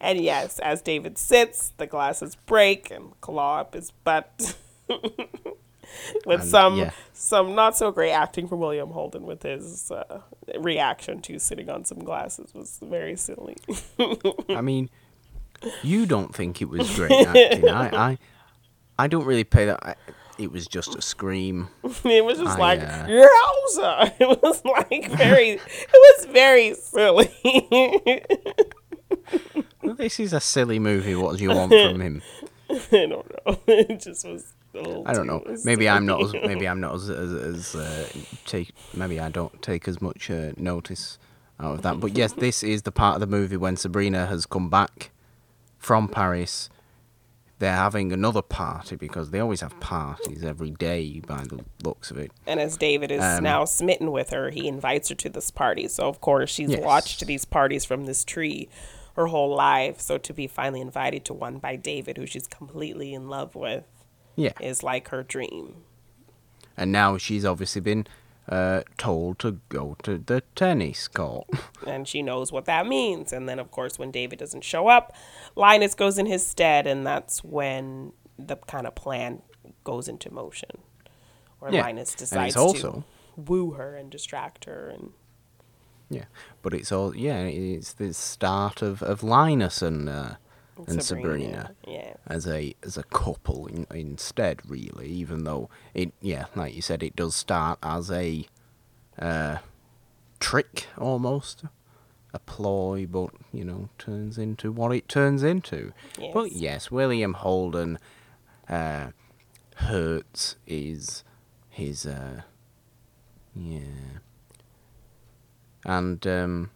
And 0.00 0.20
yes, 0.20 0.58
as 0.58 0.82
David 0.82 1.18
sits, 1.18 1.72
the 1.76 1.86
glasses 1.86 2.34
break 2.34 2.90
and 2.90 3.20
claw 3.20 3.60
up 3.60 3.74
his 3.74 3.90
butt. 3.90 4.56
with 6.26 6.40
And, 6.40 6.48
some 6.48 6.76
yeah. 6.78 6.90
some 7.12 7.54
not 7.54 7.76
so 7.76 7.90
great 7.90 8.12
acting 8.12 8.48
from 8.48 8.60
William 8.60 8.90
Holden 8.90 9.24
with 9.24 9.42
his 9.42 9.90
uh, 9.90 10.20
reaction 10.58 11.20
to 11.22 11.38
sitting 11.38 11.68
on 11.70 11.84
some 11.84 11.98
glasses 12.00 12.54
was 12.54 12.78
very 12.82 13.16
silly. 13.16 13.56
I 14.48 14.60
mean, 14.62 14.90
you 15.82 16.06
don't 16.06 16.34
think 16.34 16.60
it 16.62 16.68
was 16.68 16.94
great 16.96 17.12
acting. 17.26 17.68
I, 17.68 17.88
I, 18.12 18.18
I 18.98 19.06
don't 19.06 19.24
really 19.24 19.44
pay 19.44 19.66
that. 19.66 19.80
I, 19.82 19.94
it 20.38 20.50
was 20.50 20.66
just 20.66 20.96
a 20.96 21.02
scream. 21.02 21.68
it 22.04 22.24
was 22.24 22.38
just 22.38 22.58
I, 22.58 22.60
like 22.60 22.80
uh, 22.80 23.06
yowza. 23.06 24.12
It 24.18 24.42
was 24.42 24.64
like 24.64 25.10
very. 25.10 25.50
it 25.50 25.60
was 25.92 26.26
very 26.26 26.74
silly. 26.74 27.30
Well, 29.82 29.94
this 29.94 30.20
is 30.20 30.32
a 30.32 30.40
silly 30.40 30.78
movie. 30.78 31.14
What 31.14 31.36
do 31.36 31.42
you 31.42 31.50
want 31.50 31.72
from 31.72 32.00
him? 32.00 32.22
I 32.70 32.80
don't 32.90 33.10
know. 33.10 33.58
It 33.66 34.00
just 34.00 34.26
was. 34.26 34.52
Little 34.74 35.02
I 35.06 35.12
don't 35.12 35.26
know. 35.26 35.44
Maybe 35.64 35.88
I'm 35.88 36.06
not. 36.06 36.22
As, 36.22 36.32
maybe 36.46 36.66
I'm 36.66 36.80
not 36.80 36.94
as 36.94 37.10
as, 37.10 37.32
as 37.32 37.74
uh, 37.74 38.08
take. 38.46 38.72
Maybe 38.94 39.20
I 39.20 39.28
don't 39.28 39.60
take 39.62 39.86
as 39.88 40.00
much 40.00 40.30
uh, 40.30 40.52
notice 40.56 41.18
out 41.60 41.74
of 41.76 41.82
that. 41.82 42.00
But 42.00 42.16
yes, 42.16 42.32
this 42.32 42.62
is 42.62 42.82
the 42.82 42.92
part 42.92 43.14
of 43.16 43.20
the 43.20 43.26
movie 43.26 43.56
when 43.56 43.76
Sabrina 43.76 44.26
has 44.26 44.46
come 44.46 44.70
back 44.70 45.10
from 45.78 46.08
Paris. 46.08 46.70
They're 47.58 47.72
having 47.76 48.12
another 48.12 48.42
party 48.42 48.96
because 48.96 49.30
they 49.30 49.38
always 49.38 49.60
have 49.60 49.78
parties 49.78 50.42
every 50.42 50.70
day 50.70 51.20
by 51.24 51.44
the 51.44 51.60
looks 51.84 52.10
of 52.10 52.18
it. 52.18 52.32
And 52.44 52.58
as 52.58 52.76
David 52.76 53.12
is 53.12 53.22
Um, 53.22 53.44
now 53.44 53.64
smitten 53.66 54.10
with 54.10 54.30
her, 54.30 54.50
he 54.50 54.66
invites 54.66 55.10
her 55.10 55.14
to 55.14 55.28
this 55.28 55.52
party. 55.52 55.86
So 55.86 56.08
of 56.08 56.20
course 56.20 56.50
she's 56.50 56.70
Yes. 56.70 56.82
watched 56.82 57.24
these 57.24 57.44
parties 57.44 57.84
from 57.84 58.06
this 58.06 58.24
tree 58.24 58.68
her 59.14 59.26
whole 59.28 59.54
life. 59.54 60.00
So 60.00 60.18
to 60.18 60.32
be 60.32 60.48
finally 60.48 60.80
invited 60.80 61.24
to 61.26 61.34
one 61.34 61.58
by 61.58 61.76
David, 61.76 62.16
who 62.16 62.26
she's 62.26 62.48
completely 62.48 63.14
in 63.14 63.28
love 63.28 63.54
with, 63.54 63.84
Yeah. 64.36 64.52
is 64.60 64.82
like 64.82 65.08
her 65.08 65.22
dream. 65.22 65.76
And 66.76 66.90
now 66.90 67.18
she's 67.18 67.44
obviously 67.44 67.80
been 67.80 68.06
uh, 68.48 68.82
told 68.96 69.38
to 69.40 69.60
go 69.68 69.96
to 70.02 70.18
the 70.18 70.42
tennis 70.54 71.06
court. 71.08 71.48
and 71.86 72.08
she 72.08 72.22
knows 72.22 72.50
what 72.50 72.64
that 72.64 72.86
means. 72.86 73.32
And 73.32 73.48
then, 73.48 73.58
of 73.58 73.70
course, 73.70 73.98
when 73.98 74.10
David 74.10 74.38
doesn't 74.38 74.64
show 74.64 74.88
up, 74.88 75.14
Linus 75.54 75.94
goes 75.94 76.18
in 76.18 76.26
his 76.26 76.46
stead, 76.46 76.86
and 76.86 77.06
that's 77.06 77.44
when 77.44 78.12
the 78.38 78.56
kind 78.56 78.86
of 78.86 78.94
plan 78.94 79.42
goes 79.84 80.08
into 80.08 80.32
motion, 80.32 80.70
where 81.58 81.72
Yeah, 81.72 81.82
Linus 81.82 82.14
decides 82.14 82.56
also- 82.56 83.04
to 83.36 83.40
woo 83.40 83.72
her 83.72 83.94
and 83.94 84.10
distract 84.10 84.64
her. 84.64 84.88
And 84.88 85.12
yeah, 86.10 86.24
but 86.62 86.74
it's 86.74 86.90
all 86.90 87.14
yeah. 87.14 87.42
It's 87.42 87.92
the 87.92 88.12
start 88.12 88.82
of, 88.82 89.02
of 89.02 89.22
Linus 89.22 89.82
and 89.82 90.08
uh, 90.08 90.34
and 90.86 91.02
Sabrina. 91.02 91.74
Yeah. 91.86 92.14
as 92.26 92.46
a 92.46 92.74
as 92.82 92.96
a 92.96 93.02
couple 93.04 93.66
in, 93.66 93.86
instead 93.92 94.60
really 94.68 95.06
even 95.08 95.44
though 95.44 95.68
it 95.94 96.12
yeah 96.20 96.46
like 96.54 96.74
you 96.74 96.82
said 96.82 97.02
it 97.02 97.14
does 97.14 97.34
start 97.36 97.78
as 97.82 98.10
a 98.10 98.46
uh, 99.18 99.58
trick 100.40 100.86
almost 100.98 101.64
a 102.34 102.38
ploy 102.38 103.06
but 103.06 103.30
you 103.52 103.64
know 103.64 103.90
turns 103.98 104.38
into 104.38 104.72
what 104.72 104.92
it 104.92 105.08
turns 105.08 105.42
into 105.42 105.92
but 106.32 106.50
Yes. 106.52 106.60
yes 106.60 106.90
William 106.90 107.34
Holden 107.34 107.98
uh, 108.68 109.08
Hertz 109.76 110.56
is 110.66 111.22
his 111.68 112.06
uh, 112.06 112.42
yeah 113.54 113.80
and 115.84 116.26
um, 116.26 116.70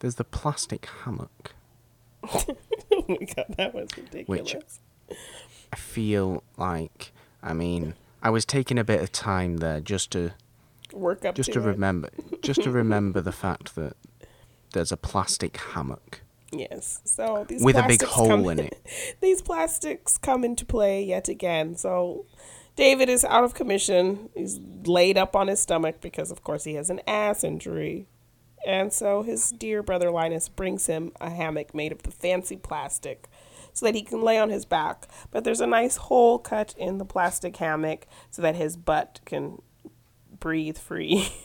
there's 0.00 0.16
the 0.16 0.24
plastic 0.24 0.86
hammock 1.04 1.54
oh 2.92 3.04
my 3.08 3.16
god, 3.34 3.46
that 3.56 3.74
was 3.74 3.88
ridiculous. 3.96 4.54
which 5.08 5.16
I 5.72 5.76
feel 5.76 6.42
like 6.56 7.12
I 7.42 7.52
mean 7.54 7.94
I 8.22 8.30
was 8.30 8.44
taking 8.44 8.78
a 8.78 8.84
bit 8.84 9.00
of 9.00 9.12
time 9.12 9.58
there 9.58 9.80
just 9.80 10.10
to 10.12 10.32
Work 10.92 11.24
up 11.24 11.34
just 11.36 11.52
to, 11.52 11.60
to 11.60 11.60
remember 11.60 12.10
just 12.42 12.62
to 12.64 12.70
remember 12.82 13.20
the 13.20 13.32
fact 13.32 13.74
that 13.76 13.94
there's 14.72 14.92
a 14.92 14.96
plastic 14.96 15.56
hammock 15.56 16.22
Yes. 16.52 17.00
So 17.04 17.44
these 17.48 17.62
with 17.62 17.76
a 17.76 17.84
big 17.86 18.02
hole 18.02 18.26
come- 18.28 18.44
in 18.46 18.58
it. 18.66 19.16
these 19.20 19.40
plastics 19.40 20.18
come 20.18 20.44
into 20.44 20.64
play 20.64 21.02
yet 21.02 21.28
again. 21.28 21.76
So 21.76 22.26
David 22.76 23.08
is 23.08 23.24
out 23.24 23.44
of 23.44 23.54
commission. 23.54 24.30
He's 24.34 24.58
laid 24.84 25.16
up 25.16 25.36
on 25.36 25.46
his 25.48 25.60
stomach 25.60 26.00
because, 26.00 26.30
of 26.30 26.42
course, 26.42 26.64
he 26.64 26.74
has 26.74 26.90
an 26.90 27.00
ass 27.06 27.44
injury. 27.44 28.06
And 28.66 28.92
so 28.92 29.22
his 29.22 29.50
dear 29.50 29.82
brother 29.82 30.10
Linus 30.10 30.48
brings 30.48 30.86
him 30.86 31.12
a 31.20 31.30
hammock 31.30 31.74
made 31.74 31.92
of 31.92 32.02
the 32.02 32.10
fancy 32.10 32.56
plastic 32.56 33.28
so 33.72 33.86
that 33.86 33.94
he 33.94 34.02
can 34.02 34.22
lay 34.22 34.38
on 34.38 34.50
his 34.50 34.64
back. 34.64 35.06
But 35.30 35.44
there's 35.44 35.60
a 35.60 35.66
nice 35.66 35.96
hole 35.96 36.38
cut 36.38 36.74
in 36.76 36.98
the 36.98 37.04
plastic 37.04 37.56
hammock 37.56 38.06
so 38.30 38.42
that 38.42 38.56
his 38.56 38.76
butt 38.76 39.20
can 39.24 39.62
breathe 40.38 40.78
free. 40.78 41.32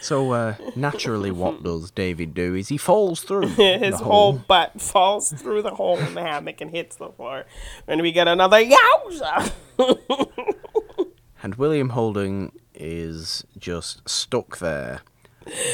So 0.00 0.32
uh, 0.32 0.54
naturally, 0.76 1.30
what 1.30 1.62
does 1.64 1.90
David 1.90 2.34
do? 2.34 2.54
Is 2.54 2.68
he 2.68 2.76
falls 2.76 3.22
through 3.22 3.46
his 3.56 3.96
whole 3.96 4.32
hole. 4.32 4.44
butt 4.46 4.80
falls 4.80 5.32
through 5.32 5.62
the 5.62 5.74
hole 5.74 5.98
in 5.98 6.14
the 6.14 6.22
hammock 6.22 6.60
and 6.60 6.70
hits 6.70 6.96
the 6.96 7.08
floor. 7.08 7.46
And 7.86 8.02
we 8.02 8.12
get 8.12 8.28
another 8.28 8.62
yowza! 8.62 9.52
And 11.42 11.54
William 11.54 11.90
Holden 11.90 12.52
is 12.78 13.44
just 13.58 14.08
stuck 14.08 14.58
there 14.58 15.00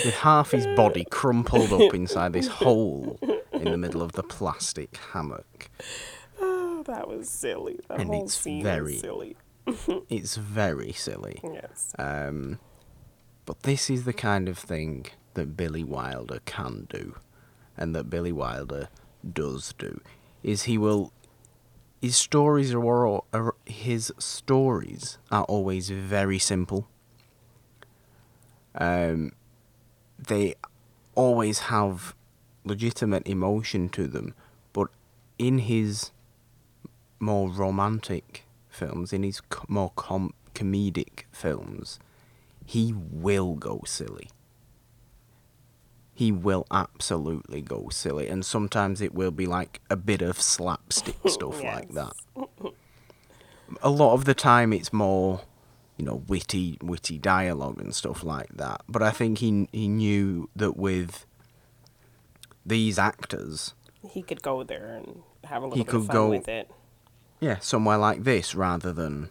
with 0.04 0.14
half 0.14 0.50
his 0.52 0.66
body 0.76 1.04
crumpled 1.10 1.72
up 1.72 1.94
inside 2.02 2.32
this 2.32 2.48
hole 2.48 3.18
in 3.52 3.64
the 3.70 3.76
middle 3.76 4.02
of 4.02 4.12
the 4.12 4.22
plastic 4.22 4.96
hammock. 5.12 5.70
Oh, 6.40 6.82
that 6.86 7.06
was 7.08 7.28
silly. 7.28 7.78
That 7.88 8.00
And 8.00 8.08
whole 8.10 8.24
it's 8.24 8.34
scene 8.40 8.62
very- 8.62 8.96
silly. 8.98 9.36
It's 10.10 10.36
very 10.36 10.92
silly. 10.92 11.40
Yes. 11.42 11.94
Um, 11.98 12.58
but 13.46 13.62
this 13.62 13.88
is 13.90 14.04
the 14.04 14.12
kind 14.12 14.48
of 14.48 14.58
thing 14.58 15.06
that 15.34 15.56
Billy 15.56 15.82
Wilder 15.84 16.40
can 16.44 16.86
do, 16.90 17.16
and 17.76 17.94
that 17.94 18.10
Billy 18.10 18.32
Wilder 18.32 18.88
does 19.32 19.74
do. 19.78 20.00
Is 20.42 20.64
he 20.64 20.76
will 20.78 21.12
his 22.02 22.16
stories 22.16 22.74
are, 22.74 23.22
are 23.32 23.54
his 23.64 24.12
stories 24.18 25.16
are 25.30 25.44
always 25.44 25.88
very 25.88 26.38
simple. 26.38 26.86
Um, 28.74 29.32
they 30.18 30.54
always 31.14 31.58
have 31.60 32.14
legitimate 32.64 33.26
emotion 33.26 33.88
to 33.90 34.06
them, 34.06 34.34
but 34.72 34.88
in 35.38 35.58
his 35.58 36.10
more 37.20 37.48
romantic 37.48 38.44
films, 38.68 39.12
in 39.12 39.22
his 39.22 39.40
co- 39.40 39.64
more 39.68 39.92
com- 39.96 40.34
comedic 40.54 41.24
films, 41.30 41.98
he 42.64 42.92
will 42.92 43.54
go 43.54 43.82
silly. 43.86 44.28
He 46.14 46.30
will 46.30 46.66
absolutely 46.70 47.60
go 47.60 47.88
silly, 47.90 48.28
and 48.28 48.44
sometimes 48.44 49.00
it 49.00 49.14
will 49.14 49.32
be 49.32 49.46
like 49.46 49.80
a 49.90 49.96
bit 49.96 50.22
of 50.22 50.40
slapstick 50.40 51.16
stuff 51.26 51.62
like 51.62 51.92
that. 51.94 52.12
A 53.82 53.90
lot 53.90 54.14
of 54.14 54.24
the 54.24 54.34
time, 54.34 54.72
it's 54.72 54.92
more, 54.92 55.40
you 55.96 56.04
know, 56.04 56.22
witty, 56.26 56.78
witty 56.82 57.18
dialogue 57.18 57.80
and 57.80 57.94
stuff 57.94 58.24
like 58.24 58.48
that. 58.56 58.82
But 58.88 59.02
I 59.02 59.10
think 59.10 59.38
he 59.38 59.68
he 59.72 59.88
knew 59.88 60.48
that 60.56 60.76
with 60.76 61.26
these 62.66 62.98
actors, 62.98 63.74
He 64.10 64.22
could 64.22 64.42
go 64.42 64.62
there 64.64 64.86
and 64.96 65.22
have 65.44 65.62
a 65.62 65.66
little 65.66 65.78
He 65.78 65.84
bit 65.84 65.94
of 65.94 66.00
could 66.02 66.06
fun 66.08 66.14
go- 66.16 66.30
with 66.30 66.48
it. 66.48 66.70
yeah, 67.40 67.58
somewhere 67.60 67.98
like 67.98 68.24
this 68.24 68.54
rather 68.54 68.92
than, 68.92 69.30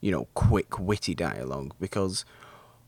you 0.00 0.10
know, 0.10 0.26
quick, 0.34 0.78
witty 0.78 1.14
dialogue. 1.14 1.74
Because 1.78 2.24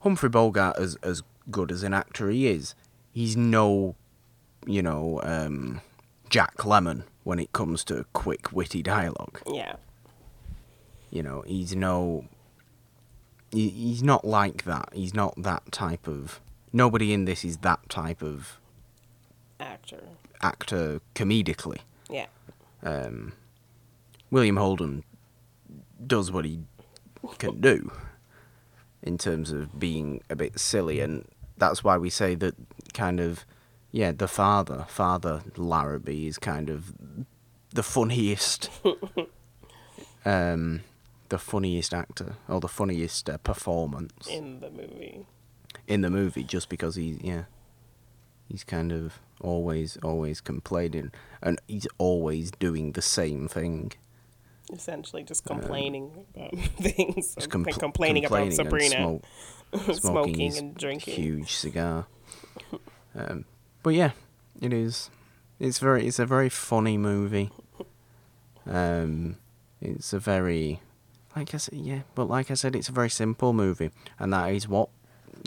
Humphrey 0.01 0.29
Bogart, 0.29 0.77
as 0.79 0.97
as 1.03 1.23
good 1.51 1.71
as 1.73 1.83
an 1.83 1.95
actor 1.95 2.29
he 2.31 2.47
is, 2.49 2.75
he's 3.13 3.37
no, 3.37 3.95
you 4.67 4.83
know, 4.83 5.21
um, 5.23 5.81
Jack 6.31 6.57
Lemmon 6.59 7.05
when 7.25 7.39
it 7.39 7.53
comes 7.53 7.85
to 7.85 8.05
quick, 8.13 8.53
witty 8.53 8.83
dialogue. 8.83 9.41
Yeah. 9.51 9.77
You 11.11 11.23
know, 11.23 11.43
he's 11.47 11.75
no. 11.77 12.25
He, 13.51 13.69
he's 13.69 14.03
not 14.03 14.25
like 14.25 14.65
that. 14.65 14.91
He's 14.93 15.15
not 15.15 15.35
that 15.43 15.71
type 15.73 16.07
of. 16.07 16.41
Nobody 16.73 17.13
in 17.13 17.25
this 17.25 17.45
is 17.45 17.59
that 17.59 17.89
type 17.89 18.23
of 18.23 18.61
Actor. 19.59 20.01
actor 20.43 21.01
comedically. 21.15 21.79
Yeah. 22.11 22.27
um, 22.83 23.33
William 24.31 24.57
Holden 24.57 25.05
does 26.07 26.31
what 26.31 26.45
he 26.45 26.61
can 27.39 27.61
do 27.61 27.91
in 29.03 29.17
terms 29.19 29.51
of 29.51 29.79
being 29.81 30.23
a 30.29 30.37
bit 30.37 30.59
silly, 30.59 31.01
and 31.01 31.27
that's 31.57 31.83
why 31.83 31.97
we 31.97 32.11
say 32.11 32.35
that 32.35 32.55
kind 32.93 33.21
of, 33.21 33.45
yeah, 33.91 34.13
the 34.13 34.29
father, 34.29 34.85
Father 34.89 35.43
Larrabee, 35.57 36.27
is 36.27 36.39
kind 36.39 36.69
of 36.69 36.93
the 37.73 37.83
funniest, 37.83 38.71
um, 40.25 40.83
the 41.29 41.39
funniest 41.39 41.93
actor 41.95 42.37
or 42.49 42.61
the 42.61 42.69
funniest 42.69 43.29
uh, 43.29 43.39
performance 43.39 44.27
In 44.29 44.61
the 44.61 44.71
movie. 44.71 45.27
in 45.87 46.01
the 46.03 46.11
movie 46.11 46.45
just 46.45 46.69
because 46.69 46.95
he's 46.97 47.19
yeah 47.23 47.45
he's 48.49 48.65
kind 48.65 48.93
of 48.93 49.21
always 49.41 49.97
always 50.03 50.41
complaining 50.41 51.11
and 51.43 51.61
he's 51.69 51.87
always 51.99 52.51
doing 52.53 52.93
the 52.93 53.03
same 53.03 53.49
thing 53.49 53.93
Essentially 54.71 55.23
just 55.23 55.45
complaining 55.47 56.27
about 56.35 56.53
things. 56.77 57.35
Just 57.35 57.55
and 57.55 57.65
compl- 57.67 57.79
complaining, 57.79 58.27
about 58.27 58.43
and 58.43 58.53
Sabrina. 58.55 58.97
smoke, 58.97 59.25
smoking, 59.73 59.95
Smoking 59.95 60.59
and 60.59 60.75
drinking. 60.77 61.15
huge 61.15 61.53
cigar 61.55 62.07
um, 63.15 63.45
but 63.83 63.91
yeah 63.95 64.11
it 64.61 64.73
is 64.75 65.09
it's 65.59 65.79
very 65.79 66.07
it's 66.07 66.19
a 66.19 66.27
very 66.27 66.49
funny 66.51 66.99
movie 66.99 67.51
um, 68.67 69.37
it's 69.81 70.13
a 70.13 70.19
very 70.19 70.81
like 71.39 71.55
I 71.55 71.59
said 71.59 71.79
yeah 71.79 72.01
but 72.15 72.29
like 72.29 72.51
I 72.51 72.55
said 72.55 72.75
it's 72.75 72.89
a 72.89 72.93
very 72.93 73.11
simple 73.11 73.53
movie 73.53 73.91
and 74.19 74.33
that 74.33 74.53
is 74.53 74.67
what 74.69 74.89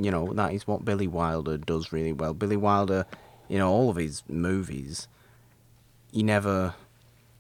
you 0.01 0.09
know 0.09 0.33
that 0.33 0.53
is 0.53 0.65
what 0.65 0.85
Billy 0.85 1.07
Wilder 1.07 1.57
does 1.57 1.91
really 1.91 2.13
well. 2.13 2.33
Billy 2.33 2.57
Wilder 2.57 3.05
you 3.49 3.57
know, 3.57 3.69
all 3.69 3.89
of 3.89 3.97
his 3.97 4.23
movies 4.29 5.07
he 6.11 6.23
never 6.23 6.75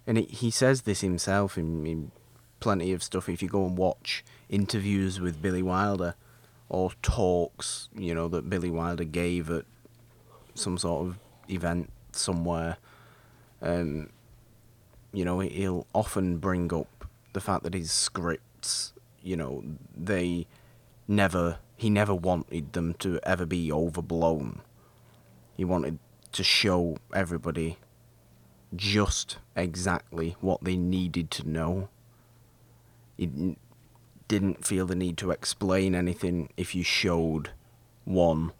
and 0.05 0.17
it, 0.17 0.29
he 0.29 0.51
says 0.51 0.81
this 0.81 1.01
himself 1.01 1.57
in, 1.57 1.85
in 1.85 2.11
plenty 2.59 2.91
of 2.91 3.01
stuff. 3.01 3.29
If 3.29 3.41
you 3.41 3.47
go 3.47 3.65
and 3.65 3.77
watch 3.77 4.23
interviews 4.49 5.21
with 5.21 5.41
Billy 5.41 5.63
Wilder 5.63 6.15
or 6.67 6.91
talks 7.01 7.87
you 7.95 8.13
know 8.13 8.27
that 8.27 8.49
Billy 8.49 8.69
Wilder 8.69 9.05
gave 9.05 9.49
at 9.49 9.65
some 10.53 10.77
sort 10.77 11.07
of 11.07 11.19
event 11.49 11.89
somewhere 12.11 12.75
um 13.61 14.09
you 15.13 15.23
know 15.23 15.39
he'll 15.39 15.87
often 15.93 16.37
bring 16.37 16.73
up 16.73 16.87
the 17.33 17.41
fact 17.41 17.63
that 17.63 17.73
his 17.73 17.91
scripts 17.91 18.93
you 19.21 19.35
know 19.35 19.63
they 19.95 20.47
never 21.07 21.59
he 21.75 21.89
never 21.89 22.13
wanted 22.13 22.73
them 22.73 22.93
to 22.95 23.19
ever 23.23 23.45
be 23.45 23.71
overblown. 23.71 24.61
He 25.55 25.65
wanted 25.65 25.97
to 26.31 26.43
show 26.43 26.97
everybody 27.13 27.77
just 28.75 29.37
exactly 29.55 30.35
what 30.41 30.63
they 30.63 30.77
needed 30.77 31.31
to 31.31 31.49
know. 31.49 31.89
He 33.17 33.57
didn't 34.27 34.65
feel 34.65 34.85
the 34.85 34.95
need 34.95 35.17
to 35.17 35.31
explain 35.31 35.95
anything 35.95 36.49
if 36.55 36.75
you 36.75 36.83
showed 36.83 37.49
one 38.05 38.53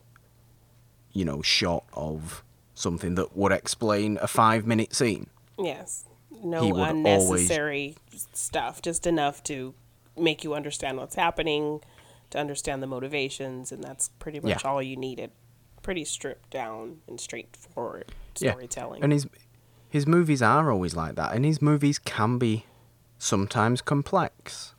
you 1.13 1.25
know 1.25 1.41
shot 1.41 1.83
of 1.93 2.43
something 2.73 3.15
that 3.15 3.35
would 3.35 3.51
explain 3.51 4.17
a 4.21 4.27
5 4.27 4.65
minute 4.65 4.95
scene. 4.95 5.27
Yes. 5.57 6.05
No 6.43 6.61
would 6.67 6.73
always- 6.79 6.89
unnecessary 6.91 7.95
stuff, 8.33 8.81
just 8.81 9.05
enough 9.07 9.43
to 9.43 9.73
make 10.17 10.43
you 10.43 10.53
understand 10.53 10.97
what's 10.97 11.15
happening, 11.15 11.81
to 12.31 12.37
understand 12.39 12.81
the 12.83 12.87
motivations, 12.87 13.71
and 13.71 13.83
that's 13.83 14.09
pretty 14.19 14.39
much 14.39 14.63
Yeah. 14.63 14.69
all 14.69 14.81
you 14.81 14.95
needed. 14.95 15.31
Pretty 15.81 16.05
stripped 16.05 16.49
down 16.49 17.01
and 17.07 17.19
straightforward 17.19 18.11
Yeah. 18.39 18.51
storytelling. 18.51 19.03
And 19.03 19.11
his 19.11 19.27
his 19.89 20.07
movies 20.07 20.41
are 20.41 20.71
always 20.71 20.95
like 20.95 21.15
that, 21.15 21.33
and 21.35 21.43
his 21.43 21.61
movies 21.61 21.99
can 21.99 22.37
be 22.37 22.65
sometimes 23.17 23.81
complex 23.81 24.73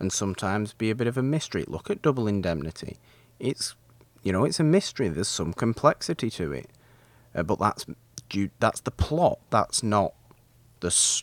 and 0.00 0.12
sometimes 0.12 0.72
be 0.72 0.90
a 0.90 0.94
bit 0.94 1.06
of 1.06 1.16
a 1.16 1.22
mystery. 1.22 1.64
Look 1.68 1.88
at 1.88 2.02
Double 2.02 2.26
Indemnity. 2.26 2.96
It's 3.38 3.74
you 4.22 4.32
know 4.32 4.44
it's 4.44 4.58
a 4.60 4.64
mystery. 4.64 5.08
There's 5.08 5.28
some 5.28 5.52
complexity 5.52 6.30
to 6.30 6.52
it, 6.52 6.70
uh, 7.34 7.44
but 7.44 7.58
that's 7.60 7.86
due, 8.28 8.50
that's 8.58 8.80
the 8.80 8.90
plot. 8.90 9.38
That's 9.50 9.82
not 9.84 10.14
the 10.88 11.22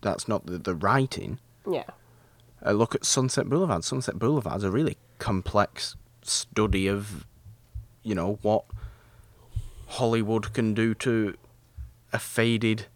that's 0.00 0.26
not 0.28 0.46
the, 0.46 0.58
the 0.58 0.74
writing. 0.74 1.38
yeah. 1.70 1.84
Uh, 2.64 2.70
look 2.72 2.94
at 2.94 3.04
Sunset 3.04 3.48
Boulevard. 3.48 3.82
Sunset 3.84 4.18
Boulevard's 4.18 4.62
a 4.64 4.70
really 4.70 4.96
complex 5.18 5.96
study 6.22 6.86
of, 6.86 7.26
you 8.04 8.14
know, 8.14 8.38
what 8.42 8.64
Hollywood 9.88 10.52
can 10.52 10.72
do 10.74 10.94
to 10.94 11.36
a 12.12 12.18
faded 12.20 12.86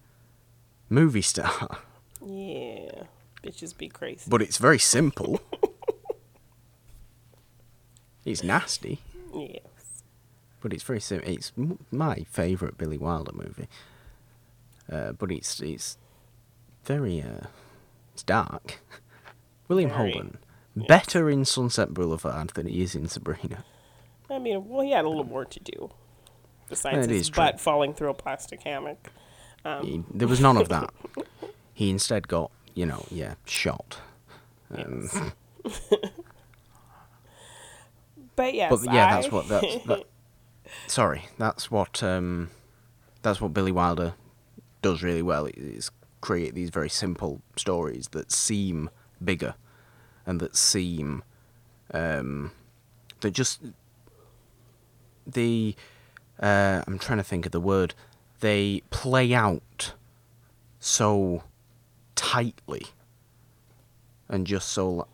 movie 0.88 1.22
star. 1.22 1.78
Yeah. 2.24 3.04
Bitches 3.42 3.76
be 3.76 3.88
crazy. 3.88 4.24
But 4.28 4.40
it's 4.42 4.59
very 4.59 4.78
simple. 4.78 5.40
it's 8.24 8.42
nasty, 8.42 9.00
Yes. 9.34 10.02
but 10.61 10.72
it's 10.72 10.82
very 10.82 11.00
simple. 11.00 11.28
It's 11.30 11.52
my 11.90 12.24
favourite 12.30 12.76
Billy 12.78 12.98
Wilder 12.98 13.32
movie. 13.32 13.68
Uh, 14.91 15.12
but 15.12 15.30
it's 15.32 15.61
it's 15.61 15.99
very 16.84 17.20
uh, 17.22 17.47
it's 18.14 18.22
dark. 18.22 18.80
William 19.68 19.91
Very. 19.91 20.12
Holden 20.12 20.39
better 20.76 21.30
in 21.30 21.45
Sunset 21.45 21.95
Boulevard 21.95 22.51
than 22.51 22.66
he 22.66 22.82
is 22.82 22.95
in 22.95 23.09
Sabrina. 23.09 23.64
I 24.28 24.39
mean, 24.39 24.68
well, 24.68 24.82
he 24.82 24.91
had 24.93 25.05
a 25.05 25.09
little 25.09 25.24
more 25.24 25.45
to 25.47 25.61
do. 25.61 25.91
Besides 26.68 27.07
That 27.07 27.12
his 27.12 27.22
is 27.22 27.28
true. 27.30 27.49
falling 27.59 27.95
through 27.95 28.11
a 28.11 28.14
plastic 28.14 28.62
hammock. 28.62 29.11
Um, 29.64 29.82
He, 29.84 30.05
there 30.12 30.28
was 30.28 30.41
none 30.41 30.57
of 30.59 30.68
that. 30.68 30.93
he 31.74 31.91
instead 31.91 32.28
got 32.28 32.51
you 32.74 32.87
know 32.87 33.07
yeah 33.11 33.34
shot. 33.47 33.99
Um, 34.76 35.09
But 38.37 38.53
yes, 38.53 38.70
but 38.70 38.93
yeah, 38.93 39.14
that's 39.14 39.32
what 39.32 39.49
that's. 39.49 39.84
That, 39.87 40.05
sorry, 40.87 41.24
that's 41.39 41.70
what 41.70 42.03
um, 42.03 42.51
that's 43.22 43.41
what 43.41 43.55
Billy 43.55 43.72
Wilder 43.72 44.12
does 44.87 45.03
really 45.03 45.22
well. 45.22 45.49
Is 45.57 45.91
create 46.20 46.55
these 46.55 46.70
very 46.70 46.89
simple 46.89 47.41
stories 47.57 48.09
that 48.12 48.30
seem 48.30 48.89
bigger, 49.22 49.55
and 50.24 50.39
that 50.41 50.55
seem 50.57 51.24
um, 51.93 52.53
that 53.20 53.32
just 53.32 53.61
the 55.26 55.74
uh, 56.41 56.82
I'm 56.87 56.99
trying 56.99 57.18
to 57.18 57.24
think 57.24 57.47
of 57.47 57.53
the 57.53 57.61
word. 57.61 57.95
They 58.41 58.82
play 58.91 59.34
out 59.34 59.95
so 60.78 61.43
tightly, 62.14 62.87
and 64.28 64.47
just 64.47 64.68
so 64.68 65.09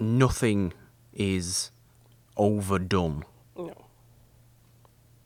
nothing 0.00 0.72
is 1.14 1.70
overdone 2.36 3.24
no. 3.56 3.81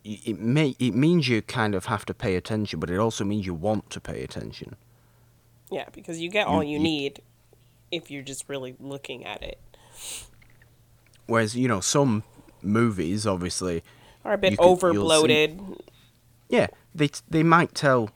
It 0.07 0.39
may 0.39 0.77
it 0.79 0.95
means 0.95 1.29
you 1.29 1.43
kind 1.43 1.75
of 1.75 1.87
have 1.87 2.05
to 2.07 2.15
pay 2.15 2.37
attention, 2.37 2.79
but 2.81 2.91
it 2.91 2.99
also 2.99 3.25
means 3.25 3.45
you 3.47 3.55
want 3.55 3.91
to 3.91 4.01
pay 4.01 4.23
attention. 4.23 4.77
Yeah, 5.71 5.87
because 5.93 6.21
you 6.21 6.31
get 6.31 6.47
all 6.47 6.63
You- 6.63 6.71
you 6.71 6.77
you- 6.79 6.83
need 6.85 7.23
if 7.91 8.11
you're 8.11 8.23
just 8.23 8.49
really 8.49 8.77
looking 8.81 9.25
at 9.25 9.43
it. 9.43 9.59
Whereas 11.27 11.57
you 11.57 11.67
know 11.69 11.81
some 11.81 12.23
movies, 12.63 13.27
obviously, 13.27 13.83
are 14.25 14.35
a 14.35 14.39
bit 14.39 14.57
over 14.59 14.93
bloated. 14.93 15.61
yeah, 16.49 16.69
they 16.95 17.11
they 17.29 17.43
might 17.43 17.75
tell, 17.75 18.11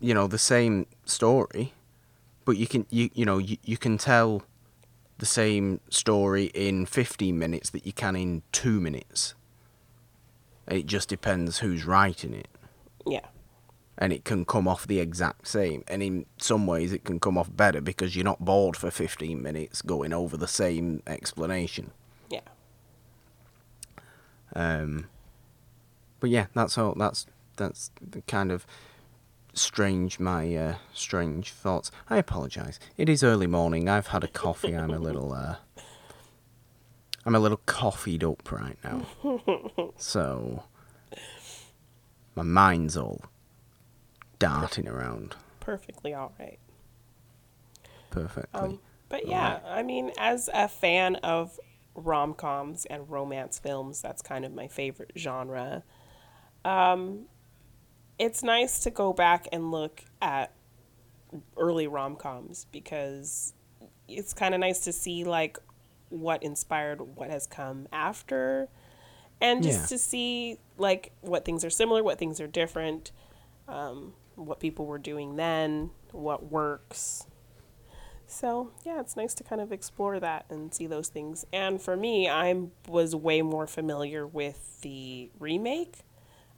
you 0.00 0.12
know, 0.14 0.26
the 0.26 0.38
same 0.38 0.86
story, 1.06 1.72
but 2.44 2.56
you 2.58 2.66
can 2.66 2.86
you 2.90 3.08
you 3.14 3.24
know 3.24 3.38
you, 3.38 3.56
you 3.64 3.76
can 3.78 3.96
tell 3.96 4.42
the 5.18 5.26
same 5.26 5.80
story 5.88 6.46
in 6.46 6.84
15 6.84 7.38
minutes 7.38 7.70
that 7.70 7.86
you 7.86 7.92
can 7.92 8.16
in 8.16 8.42
two 8.50 8.80
minutes. 8.80 9.34
It 10.72 10.86
just 10.86 11.08
depends 11.08 11.58
who's 11.58 11.84
writing 11.84 12.34
it. 12.34 12.48
Yeah. 13.06 13.26
and 13.98 14.12
it 14.12 14.24
can 14.24 14.44
come 14.44 14.66
off 14.66 14.86
the 14.86 14.98
exact 15.00 15.46
same. 15.46 15.84
And 15.88 16.02
in 16.02 16.26
some 16.38 16.66
ways, 16.66 16.92
it 16.92 17.04
can 17.04 17.20
come 17.20 17.36
off 17.36 17.54
better 17.54 17.80
because 17.80 18.16
you're 18.16 18.24
not 18.24 18.44
bored 18.44 18.76
for 18.76 18.90
15 18.90 19.42
minutes 19.42 19.82
going 19.82 20.12
over 20.12 20.36
the 20.36 20.48
same 20.48 21.02
explanation. 21.06 21.90
Yeah. 22.30 22.40
Um, 24.54 25.06
but 26.20 26.30
yeah, 26.30 26.46
that's 26.54 26.78
all. 26.78 26.94
That's 26.94 27.26
that's 27.56 27.90
the 28.00 28.22
kind 28.22 28.50
of 28.52 28.66
strange 29.54 30.18
my 30.18 30.54
uh, 30.54 30.74
strange 30.94 31.52
thoughts. 31.52 31.90
I 32.08 32.16
apologise. 32.18 32.78
It 32.96 33.08
is 33.08 33.22
early 33.22 33.46
morning. 33.46 33.88
I've 33.88 34.08
had 34.08 34.24
a 34.24 34.28
coffee. 34.28 34.74
I'm 34.76 34.90
a 34.90 34.98
little. 34.98 35.32
Uh, 35.32 35.56
I'm 37.24 37.34
a 37.34 37.38
little 37.40 37.60
coffeeed 37.66 38.24
up 38.24 38.50
right 38.50 38.76
now. 38.82 39.06
so 39.96 40.64
my 42.34 42.42
mind's 42.42 42.96
all 42.96 43.20
darting 44.38 44.88
around 44.88 45.36
Perfectly 45.60 46.12
all 46.14 46.32
right. 46.40 46.58
perfectly. 48.10 48.60
Um, 48.60 48.80
but 49.08 49.28
yeah, 49.28 49.60
I 49.64 49.82
mean, 49.84 50.10
as 50.18 50.50
a 50.52 50.66
fan 50.66 51.16
of 51.16 51.60
rom 51.94 52.34
coms 52.34 52.84
and 52.86 53.08
romance 53.08 53.58
films, 53.58 54.00
that's 54.02 54.22
kind 54.22 54.44
of 54.44 54.52
my 54.52 54.66
favorite 54.66 55.12
genre. 55.16 55.84
Um, 56.64 57.26
it's 58.18 58.42
nice 58.42 58.80
to 58.80 58.90
go 58.90 59.12
back 59.12 59.46
and 59.52 59.70
look 59.70 60.02
at 60.20 60.52
early 61.56 61.86
rom 61.86 62.16
coms 62.16 62.66
because 62.72 63.54
it's 64.08 64.32
kind 64.32 64.54
of 64.54 64.60
nice 64.60 64.80
to 64.80 64.92
see 64.92 65.24
like 65.24 65.58
what 66.12 66.42
inspired 66.42 67.16
what 67.16 67.30
has 67.30 67.46
come 67.46 67.88
after 67.92 68.68
and 69.40 69.62
just 69.62 69.80
Yeah. 69.80 69.86
to 69.86 69.98
see 69.98 70.58
like 70.76 71.12
what 71.20 71.44
things 71.44 71.64
are 71.64 71.70
similar, 71.70 72.02
what 72.02 72.18
things 72.18 72.40
are 72.40 72.46
different, 72.46 73.10
um, 73.66 74.14
what 74.36 74.60
people 74.60 74.86
were 74.86 74.98
doing 74.98 75.36
then, 75.36 75.90
what 76.12 76.50
works. 76.50 77.26
So 78.26 78.70
yeah, 78.84 79.00
it's 79.00 79.16
nice 79.16 79.34
to 79.34 79.44
kind 79.44 79.60
of 79.60 79.72
explore 79.72 80.18
that 80.20 80.46
and 80.48 80.72
see 80.72 80.86
those 80.86 81.08
things. 81.08 81.44
And 81.52 81.80
for 81.82 81.96
me, 81.96 82.28
I 82.28 82.54
was 82.88 83.14
way 83.14 83.42
more 83.42 83.66
familiar 83.66 84.26
with 84.26 84.80
the 84.82 85.30
remake. 85.38 85.98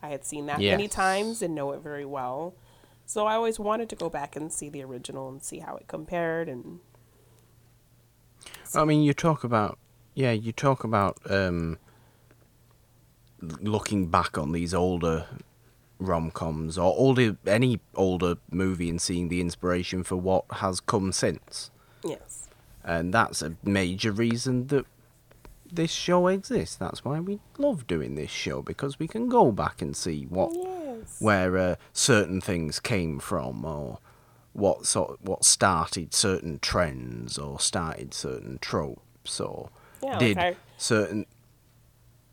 I 0.02 0.09
had 0.09 0.24
seen 0.24 0.46
that 0.46 0.61
many 0.76 0.88
times 0.88 1.42
and 1.42 1.55
know 1.55 1.72
it 1.72 1.80
very 1.80 2.05
well. 2.05 2.55
So 3.07 3.26
I 3.26 3.34
always 3.34 3.59
wanted 3.59 3.88
to 3.90 3.96
go 3.96 4.09
back 4.09 4.36
and 4.36 4.52
see 4.52 4.68
the 4.68 4.82
original 4.84 5.28
and 5.28 5.42
see 5.42 5.59
how 5.59 5.76
it 5.76 5.88
compared 5.88 6.48
and 6.48 6.80
I 8.77 8.85
mean, 8.85 9.03
you 9.03 9.12
talk 9.14 9.45
about 9.45 9.79
yeah, 10.14 10.33
you 10.33 10.53
talk 10.53 10.85
about 10.85 11.18
um, 11.29 11.79
looking 13.41 14.07
back 14.07 14.39
on 14.39 14.53
these 14.53 14.72
older 14.72 15.27
rom 15.99 16.31
coms 16.31 16.77
or 16.77 16.95
older 16.97 17.37
any 17.47 17.81
older 17.95 18.37
movie 18.51 18.91
and 18.91 19.01
seeing 19.01 19.29
the 19.29 19.41
inspiration 19.41 20.03
for 20.03 20.16
what 20.16 20.45
has 20.53 20.81
come 20.81 21.12
since, 21.12 21.70
yes. 22.05 22.49
and 22.85 23.12
that's 23.14 23.43
a 23.43 23.55
major 23.62 24.12
reason 24.12 24.66
that 24.68 24.85
this 25.70 25.91
show 25.91 26.29
exists. 26.29 26.77
That's 26.77 27.05
why 27.05 27.20
we 27.20 27.41
love 27.59 27.87
doing 27.87 28.14
this 28.14 28.31
show 28.31 28.62
because 28.62 28.99
we 28.99 29.09
can 29.09 29.29
go 29.29 29.51
back 29.53 29.83
and 29.83 29.97
see 29.97 30.25
what 30.25 30.53
Yes. 30.55 31.20
where 31.20 31.59
uh, 31.59 31.75
certain 31.93 32.41
things 32.41 32.79
came 32.81 33.18
from 33.18 33.64
or 33.64 33.99
what 34.55 34.86
sort 34.86 35.20
what 35.20 35.44
started 35.44 36.14
certain 36.14 36.59
trends 36.61 37.36
or 37.38 37.61
started 37.61 38.14
certain 38.14 38.59
tropes 38.61 39.38
or 39.40 39.68
Yeah, 40.02 40.18
did 40.18 40.38
I- 40.38 40.57
certain 40.78 41.26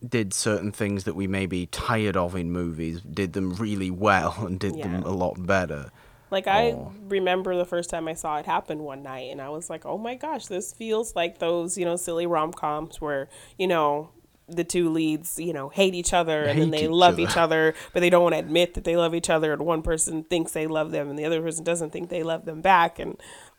did 0.07 0.33
certain 0.33 0.71
things 0.71 1.03
that 1.03 1.13
we 1.15 1.27
may 1.27 1.45
be 1.45 1.67
tired 1.67 2.17
of 2.17 2.35
in 2.35 2.51
movies 2.51 3.01
did 3.01 3.33
them 3.33 3.53
really 3.55 3.91
well 3.91 4.35
and 4.39 4.59
did 4.59 4.81
them 4.81 5.03
a 5.03 5.11
lot 5.11 5.45
better 5.45 5.91
Like 6.31 6.47
I 6.47 6.75
remember 7.07 7.55
the 7.57 7.65
first 7.65 7.89
time 7.89 8.07
I 8.07 8.13
saw 8.13 8.37
it 8.37 8.45
happen 8.45 8.83
one 8.83 9.03
night 9.03 9.29
and 9.31 9.41
I 9.41 9.49
was 9.49 9.69
like, 9.69 9.85
"Oh 9.85 9.97
my 9.97 10.15
gosh, 10.15 10.45
this 10.45 10.71
feels 10.73 11.13
like 11.13 11.39
those, 11.39 11.77
you 11.77 11.83
know, 11.85 11.97
silly 11.97 12.25
rom-coms 12.25 13.01
where, 13.01 13.27
you 13.57 13.67
know, 13.67 14.11
the 14.55 14.63
two 14.63 14.89
leads, 14.89 15.39
you 15.39 15.53
know, 15.53 15.69
hate 15.69 15.93
each 15.95 16.13
other 16.13 16.45
and 16.45 16.59
then 16.61 16.71
they 16.71 16.83
each 16.85 16.89
love 16.89 17.13
other. 17.15 17.21
each 17.23 17.37
other, 17.37 17.73
but 17.93 17.99
they 18.01 18.09
don't 18.09 18.23
want 18.23 18.33
to 18.35 18.39
admit 18.39 18.73
that 18.75 18.83
they 18.83 18.95
love 18.97 19.13
each 19.15 19.29
other 19.29 19.53
and 19.53 19.61
one 19.63 19.81
person 19.81 20.23
thinks 20.23 20.51
they 20.51 20.67
love 20.67 20.91
them 20.91 21.09
and 21.09 21.17
the 21.17 21.25
other 21.25 21.41
person 21.41 21.63
doesn't 21.63 21.91
think 21.91 22.09
they 22.09 22.23
love 22.23 22.45
them 22.45 22.61
back 22.61 22.99
and 22.99 23.17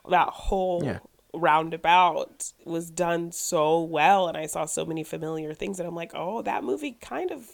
that 0.08 0.28
whole 0.28 0.82
Yeah. 0.84 0.98
roundabout 1.34 2.52
was 2.64 2.90
done 2.90 3.32
so 3.32 3.80
well 3.82 4.28
and 4.28 4.36
I 4.36 4.46
saw 4.46 4.64
so 4.64 4.84
many 4.84 5.04
familiar 5.04 5.54
things 5.54 5.78
and 5.78 5.88
I'm 5.88 5.94
like, 5.94 6.12
"Oh, 6.14 6.42
that 6.42 6.64
movie 6.64 6.92
kind 7.00 7.30
of 7.30 7.46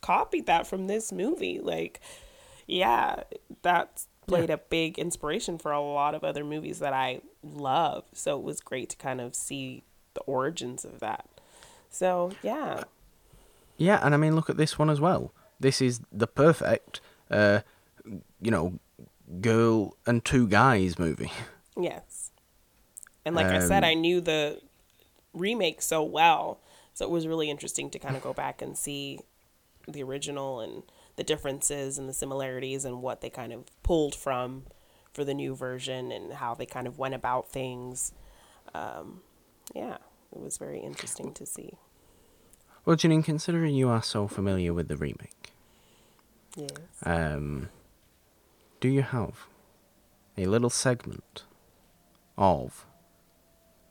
copied 0.00 0.46
that 0.46 0.66
from 0.66 0.86
this 0.86 1.12
movie." 1.12 1.60
Like 1.60 2.00
yeah, 2.66 3.22
that 3.62 4.04
played 4.26 4.50
a 4.50 4.56
big 4.58 4.98
inspiration 4.98 5.58
for 5.58 5.72
a 5.72 5.80
lot 5.80 6.14
of 6.14 6.22
other 6.24 6.44
movies 6.44 6.78
that 6.78 6.92
I 6.92 7.20
love. 7.42 8.04
So 8.14 8.38
it 8.38 8.42
was 8.44 8.60
great 8.60 8.88
to 8.90 8.96
kind 8.96 9.20
of 9.20 9.34
see 9.34 9.82
the 10.14 10.20
origins 10.22 10.84
of 10.84 11.00
that. 11.00 11.26
So 11.92 12.32
yeah, 12.42 12.82
yeah 13.76 14.00
and 14.02 14.14
i 14.14 14.16
mean 14.16 14.34
look 14.34 14.50
at 14.50 14.56
this 14.56 14.78
one 14.78 14.90
as 14.90 15.00
well 15.00 15.32
this 15.60 15.80
is 15.80 16.00
the 16.10 16.26
perfect 16.26 17.00
uh 17.30 17.60
you 18.40 18.50
know 18.50 18.78
girl 19.40 19.96
and 20.06 20.24
two 20.24 20.46
guys 20.48 20.98
movie 20.98 21.30
yes. 21.80 22.30
And 23.24 23.36
like 23.36 23.46
I 23.46 23.60
said, 23.60 23.84
Um, 23.84 23.90
I 23.90 23.94
knew 23.94 24.20
the 24.20 24.60
remake 25.32 25.80
so 25.80 26.02
well, 26.02 26.58
so 26.92 27.04
it 27.04 27.10
was 27.10 27.26
really 27.28 27.48
interesting 27.48 27.88
to 27.90 27.98
kind 28.00 28.16
of 28.16 28.22
go 28.22 28.32
back 28.32 28.60
and 28.60 28.76
see 28.76 29.20
the 29.86 30.02
original 30.02 30.60
and 30.60 30.82
the 31.14 31.22
differences 31.22 31.98
and 31.98 32.08
the 32.08 32.12
similarities 32.12 32.84
and 32.84 33.00
what 33.00 33.20
they 33.20 33.30
kind 33.30 33.52
of 33.52 33.64
pulled 33.84 34.14
from 34.16 34.64
for 35.12 35.24
the 35.24 35.34
new 35.34 35.54
version 35.54 36.10
and 36.10 36.32
how 36.32 36.52
they 36.54 36.66
kind 36.66 36.88
of 36.88 36.98
went 36.98 37.14
about 37.14 37.48
things. 37.48 38.12
Um, 38.74 39.20
yeah, 39.72 39.98
it 40.32 40.40
was 40.40 40.58
very 40.58 40.80
interesting 40.80 41.32
to 41.34 41.44
see. 41.46 41.72
well 42.84 42.96
janine 42.96 43.24
considering 43.24 43.74
you 43.74 43.88
are 43.88 44.02
so 44.02 44.26
familiar 44.26 44.72
with 44.74 44.88
the 44.88 44.96
remake 44.96 45.52
Yes. 46.54 46.68
Um, 47.02 47.70
do 48.80 48.88
you 48.88 49.00
have 49.02 49.46
a 50.36 50.44
little 50.44 50.68
segment 50.68 51.44
of 52.36 52.84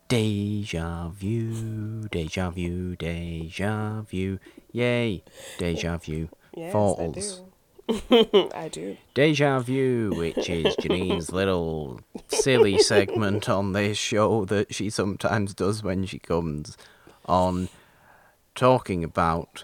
deja 0.07 1.07
vu, 1.09 2.07
deja 2.09 2.51
vu, 2.51 2.95
deja 2.95 4.01
vu, 4.01 4.37
yay, 4.71 5.23
deja 5.57 5.97
vu, 5.97 6.29
Yes, 6.55 6.71
falls. 6.71 7.41
I 8.55 8.69
do. 8.71 8.97
Deja 9.13 9.59
Vu, 9.59 10.13
which 10.15 10.49
is 10.49 10.75
Janine's 10.77 11.31
little 11.31 11.99
silly 12.27 12.77
segment 12.79 13.49
on 13.49 13.73
this 13.73 13.97
show 13.97 14.45
that 14.45 14.73
she 14.73 14.89
sometimes 14.89 15.53
does 15.53 15.83
when 15.83 16.05
she 16.05 16.19
comes 16.19 16.77
on 17.25 17.69
talking 18.55 19.03
about 19.03 19.63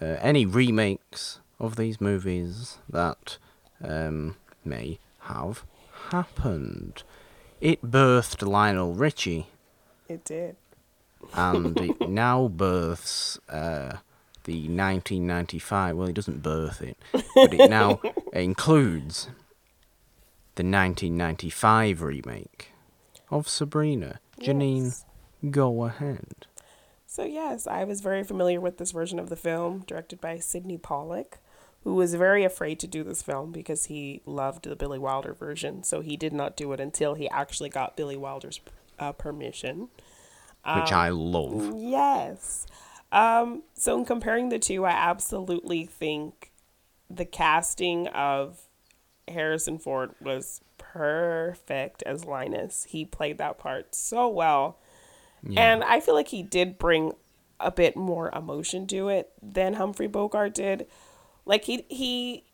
uh, 0.00 0.04
any 0.20 0.46
remakes 0.46 1.40
of 1.58 1.76
these 1.76 2.00
movies 2.00 2.78
that 2.88 3.38
um, 3.82 4.36
may 4.64 4.98
have 5.20 5.64
happened. 6.10 7.02
It 7.60 7.82
birthed 7.82 8.46
Lionel 8.46 8.94
Richie, 8.94 9.48
It 10.08 10.24
did. 10.24 10.56
and 11.34 11.78
it 11.78 12.00
now 12.08 12.48
births 12.48 13.38
uh, 13.48 13.96
the 14.50 14.62
1995. 14.68 15.96
Well, 15.96 16.08
it 16.08 16.14
doesn't 16.14 16.42
birth 16.42 16.82
it, 16.82 16.96
but 17.12 17.54
it 17.54 17.70
now 17.70 18.00
includes 18.32 19.26
the 20.56 20.64
1995 20.64 22.02
remake 22.02 22.72
of 23.30 23.48
Sabrina. 23.48 24.18
Janine, 24.40 24.84
Yes. 24.86 25.04
go 25.50 25.84
ahead. 25.84 26.46
So 27.06 27.24
yes, 27.24 27.66
I 27.68 27.84
was 27.84 28.00
very 28.00 28.24
familiar 28.24 28.60
with 28.60 28.78
this 28.78 28.90
version 28.92 29.18
of 29.20 29.28
the 29.28 29.36
film, 29.36 29.84
directed 29.86 30.20
by 30.20 30.38
Sydney 30.38 30.78
Pollack, 30.78 31.38
who 31.84 31.94
was 31.94 32.14
very 32.14 32.42
afraid 32.44 32.80
to 32.80 32.86
do 32.88 33.04
this 33.04 33.22
film 33.22 33.52
because 33.52 33.84
he 33.86 34.20
loved 34.26 34.64
the 34.64 34.74
Billy 34.76 34.98
Wilder 34.98 35.32
version. 35.32 35.82
So 35.84 36.00
he 36.00 36.16
did 36.16 36.32
not 36.32 36.56
do 36.56 36.72
it 36.72 36.80
until 36.80 37.14
he 37.14 37.28
actually 37.28 37.68
got 37.68 37.96
Billy 37.96 38.16
Wilder's 38.16 38.60
uh, 38.98 39.12
permission. 39.12 39.88
Which 40.76 40.92
I 40.92 41.08
love. 41.08 41.72
Yes. 41.76 42.66
Um, 43.12 43.62
so 43.74 43.98
in 43.98 44.04
comparing 44.04 44.48
the 44.48 44.58
two, 44.58 44.84
I 44.84 44.90
absolutely 44.90 45.84
think 45.84 46.52
the 47.08 47.24
casting 47.24 48.06
of 48.08 48.60
Harrison 49.26 49.78
Ford 49.78 50.14
was 50.20 50.60
perfect 50.78 52.02
as 52.04 52.24
Linus. 52.24 52.86
He 52.88 53.04
played 53.04 53.38
that 53.38 53.58
part 53.58 53.94
so 53.94 54.28
well. 54.28 54.78
And 55.56 55.82
I 55.84 56.00
feel 56.00 56.14
like 56.14 56.28
he 56.28 56.42
did 56.42 56.78
bring 56.78 57.12
a 57.58 57.70
bit 57.70 57.96
more 57.96 58.30
emotion 58.34 58.86
to 58.88 59.08
it 59.08 59.32
than 59.42 59.74
Humphrey 59.74 60.06
Bogart 60.06 60.54
did. 60.54 60.86
Like 61.46 61.64
he 61.64 61.84
he 61.88 62.44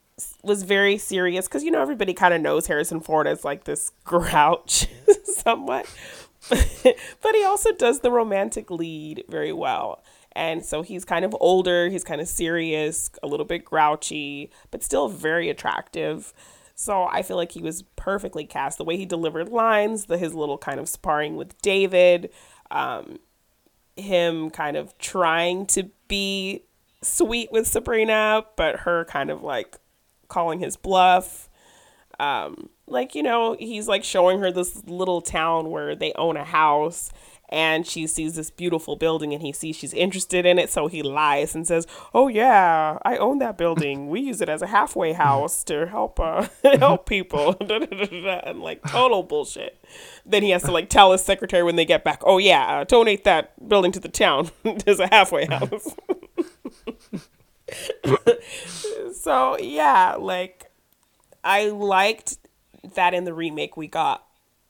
was 0.43 0.63
very 0.63 0.97
serious 0.97 1.47
because 1.47 1.63
you 1.63 1.71
know 1.71 1.83
everybody 1.83 2.15
kind 2.15 2.33
of 2.33 2.41
knows 2.41 2.67
Harrison 2.67 3.01
Ford 3.01 3.27
as 3.27 3.45
like 3.45 3.65
this 3.65 3.91
grouch 4.05 4.87
somewhat. 5.25 5.93
but 6.49 7.35
he 7.35 7.45
also 7.45 7.73
does 7.73 8.01
the 8.01 8.11
romantic 8.11 8.71
lead 8.71 9.25
very 9.29 9.53
well. 9.53 10.03
And 10.37 10.63
so 10.63 10.83
he's 10.83 11.07
kind 11.07 11.25
of 11.25 11.35
older, 11.41 11.89
he's 11.89 12.05
kind 12.05 12.21
of 12.21 12.29
serious, 12.29 13.11
a 13.23 13.27
little 13.27 13.47
bit 13.47 13.65
grouchy, 13.65 14.51
but 14.71 14.83
still 14.83 15.09
very 15.09 15.49
attractive. 15.49 16.35
So 16.75 17.05
I 17.05 17.23
feel 17.23 17.39
like 17.39 17.53
he 17.53 17.63
was 17.63 17.85
perfectly 17.97 18.45
cast. 18.45 18.77
The 18.77 18.85
way 18.85 18.99
he 18.99 19.07
delivered 19.07 19.49
lines, 19.49 20.05
the 20.05 20.19
his 20.19 20.35
little 20.35 20.59
kind 20.59 20.79
of 20.79 20.91
sparring 20.91 21.37
with 21.37 21.61
David, 21.63 22.31
um, 22.71 23.19
him 23.97 24.51
kind 24.51 24.77
of 24.77 24.97
trying 24.99 25.65
to 25.69 25.89
be 26.07 26.65
sweet 27.03 27.51
with 27.51 27.67
Sabrina, 27.67 28.45
but 28.57 28.81
her 28.81 29.07
kind 29.07 29.31
of 29.31 29.43
like 29.43 29.79
calling 30.29 30.59
his 30.59 30.77
bluff. 30.77 31.49
Um, 32.21 32.69
like, 32.87 33.15
you 33.15 33.23
know, 33.23 33.57
he's 33.59 33.89
like 33.89 34.05
showing 34.05 34.41
her 34.41 34.53
this 34.53 34.85
little 34.85 35.23
town 35.23 35.71
where 35.71 35.97
they 35.97 36.13
own 36.15 36.37
a 36.37 36.45
house 36.45 37.11
and 37.49 37.87
she 37.87 38.07
sees 38.07 38.35
this 38.35 38.51
beautiful 38.51 38.97
building 38.97 39.33
and 39.33 39.43
he 39.43 39.53
sees 39.53 39.77
she's 39.77 39.95
interested 39.95 40.45
in 40.45 40.59
it. 40.59 40.71
So 40.71 40.89
he 40.89 41.03
lies 41.03 41.55
and 41.55 41.67
says, 41.67 41.87
Oh, 42.13 42.29
yeah, 42.29 42.99
I 43.05 43.17
own 43.17 43.39
that 43.39 43.57
building. 43.57 44.09
We 44.09 44.21
use 44.21 44.41
it 44.41 44.49
as 44.49 44.63
a 44.63 44.67
halfway 44.67 45.13
house 45.13 45.63
to 45.65 45.87
help, 45.87 46.19
uh, 46.19 46.49
help 46.79 47.09
people. 47.09 47.57
and 47.61 48.61
like 48.61 48.83
total 48.87 49.23
bullshit. 49.23 49.83
Then 50.25 50.43
he 50.43 50.51
has 50.51 50.63
to 50.65 50.73
like 50.73 50.89
tell 50.89 51.13
his 51.13 51.23
secretary 51.23 51.63
when 51.63 51.77
they 51.77 51.85
get 51.85 52.05
back, 52.05 52.23
Oh, 52.25 52.39
yeah, 52.39 52.81
uh, 52.81 52.85
donate 52.85 53.25
that 53.25 53.69
building 53.69 53.93
to 53.93 54.01
the 54.01 54.09
town 54.09 54.51
as 54.87 54.99
a 54.99 55.07
halfway 55.07 55.47
house. 55.47 55.95
so 59.15 59.59
yeah, 59.59 60.17
like 60.19 60.71
I 61.45 61.69
liked 61.69 62.39
that 62.95 63.15
in 63.15 63.25
the 63.25 63.35
remake 63.35 63.77
we 63.77 63.87
got 63.87 64.26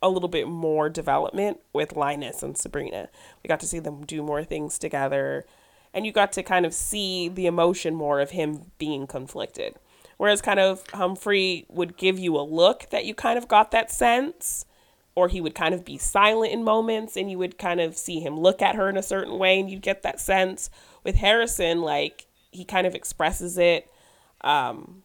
a 0.07 0.09
little 0.09 0.29
bit 0.29 0.49
more 0.49 0.89
development 0.89 1.61
with 1.73 1.97
Linus 1.97 2.43
and 2.43 2.57
Sabrina. 2.57 3.09
We 3.43 3.49
got 3.49 3.61
to 3.61 3.67
see 3.67 3.79
them 3.79 4.05
do 4.05 4.23
more 4.23 4.45
things 4.45 4.79
together 4.79 5.45
and 5.93 6.05
you 6.05 6.13
got 6.13 6.33
to 6.33 6.43
kind 6.43 6.67
of 6.67 6.75
see 6.75 7.29
the 7.29 7.47
emotion 7.47 7.95
more 7.95 8.21
of 8.21 8.31
him 8.31 8.71
being 8.79 9.07
conflicted. 9.07 9.77
Whereas 10.19 10.43
kind 10.43 10.61
of 10.61 10.85
Humphrey 10.93 11.67
would 11.69 11.97
give 11.97 12.19
you 12.19 12.37
a 12.37 12.43
look 12.43 12.89
that 12.91 13.05
you 13.05 13.15
kind 13.15 13.39
of 13.39 13.49
got 13.49 13.71
that 13.71 13.91
sense 13.91 14.65
or 15.15 15.29
he 15.29 15.41
would 15.41 15.55
kind 15.55 15.75
of 15.75 15.85
be 15.85 15.97
silent 15.97 16.53
in 16.53 16.63
moments 16.63 17.17
and 17.17 17.31
you 17.31 17.39
would 17.39 17.59
kind 17.59 17.81
of 17.81 17.97
see 17.97 18.21
him 18.21 18.39
look 18.39 18.61
at 18.63 18.77
her 18.77 18.89
in 18.89 18.97
a 18.97 19.03
certain 19.03 19.39
way 19.39 19.59
and 19.59 19.71
you'd 19.71 19.83
get 19.83 20.03
that 20.03 20.21
sense 20.21 20.71
with 21.03 21.17
Harrison 21.17 21.81
like 21.81 22.27
he 22.51 22.65
kind 22.65 22.87
of 22.87 22.95
expresses 22.95 23.59
it 23.59 23.91
um 24.43 25.03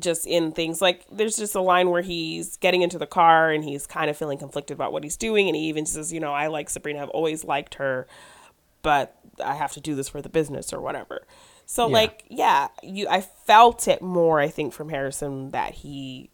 just 0.00 0.26
in 0.26 0.52
things 0.52 0.80
like 0.80 1.04
there's 1.10 1.36
just 1.36 1.54
a 1.54 1.60
line 1.60 1.90
where 1.90 2.02
he's 2.02 2.56
getting 2.58 2.82
into 2.82 2.98
the 2.98 3.06
car 3.06 3.50
and 3.50 3.64
he's 3.64 3.86
kind 3.86 4.08
of 4.10 4.16
feeling 4.16 4.38
conflicted 4.38 4.74
about 4.74 4.92
what 4.92 5.02
he's 5.04 5.16
doing 5.16 5.46
and 5.48 5.56
he 5.56 5.62
even 5.64 5.86
says 5.86 6.12
you 6.12 6.20
know 6.20 6.32
I 6.32 6.46
like 6.48 6.68
Sabrina 6.70 7.02
I've 7.02 7.08
always 7.10 7.44
liked 7.44 7.74
her 7.76 8.06
but 8.82 9.16
I 9.44 9.54
have 9.54 9.72
to 9.72 9.80
do 9.80 9.94
this 9.94 10.08
for 10.08 10.20
the 10.22 10.28
business 10.28 10.72
or 10.72 10.80
whatever 10.80 11.26
so 11.66 11.86
Yeah. 11.86 11.92
like 11.94 12.24
yeah 12.28 12.68
you 12.82 13.08
I 13.08 13.20
felt 13.20 13.88
it 13.88 14.02
more 14.02 14.40
I 14.40 14.48
think 14.48 14.72
from 14.72 14.88
Harrison 14.88 15.50
that 15.50 15.74
he 15.74 16.30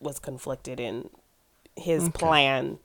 was 0.00 0.18
conflicted 0.18 0.78
in 0.80 1.10
his 1.76 2.08
plan 2.10 2.78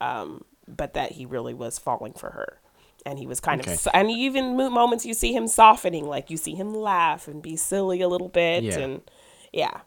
um 0.00 0.44
but 0.68 0.94
that 0.94 1.12
he 1.12 1.26
really 1.26 1.54
was 1.54 1.78
falling 1.78 2.12
for 2.12 2.30
her 2.30 2.58
and 3.06 3.18
he 3.18 3.26
was 3.26 3.40
kind 3.40 3.60
Okay. 3.62 3.72
of 3.72 3.88
and 3.94 4.10
even 4.10 4.56
moments 4.56 5.06
you 5.06 5.14
see 5.14 5.32
him 5.32 5.46
softening 5.48 6.06
like 6.06 6.30
you 6.30 6.36
see 6.36 6.54
him 6.54 6.74
laugh 6.74 7.26
and 7.28 7.42
be 7.42 7.56
silly 7.56 8.00
a 8.02 8.08
little 8.08 8.28
bit 8.28 8.62
Yeah. 8.62 8.78
and 8.78 9.00
yeah 9.52 9.80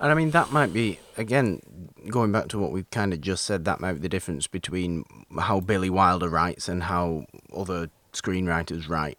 And 0.00 0.10
I 0.10 0.14
mean, 0.14 0.30
that 0.30 0.50
might 0.50 0.72
be, 0.72 0.98
again, 1.18 1.60
going 2.08 2.32
back 2.32 2.48
to 2.48 2.58
what 2.58 2.72
we 2.72 2.84
kind 2.84 3.12
of 3.12 3.20
just 3.20 3.44
said, 3.44 3.64
that 3.66 3.80
might 3.80 3.92
be 3.94 3.98
the 4.00 4.08
difference 4.08 4.46
between 4.46 5.04
how 5.38 5.60
Billy 5.60 5.90
Wilder 5.90 6.28
writes 6.30 6.68
and 6.70 6.84
how 6.84 7.26
other 7.54 7.90
screenwriters 8.14 8.88
write. 8.88 9.18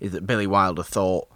Is 0.00 0.10
that 0.12 0.26
Billy 0.26 0.48
Wilder 0.48 0.82
thought, 0.82 1.28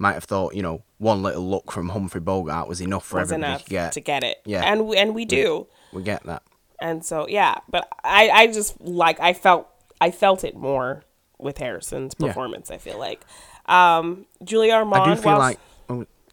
might 0.00 0.14
have 0.14 0.24
thought, 0.24 0.54
you 0.56 0.62
know, 0.62 0.82
one 0.98 1.22
little 1.22 1.48
look 1.48 1.70
from 1.70 1.90
Humphrey 1.90 2.20
Bogart 2.20 2.66
was 2.68 2.80
enough 2.80 3.06
for 3.06 3.20
was 3.20 3.30
everybody 3.30 3.52
enough 3.52 3.64
to 3.64 3.70
get. 3.70 3.92
to 3.92 4.00
get 4.00 4.24
it 4.24 4.38
Yeah. 4.44 4.62
and 4.64 4.86
we, 4.88 4.96
and 4.96 5.14
we 5.14 5.24
do 5.26 5.68
We 5.92 6.02
get 6.02 6.24
that. 6.24 6.42
and 6.80 7.04
so 7.04 7.28
yeah 7.28 7.54
but 7.70 7.86
i 8.02 8.28
i 8.30 8.46
just 8.48 8.80
like 8.80 9.20
i 9.20 9.32
felt 9.32 9.68
i 10.00 10.10
felt 10.10 10.42
it 10.42 10.56
more 10.56 11.04
with 11.38 11.58
harrison's 11.58 12.14
Yeah. 12.18 12.26
performance 12.28 12.68
i 12.70 12.78
feel 12.78 12.98
like 12.98 13.20
um 13.66 14.26
Julia 14.42 14.74
Ormond 14.74 15.02
I 15.02 15.14
do 15.14 15.20
feel 15.20 15.32
whilst- 15.38 15.40
like. 15.40 15.58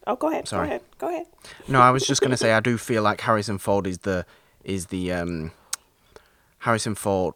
Oh, 0.06 0.16
go 0.16 0.30
ahead 0.30 0.48
Sorry. 0.48 0.66
go 0.66 0.70
ahead 0.70 0.82
go 0.98 1.08
ahead 1.08 1.26
no, 1.68 1.80
I 1.80 1.90
was 1.90 2.06
just 2.06 2.20
going 2.20 2.30
to 2.32 2.36
say, 2.36 2.52
I 2.52 2.60
do 2.60 2.76
feel 2.78 3.02
like 3.02 3.20
Harrison 3.20 3.58
Ford 3.58 3.86
is 3.86 3.98
the. 3.98 4.24
is 4.64 4.86
the 4.86 5.12
um, 5.12 5.52
Harrison 6.60 6.94
Ford. 6.94 7.34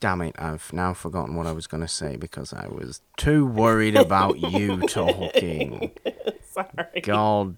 Damn 0.00 0.22
it, 0.22 0.34
I've 0.38 0.72
now 0.72 0.94
forgotten 0.94 1.34
what 1.36 1.46
I 1.46 1.52
was 1.52 1.66
going 1.66 1.82
to 1.82 1.88
say 1.88 2.16
because 2.16 2.52
I 2.54 2.66
was 2.68 3.02
too 3.18 3.44
worried 3.46 3.96
about 3.96 4.38
you 4.38 4.80
talking. 4.88 5.90
sorry 6.50 7.00
God 7.02 7.56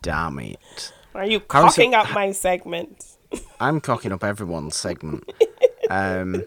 damn 0.00 0.38
it. 0.38 0.92
are 1.14 1.26
you 1.26 1.42
Harrison- 1.50 1.92
cocking 1.92 1.94
up 1.94 2.10
my 2.12 2.32
segment 2.32 3.16
I'm 3.60 3.80
cocking 3.80 4.12
up 4.12 4.24
everyone's 4.24 4.76
segment. 4.76 5.30
Um, 5.90 6.44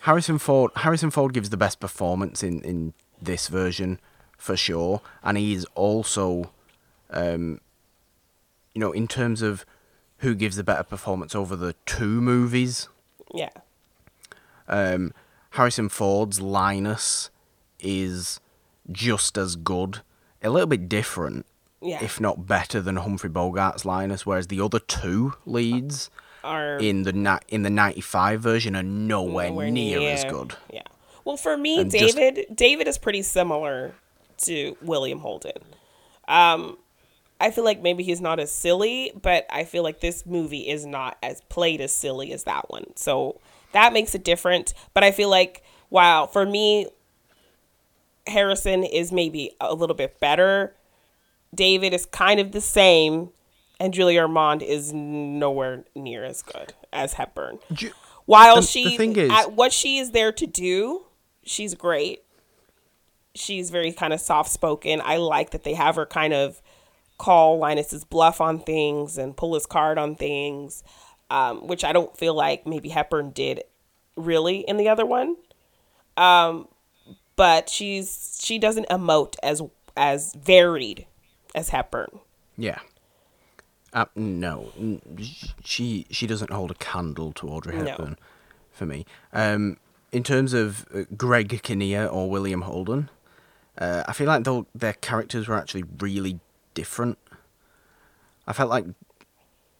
Harrison 0.00 0.38
Ford. 0.38 0.72
Harrison 0.76 1.10
Ford 1.10 1.32
gives 1.32 1.50
the 1.50 1.56
best 1.56 1.78
performance 1.78 2.42
in, 2.42 2.62
in 2.62 2.94
this 3.22 3.46
version 3.48 4.00
for 4.40 4.56
sure, 4.56 5.00
and 5.22 5.36
he's 5.38 5.64
also, 5.74 6.50
um, 7.10 7.60
you 8.74 8.80
know, 8.80 8.90
in 8.92 9.06
terms 9.06 9.42
of 9.42 9.64
who 10.18 10.34
gives 10.34 10.56
the 10.56 10.64
better 10.64 10.82
performance 10.82 11.34
over 11.34 11.54
the 11.56 11.74
two 11.86 12.20
movies. 12.20 12.88
yeah 13.34 13.50
Um, 14.68 15.12
Harrison 15.50 15.88
Ford's 15.88 16.40
Linus 16.40 17.30
is 17.80 18.40
just 18.90 19.36
as 19.38 19.56
good, 19.56 20.00
a 20.42 20.50
little 20.50 20.66
bit 20.66 20.88
different, 20.88 21.46
yeah 21.82 22.02
if 22.04 22.20
not 22.20 22.46
better 22.46 22.80
than 22.80 22.96
Humphrey 22.96 23.30
Bogart's 23.30 23.84
Linus, 23.84 24.24
whereas 24.26 24.46
the 24.48 24.60
other 24.60 24.78
two 24.78 25.34
leads 25.46 26.10
are 26.44 26.76
in 26.78 27.02
the 27.02 27.40
in 27.48 27.62
the 27.62 27.70
'95 27.70 28.40
version 28.40 28.74
are 28.76 28.82
nowhere, 28.82 29.48
nowhere 29.50 29.70
near, 29.70 30.00
as 30.12 30.24
good. 30.24 30.54
Yeah. 30.72 30.82
Well, 31.24 31.36
for 31.36 31.56
me, 31.56 31.80
And 31.80 31.90
just- 31.90 32.16
David 32.16 32.46
David 32.54 32.86
is 32.88 32.96
pretty 32.98 33.22
similar 33.22 33.94
to 34.44 34.76
William 34.82 35.18
Holden. 35.20 35.52
Um, 36.28 36.78
I 37.40 37.50
feel 37.50 37.64
like 37.64 37.80
maybe 37.82 38.02
he's 38.02 38.20
not 38.20 38.38
as 38.38 38.52
silly, 38.52 39.12
but 39.20 39.46
I 39.50 39.64
feel 39.64 39.82
like 39.82 40.00
this 40.00 40.26
movie 40.26 40.68
is 40.68 40.84
not 40.84 41.16
as 41.22 41.40
played 41.48 41.80
as 41.80 41.92
silly 41.92 42.32
as 42.32 42.44
that 42.44 42.68
one. 42.70 42.84
So 42.96 43.40
that 43.72 43.92
makes 43.92 44.14
it 44.14 44.24
different. 44.24 44.74
But 44.94 45.04
I 45.04 45.10
feel 45.10 45.30
like, 45.30 45.62
wow, 45.88 46.26
for 46.26 46.44
me, 46.44 46.86
Harrison 48.26 48.84
is 48.84 49.10
maybe 49.12 49.52
a 49.60 49.74
little 49.74 49.96
bit 49.96 50.20
better. 50.20 50.74
David 51.54 51.92
is 51.94 52.06
kind 52.06 52.38
of 52.38 52.52
the 52.52 52.60
same, 52.60 53.30
and 53.80 53.92
Julia 53.92 54.22
Ormond 54.22 54.62
is 54.62 54.92
nowhere 54.92 55.84
near 55.96 56.24
as 56.24 56.42
good 56.42 56.74
as 56.92 57.14
Hepburn. 57.14 57.58
Ju- 57.72 57.92
While 58.26 58.56
the- 58.56 58.62
she, 58.62 58.84
the 58.84 58.96
thing 58.96 59.16
is- 59.16 59.30
at 59.32 59.52
what 59.52 59.72
she 59.72 59.98
is 59.98 60.12
there 60.12 60.30
to 60.32 60.46
do, 60.46 61.06
she's 61.42 61.74
great. 61.74 62.22
She's 63.34 63.70
very 63.70 63.92
kind 63.92 64.12
of 64.12 64.20
soft 64.20 64.50
spoken. 64.50 65.00
I 65.04 65.18
like 65.18 65.50
that 65.50 65.64
they 65.64 65.74
have 65.74 65.96
her 65.96 66.06
kind 66.06 66.32
of 66.32 66.60
call 67.18 67.58
Linus's 67.58 68.04
bluff 68.04 68.40
on 68.40 68.58
things 68.60 69.18
and 69.18 69.36
pull 69.36 69.54
his 69.54 69.66
card 69.66 69.98
on 69.98 70.16
things, 70.16 70.82
um, 71.30 71.66
which 71.66 71.84
I 71.84 71.92
don't 71.92 72.16
feel 72.16 72.34
like 72.34 72.66
maybe 72.66 72.88
Hepburn 72.88 73.30
did 73.30 73.62
really 74.16 74.58
in 74.60 74.78
the 74.78 74.88
other 74.88 75.06
one. 75.06 75.36
Um, 76.16 76.68
but 77.36 77.68
she's 77.68 78.38
she 78.42 78.58
doesn't 78.58 78.88
emote 78.88 79.36
as 79.42 79.62
as 79.96 80.34
varied 80.34 81.06
as 81.54 81.70
Hepburn. 81.70 82.20
Yeah. 82.56 82.80
Uh, 83.92 84.06
no, 84.14 84.70
she 85.64 86.06
she 86.10 86.26
doesn't 86.26 86.50
hold 86.50 86.70
a 86.70 86.74
candle 86.74 87.32
to 87.32 87.48
Audrey 87.48 87.76
No. 87.76 87.84
Hepburn 87.84 88.18
for 88.70 88.86
me. 88.86 89.04
Um, 89.32 89.78
in 90.12 90.22
terms 90.22 90.52
of 90.52 90.86
uh, 90.94 91.04
Greg 91.16 91.62
Kinnear 91.62 92.06
or 92.06 92.30
William 92.30 92.62
Holden, 92.62 93.10
uh, 93.78 94.04
I 94.06 94.12
feel 94.12 94.26
like 94.26 94.44
though 94.44 94.66
their 94.74 94.92
characters 94.94 95.48
were 95.48 95.56
actually 95.56 95.84
really 95.98 96.40
different. 96.74 97.18
I 98.46 98.52
felt 98.52 98.70
like 98.70 98.86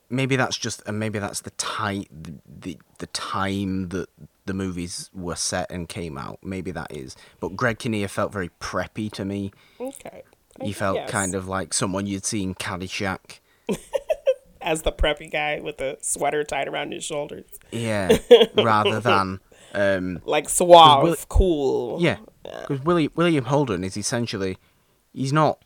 maybe 0.09 0.37
that's 0.37 0.57
just 0.57 0.83
and 0.87 0.99
maybe 0.99 1.19
that's 1.19 1.41
the 1.41 1.51
time 1.53 2.05
the, 2.11 2.35
the 2.47 2.79
the 2.99 3.07
time 3.09 3.89
that 3.91 4.09
the 4.47 4.55
movies 4.55 5.11
were 5.15 5.37
set 5.37 5.71
and 5.71 5.89
came 5.89 6.17
out. 6.19 6.39
Maybe 6.43 6.71
that 6.73 6.91
is. 6.91 7.17
But 7.41 7.57
Greg 7.57 7.79
Kinnear 7.79 8.09
felt 8.09 8.33
very 8.33 8.51
preppy 8.61 9.11
to 9.13 9.25
me. 9.25 9.53
Okay. 9.81 10.23
He 10.63 10.73
felt 10.73 10.97
Yes. 10.97 11.11
kind 11.11 11.35
of 11.35 11.47
like 11.49 11.73
someone 11.73 12.07
you'd 12.07 12.25
see 12.27 12.43
in 12.43 12.55
Caddyshack. 12.55 13.39
as 14.61 14.83
the 14.83 14.93
preppy 14.93 15.31
guy 15.31 15.61
with 15.61 15.79
the 15.79 15.97
sweater 16.03 16.45
tied 16.45 16.69
around 16.69 16.93
his 16.93 17.05
shoulders. 17.05 17.47
Yeah, 17.71 18.19
rather 18.55 19.01
than 19.01 19.41
um, 19.73 20.21
Like 20.25 20.49
suave, 20.49 21.03
Will- 21.05 21.17
cool. 21.29 21.99
yeah, 22.01 22.19
because 22.43 22.81
William 22.85 23.13
William 23.15 23.45
Holden 23.47 23.85
is 23.85 23.97
essentially 23.97 24.59
he's 25.13 25.33
not 25.33 25.63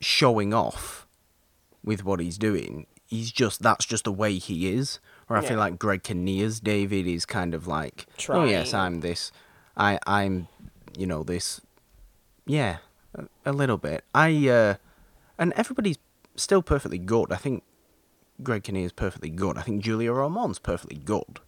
showing 0.00 0.52
off 0.54 1.06
with 1.84 2.04
what 2.04 2.20
he's 2.20 2.38
doing. 2.38 2.86
He's 3.06 3.30
just 3.32 3.62
that's 3.62 3.84
just 3.84 4.04
the 4.04 4.12
way 4.12 4.38
he 4.38 4.68
is. 4.72 4.98
Or 5.28 5.36
I 5.36 5.42
Yeah. 5.42 5.48
feel 5.48 5.58
like 5.58 5.78
Greg 5.78 6.02
Kinnear's 6.02 6.60
David 6.60 7.06
is 7.06 7.26
kind 7.26 7.54
of 7.54 7.66
like, 7.66 8.06
oh 8.40 8.44
yes, 8.44 8.72
I'm 8.74 9.00
this, 9.00 9.30
I 9.76 9.98
I'm, 10.06 10.48
you 10.96 11.06
know 11.06 11.22
this, 11.22 11.60
yeah, 12.46 12.78
a, 13.14 13.24
a 13.46 13.52
little 13.52 13.76
bit. 13.78 14.04
I 14.14 14.48
uh, 14.48 14.74
and 15.38 15.52
everybody's 15.54 15.98
still 16.36 16.62
perfectly 16.62 16.98
good. 16.98 17.32
I 17.32 17.36
think 17.36 17.62
Greg 18.42 18.64
Kinnear's 18.64 18.92
perfectly 18.92 19.30
good. 19.30 19.58
I 19.58 19.62
think 19.62 19.82
Julia 19.82 20.12
Ormond's 20.12 20.58
perfectly 20.58 20.96
good, 20.98 21.40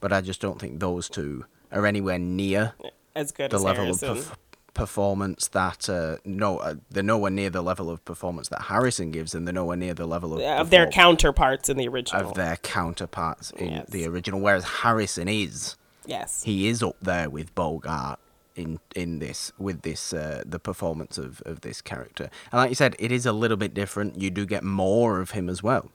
but 0.00 0.12
I 0.12 0.20
just 0.20 0.40
don't 0.40 0.60
think 0.60 0.80
those 0.80 1.08
two 1.08 1.44
are 1.72 1.86
anywhere 1.86 2.18
near 2.18 2.72
As 3.20 3.32
good 3.32 3.50
the 3.50 3.56
as 3.56 3.62
level 3.64 3.84
Harrison. 3.84 4.10
of 4.10 4.16
perf- 4.18 4.34
performance 4.74 5.48
that 5.48 5.88
uh, 5.88 6.16
no, 6.24 6.58
uh, 6.58 6.74
they're 6.90 7.02
nowhere 7.02 7.30
near 7.30 7.50
the 7.50 7.62
level 7.62 7.90
of 7.90 8.04
performance 8.04 8.48
that 8.48 8.62
Harrison 8.62 9.10
gives, 9.10 9.34
and 9.34 9.46
they're 9.46 9.52
nowhere 9.52 9.76
near 9.76 9.94
the 9.94 10.06
level 10.06 10.32
of 10.34 10.40
of 10.40 10.70
their 10.70 10.86
counterparts 10.88 11.68
in 11.68 11.76
the 11.76 11.88
original. 11.88 12.28
of 12.28 12.34
their 12.34 12.56
counterparts 12.56 13.50
in 13.52 13.70
Yes. 13.72 13.90
the 13.90 14.06
original. 14.06 14.40
Whereas 14.40 14.64
Harrison 14.82 15.28
is 15.28 15.76
yes. 16.06 16.42
he 16.44 16.68
is 16.68 16.82
up 16.82 16.96
there 17.02 17.28
with 17.28 17.54
Bogart 17.54 18.18
in 18.56 18.78
in 18.96 19.18
this 19.18 19.52
with 19.58 19.82
this 19.82 20.12
uh, 20.12 20.42
the 20.46 20.58
performance 20.58 21.18
of 21.18 21.42
of 21.46 21.60
this 21.62 21.80
character. 21.82 22.30
And 22.52 22.58
like 22.60 22.70
you 22.70 22.74
said, 22.76 22.96
it 22.98 23.12
is 23.12 23.26
a 23.26 23.32
little 23.32 23.56
bit 23.56 23.74
different. 23.74 24.20
You 24.20 24.30
do 24.30 24.46
get 24.46 24.62
more 24.64 25.20
of 25.20 25.32
him 25.32 25.48
as 25.48 25.62
well. 25.62 25.90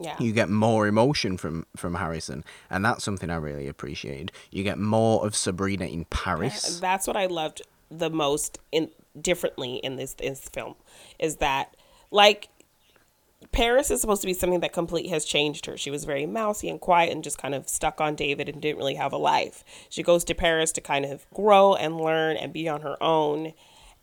Yeah. 0.00 0.16
You 0.18 0.32
get 0.32 0.48
more 0.48 0.86
emotion 0.86 1.36
from 1.36 1.66
from 1.76 1.96
Harrison, 1.96 2.44
and 2.70 2.84
that's 2.84 3.04
something 3.04 3.30
I 3.30 3.36
really 3.36 3.68
appreciated. 3.68 4.32
You 4.50 4.62
get 4.64 4.78
more 4.78 5.26
of 5.26 5.34
Sabrina 5.34 5.86
in 5.86 6.04
Paris. 6.06 6.78
That's 6.80 7.06
what 7.06 7.16
I 7.16 7.26
loved 7.26 7.62
the 7.90 8.10
most 8.10 8.58
in 8.70 8.90
differently 9.20 9.76
in 9.76 9.96
this 9.96 10.14
this 10.14 10.48
film 10.48 10.74
is 11.18 11.36
that 11.36 11.76
like 12.10 12.48
Paris 13.52 13.90
is 13.90 14.00
supposed 14.00 14.20
to 14.20 14.26
be 14.26 14.34
something 14.34 14.60
that 14.60 14.72
completely 14.72 15.10
has 15.10 15.24
changed 15.24 15.66
her. 15.66 15.76
She 15.76 15.90
was 15.90 16.04
very 16.04 16.26
mousy 16.26 16.68
and 16.68 16.80
quiet 16.80 17.12
and 17.12 17.24
just 17.24 17.38
kind 17.38 17.54
of 17.54 17.68
stuck 17.68 18.00
on 18.00 18.14
David 18.14 18.48
and 18.48 18.60
didn't 18.60 18.78
really 18.78 18.96
have 18.96 19.12
a 19.12 19.16
life. 19.16 19.64
She 19.88 20.02
goes 20.02 20.24
to 20.24 20.34
Paris 20.34 20.72
to 20.72 20.80
kind 20.80 21.04
of 21.04 21.28
grow 21.32 21.74
and 21.74 21.96
learn 21.98 22.36
and 22.36 22.52
be 22.52 22.68
on 22.68 22.82
her 22.82 23.02
own. 23.02 23.52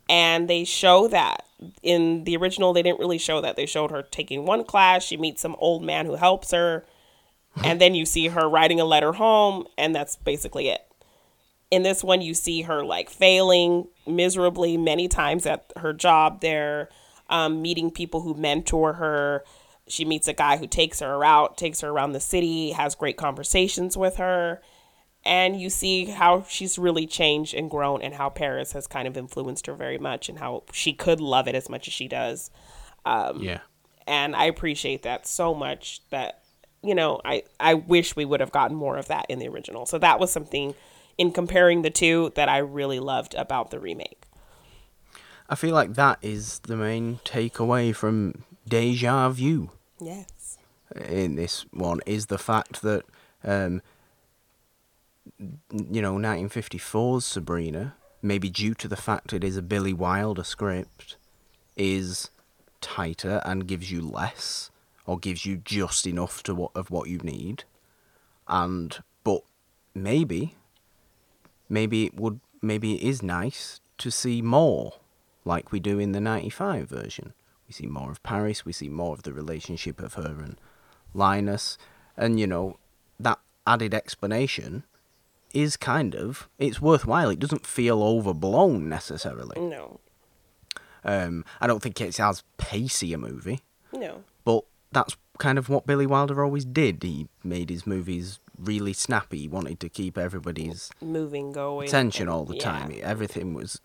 And 0.08 0.48
they 0.48 0.64
show 0.64 1.08
that 1.08 1.44
in 1.82 2.24
the 2.24 2.36
original, 2.36 2.72
they 2.72 2.82
didn't 2.82 3.00
really 3.00 3.18
show 3.18 3.40
that. 3.40 3.56
They 3.56 3.66
showed 3.66 3.90
her 3.90 4.02
taking 4.02 4.44
one 4.44 4.64
class. 4.64 5.02
She 5.02 5.16
meets 5.16 5.40
some 5.42 5.56
old 5.58 5.82
man 5.82 6.06
who 6.06 6.14
helps 6.14 6.50
her. 6.52 6.84
And 7.64 7.80
then 7.80 7.94
you 7.94 8.04
see 8.04 8.28
her 8.28 8.46
writing 8.50 8.80
a 8.80 8.84
letter 8.84 9.12
home, 9.12 9.66
and 9.78 9.94
that's 9.94 10.16
basically 10.16 10.68
it 10.68 10.86
in 11.70 11.82
this 11.82 12.04
one 12.04 12.20
you 12.20 12.34
see 12.34 12.62
her 12.62 12.84
like 12.84 13.10
failing 13.10 13.88
miserably 14.06 14.76
many 14.76 15.08
times 15.08 15.46
at 15.46 15.72
her 15.76 15.92
job 15.92 16.40
there 16.40 16.88
um, 17.28 17.60
meeting 17.60 17.90
people 17.90 18.22
who 18.22 18.34
mentor 18.34 18.94
her 18.94 19.44
she 19.88 20.04
meets 20.04 20.28
a 20.28 20.32
guy 20.32 20.56
who 20.56 20.66
takes 20.66 21.00
her 21.00 21.24
out 21.24 21.56
takes 21.56 21.80
her 21.80 21.88
around 21.88 22.12
the 22.12 22.20
city 22.20 22.70
has 22.70 22.94
great 22.94 23.16
conversations 23.16 23.96
with 23.96 24.16
her 24.16 24.62
and 25.26 25.60
you 25.60 25.68
see 25.68 26.06
how 26.06 26.42
she's 26.48 26.78
really 26.78 27.06
changed 27.06 27.52
and 27.52 27.68
grown 27.70 28.00
and 28.00 28.14
how 28.14 28.30
paris 28.30 28.72
has 28.72 28.86
kind 28.86 29.06
of 29.08 29.16
influenced 29.16 29.66
her 29.66 29.74
very 29.74 29.98
much 29.98 30.28
and 30.28 30.38
how 30.38 30.62
she 30.72 30.92
could 30.92 31.20
love 31.20 31.46
it 31.48 31.54
as 31.54 31.68
much 31.68 31.86
as 31.88 31.92
she 31.92 32.08
does 32.08 32.50
yeah. 33.40 33.60
and 34.06 34.34
I 34.34 34.44
appreciate 34.44 35.02
that 35.02 35.26
so 35.26 35.54
much 35.54 36.00
that 36.10 36.42
you 36.82 36.94
know 36.94 37.20
I 37.24 37.44
I 37.60 37.74
wish 37.74 38.16
we 38.16 38.24
would 38.24 38.40
have 38.40 38.52
gotten 38.52 38.76
more 38.76 38.96
of 38.96 39.08
that 39.08 39.26
in 39.28 39.38
the 39.38 39.48
original. 39.48 39.86
So 39.86 39.98
that 39.98 40.18
was 40.18 40.32
something 40.32 40.74
in 41.18 41.32
comparing 41.32 41.82
the 41.82 41.90
two 41.90 42.32
that 42.34 42.48
I 42.48 42.58
really 42.58 43.00
loved 43.00 43.34
about 43.34 43.70
the 43.70 43.78
remake. 43.78 44.24
I 45.48 45.54
feel 45.54 45.74
like 45.74 45.94
that 45.94 46.18
is 46.22 46.58
the 46.60 46.76
main 46.76 47.20
takeaway 47.24 47.94
from 47.94 48.44
Deja 48.68 49.28
Vu 49.30 49.70
Yes. 50.00 50.58
in 50.94 51.36
this 51.36 51.64
one 51.70 52.00
is 52.04 52.26
the 52.26 52.38
fact 52.38 52.82
that 52.82 53.04
um, 53.44 53.80
you 55.38 56.02
know 56.02 56.14
1954's 56.14 57.24
Sabrina, 57.24 57.94
maybe 58.22 58.48
due 58.48 58.74
to 58.74 58.88
the 58.88 58.96
fact 58.96 59.32
it 59.32 59.44
is 59.44 59.56
a 59.56 59.62
Billy 59.62 59.92
Wilder 59.92 60.44
script, 60.44 61.16
is 61.76 62.30
tighter 62.80 63.42
and 63.44 63.66
gives 63.66 63.90
you 63.90 64.00
less 64.00 64.70
or 65.06 65.18
gives 65.18 65.46
you 65.46 65.56
just 65.58 66.06
enough 66.06 66.42
to 66.44 66.54
what 66.54 66.72
of 66.74 66.90
what 66.90 67.08
you 67.08 67.18
need, 67.18 67.64
and 68.48 69.02
but 69.24 69.42
maybe 69.94 70.56
maybe 71.68 72.04
it 72.06 72.14
would 72.14 72.40
maybe 72.62 72.94
it 72.94 73.02
is 73.02 73.22
nice 73.22 73.80
to 73.98 74.10
see 74.10 74.42
more 74.42 74.94
like 75.44 75.72
we 75.72 75.80
do 75.80 75.98
in 75.98 76.12
the 76.12 76.20
95 76.20 76.88
version. 76.88 77.32
We 77.66 77.72
see 77.72 77.86
more 77.86 78.12
of 78.12 78.22
paris 78.22 78.64
we 78.64 78.72
see 78.72 78.88
more 78.88 79.12
of 79.12 79.24
the 79.24 79.32
relationship 79.32 80.00
of 80.00 80.14
her 80.14 80.36
and 80.38 80.56
linus 81.12 81.76
and 82.16 82.38
you 82.38 82.46
know 82.46 82.78
that 83.18 83.40
added 83.66 83.92
explanation 83.92 84.84
is 85.62 85.76
kind 85.76 86.14
of 86.14 86.48
it's 86.58 86.80
worthwhile 86.80 87.30
it 87.30 87.38
doesn't 87.38 87.66
feel 87.66 88.02
overblown 88.02 88.88
necessarily 88.88 89.58
No. 89.60 90.00
um 91.04 91.44
i 91.60 91.66
don't 91.66 91.82
think 91.82 92.00
it's 92.00 92.20
as 92.20 92.42
pacey 92.58 93.12
a 93.12 93.18
movie 93.18 93.60
No. 93.92 94.22
but 94.44 94.64
that's 94.92 95.16
kind 95.38 95.58
of 95.58 95.68
what 95.68 95.84
Billy 95.86 96.06
Wilder 96.06 96.42
always 96.42 96.64
did. 96.64 97.02
He 97.02 97.28
made 97.44 97.68
his 97.68 97.86
movies 97.86 98.40
really 98.58 98.94
snappy. 98.94 99.40
He 99.40 99.48
wanted 99.48 99.78
to 99.80 99.90
keep 99.90 100.16
everybody's 100.16 100.90
Moving, 101.02 101.52
going. 101.52 101.86
attention 101.86 102.26
all 102.30 102.46
the 102.46 102.56
yeah. 102.56 102.62
time. 102.62 102.94
Everything 103.02 103.52
was 103.52 103.78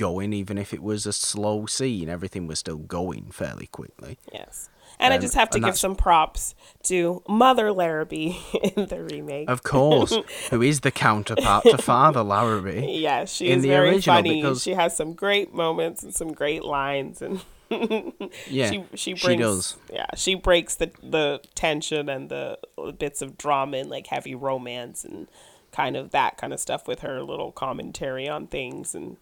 going, 0.00 0.32
even 0.32 0.56
if 0.58 0.72
it 0.72 0.82
was 0.82 1.06
a 1.06 1.12
slow 1.12 1.66
scene, 1.66 2.08
everything 2.08 2.46
was 2.46 2.58
still 2.58 2.78
going 2.78 3.30
fairly 3.30 3.66
quickly. 3.66 4.18
Yes. 4.32 4.68
And 4.98 5.12
I 5.14 5.16
Um, 5.16 5.22
just 5.22 5.34
have 5.34 5.48
to 5.50 5.60
give 5.60 5.78
some 5.78 5.94
props 5.96 6.54
to 6.84 7.22
Mother 7.28 7.72
Larrabee 7.72 8.36
in 8.76 8.86
the 8.86 9.02
remake. 9.02 9.48
Of 9.48 9.62
course, 9.62 10.14
who 10.50 10.60
is 10.62 10.80
the 10.80 10.90
counterpart 10.90 11.64
to 11.64 11.78
Father 11.78 12.22
Larrabee. 12.22 12.98
yeah, 12.98 13.24
she 13.24 13.48
is 13.48 13.64
very 13.64 13.90
original, 13.90 14.16
funny. 14.16 14.42
because- 14.42 14.62
She 14.62 14.72
has 14.74 14.96
some 14.96 15.12
great 15.14 15.54
moments 15.54 16.02
and 16.02 16.12
some 16.14 16.32
great 16.32 16.64
lines 16.64 17.22
and 17.22 17.40
Yeah, 18.48 18.70
she 18.70 18.84
she 18.94 19.14
she 19.16 19.36
does. 19.36 19.76
yeah 19.92 20.06
she 20.16 20.34
breaks 20.34 20.74
the 20.74 20.90
the 21.02 21.40
tension 21.54 22.08
and 22.08 22.28
the 22.28 22.58
bits 22.98 23.22
of 23.22 23.38
drama 23.38 23.76
and 23.78 23.88
like 23.88 24.08
heavy 24.08 24.34
romance 24.34 25.04
and 25.04 25.28
kind 25.72 25.96
of 25.96 26.10
that 26.10 26.36
kind 26.36 26.52
of 26.52 26.58
stuff 26.58 26.88
with 26.88 27.00
her 27.00 27.22
little 27.22 27.52
commentary 27.52 28.28
on 28.28 28.48
things 28.48 28.92
and 28.94 29.16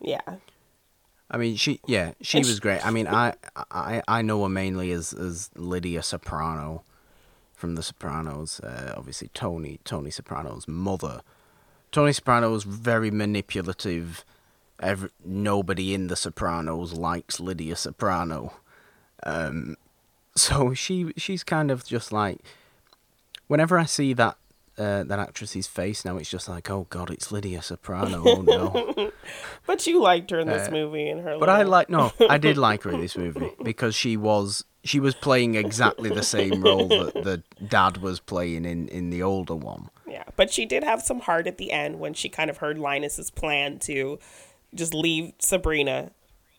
yeah 0.00 0.20
I 1.30 1.36
mean, 1.36 1.56
she 1.56 1.80
yeah, 1.86 2.12
she 2.22 2.38
was 2.38 2.58
great. 2.58 2.84
I 2.84 2.90
mean, 2.90 3.06
I 3.06 3.34
I 3.70 4.02
I 4.08 4.22
know 4.22 4.42
her 4.44 4.48
mainly 4.48 4.92
as 4.92 5.12
as 5.12 5.50
Lydia 5.54 6.02
Soprano 6.02 6.84
from 7.54 7.74
The 7.74 7.82
Sopranos. 7.82 8.60
Uh, 8.60 8.94
obviously, 8.96 9.28
Tony 9.34 9.78
Tony 9.84 10.10
Soprano's 10.10 10.66
mother. 10.66 11.20
Tony 11.92 12.12
Soprano 12.12 12.50
was 12.50 12.64
very 12.64 13.10
manipulative. 13.10 14.24
Every, 14.80 15.10
nobody 15.24 15.92
in 15.92 16.06
The 16.06 16.16
Sopranos 16.16 16.94
likes 16.94 17.40
Lydia 17.40 17.76
Soprano. 17.76 18.54
Um, 19.22 19.76
so 20.36 20.72
she 20.72 21.12
she's 21.18 21.44
kind 21.44 21.70
of 21.70 21.84
just 21.84 22.10
like 22.10 22.40
whenever 23.48 23.78
I 23.78 23.84
see 23.84 24.14
that 24.14 24.38
uh, 24.78 25.02
that 25.04 25.18
actress's 25.18 25.66
face 25.66 26.04
now, 26.04 26.16
it's 26.16 26.30
just 26.30 26.48
like, 26.48 26.70
oh 26.70 26.86
god, 26.90 27.10
it's 27.10 27.32
Lydia 27.32 27.62
Soprano. 27.62 28.22
Oh 28.24 28.42
no. 28.42 29.12
But 29.66 29.86
you 29.86 30.00
liked 30.00 30.30
her 30.30 30.38
in 30.38 30.48
this 30.48 30.70
movie 30.70 31.08
and 31.10 31.20
her. 31.22 31.38
But 31.38 31.50
I 31.50 31.62
like 31.64 31.90
no, 31.90 32.12
I 32.28 32.38
did 32.38 32.56
like 32.68 32.84
her 32.84 32.90
in 32.90 33.00
this 33.00 33.16
movie 33.18 33.50
because 33.62 33.94
she 33.94 34.16
was 34.16 34.64
she 34.84 34.98
was 35.00 35.14
playing 35.14 35.54
exactly 35.56 36.08
the 36.08 36.22
same 36.22 36.62
role 36.62 36.88
that 36.88 37.12
the 37.14 37.42
dad 37.66 37.98
was 37.98 38.20
playing 38.20 38.64
in 38.64 38.88
in 38.88 39.10
the 39.10 39.22
older 39.22 39.54
one. 39.54 39.90
Yeah, 40.06 40.24
but 40.36 40.50
she 40.50 40.64
did 40.64 40.84
have 40.84 41.02
some 41.02 41.20
heart 41.20 41.46
at 41.46 41.58
the 41.58 41.70
end 41.72 42.00
when 42.00 42.14
she 42.14 42.30
kind 42.30 42.48
of 42.48 42.58
heard 42.58 42.78
Linus's 42.78 43.30
plan 43.30 43.78
to 43.80 44.18
just 44.74 44.94
leave 44.94 45.32
Sabrina 45.38 46.12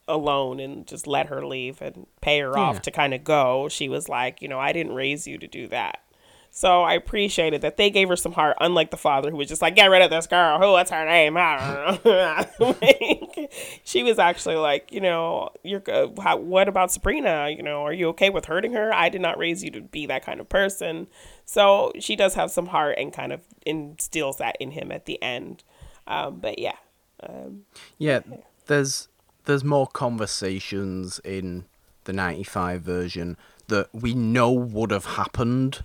alone 0.07 0.59
and 0.59 0.85
just 0.87 1.07
let 1.07 1.27
her 1.27 1.45
leave 1.45 1.81
and 1.81 2.05
pay 2.21 2.39
her 2.39 2.51
Yeah. 2.55 2.61
off 2.61 2.81
to 2.83 2.91
kind 2.91 3.13
of 3.13 3.23
go. 3.23 3.69
She 3.69 3.89
was 3.89 4.07
like, 4.09 4.41
you 4.41 4.47
know, 4.47 4.59
I 4.59 4.71
didn't 4.73 4.93
raise 4.95 5.25
you 5.27 5.37
to 5.39 5.47
do 5.47 5.67
that. 5.69 6.01
So 6.51 6.81
I 6.81 6.93
appreciated 6.93 7.61
that 7.61 7.77
they 7.77 7.89
gave 7.89 8.09
her 8.09 8.15
some 8.15 8.31
heart, 8.33 8.57
unlike 8.59 8.91
the 8.91 8.97
father 8.97 9.29
who 9.29 9.37
was 9.37 9.47
just 9.47 9.61
like, 9.61 9.75
get 9.75 9.89
rid 9.89 10.01
of 10.01 10.09
this 10.09 10.27
girl. 10.27 10.59
Who? 10.59 10.71
What's 10.71 10.91
her 10.91 11.05
name? 11.05 11.37
I 11.37 11.95
don't 12.01 12.05
know. 12.05 12.45
Like, 12.81 13.53
she 13.83 14.03
was 14.03 14.19
actually 14.19 14.55
like, 14.55 14.91
you 14.91 15.01
know, 15.01 15.49
you're. 15.63 15.83
Uh, 15.87 16.07
how, 16.21 16.37
what 16.37 16.67
about 16.67 16.91
Sabrina? 16.91 17.49
You 17.49 17.63
know, 17.63 17.83
are 17.83 17.93
you 17.93 18.09
okay 18.09 18.29
with 18.29 18.45
hurting 18.45 18.73
her? 18.73 18.93
I 18.93 19.09
did 19.09 19.21
not 19.21 19.37
raise 19.37 19.63
you 19.63 19.71
to 19.71 19.81
be 19.81 20.05
that 20.07 20.25
kind 20.25 20.39
of 20.39 20.49
person. 20.49 21.07
So 21.45 21.91
she 21.99 22.15
does 22.15 22.33
have 22.35 22.51
some 22.51 22.67
heart 22.67 22.97
and 22.97 23.13
kind 23.13 23.31
of 23.31 23.41
instills 23.65 24.37
that 24.37 24.55
in 24.59 24.71
him 24.71 24.91
at 24.91 25.05
the 25.05 25.21
end. 25.21 25.63
Um, 26.07 26.39
but 26.39 26.59
yeah, 26.59 26.75
um, 27.21 27.65
Yeah, 27.97 28.19
there's 28.67 29.07
there's 29.45 29.63
more 29.63 29.87
conversations 29.87 31.19
in 31.23 31.65
the 32.03 32.13
95 32.13 32.81
version 32.81 33.37
that 33.67 33.89
we 33.93 34.13
know 34.13 34.51
would 34.51 34.91
have 34.91 35.05
happened 35.05 35.83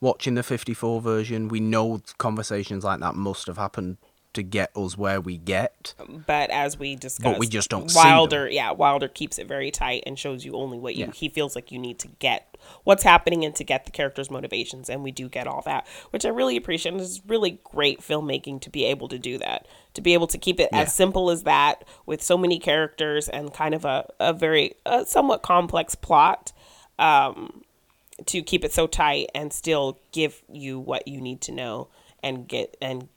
watching 0.00 0.34
the 0.34 0.42
54 0.42 1.00
version. 1.00 1.48
We 1.48 1.60
know 1.60 2.00
conversations 2.18 2.84
like 2.84 3.00
that 3.00 3.14
must 3.14 3.46
have 3.46 3.56
happened 3.58 3.98
to 4.34 4.42
get 4.42 4.70
us 4.76 4.96
where 4.96 5.20
we 5.22 5.38
get. 5.38 5.94
but 6.26 6.50
as 6.50 6.78
we 6.78 6.94
discussed, 6.94 7.38
we 7.40 7.48
just 7.48 7.70
don't. 7.70 7.90
Wilder. 7.94 8.48
Yeah, 8.48 8.70
Wilder 8.72 9.08
keeps 9.08 9.38
it 9.38 9.48
very 9.48 9.70
tight 9.70 10.02
and 10.06 10.18
shows 10.18 10.44
you 10.44 10.52
only 10.54 10.78
what 10.78 10.94
you 10.94 11.06
Yeah. 11.06 11.12
he 11.12 11.28
feels 11.30 11.56
like 11.56 11.72
you 11.72 11.78
need 11.78 11.98
to 12.00 12.08
get 12.18 12.56
what's 12.84 13.02
happening 13.02 13.44
and 13.44 13.54
to 13.56 13.64
get 13.64 13.86
the 13.86 13.90
characters' 13.90 14.30
motivations, 14.30 14.90
and 14.90 15.02
we 15.02 15.10
do 15.12 15.28
get 15.30 15.46
all 15.46 15.62
that, 15.62 15.86
which 16.10 16.26
I 16.26 16.28
really 16.28 16.56
appreciate. 16.58 16.92
And 16.92 17.00
it's 17.00 17.22
really 17.26 17.58
great 17.64 18.00
filmmaking 18.00 18.60
to 18.60 18.70
be 18.70 18.84
able 18.84 19.08
to 19.08 19.18
do 19.18 19.38
that, 19.38 19.66
to 19.94 20.02
be 20.02 20.12
able 20.12 20.26
to 20.28 20.38
keep 20.38 20.60
it 20.60 20.68
Yeah. 20.72 20.80
as 20.80 20.92
simple 20.94 21.30
as 21.30 21.44
that 21.44 21.84
with 22.04 22.22
so 22.22 22.36
many 22.36 22.58
characters 22.58 23.28
and 23.30 23.52
kind 23.52 23.74
of 23.74 23.84
a 23.86 24.06
a 24.20 24.34
very 24.34 24.74
uh, 24.84 25.04
somewhat 25.04 25.42
complex 25.42 25.94
plot. 25.94 26.52
Um, 26.98 27.62
to 28.28 28.42
keep 28.42 28.64
it 28.64 28.72
so 28.72 28.86
tight 28.86 29.28
and 29.34 29.52
still 29.52 29.98
give 30.12 30.42
you 30.50 30.78
what 30.78 31.08
you 31.08 31.20
need 31.20 31.40
to 31.42 31.52
know 31.52 31.88
and 32.22 32.46
get 32.48 32.76
and 32.80 33.08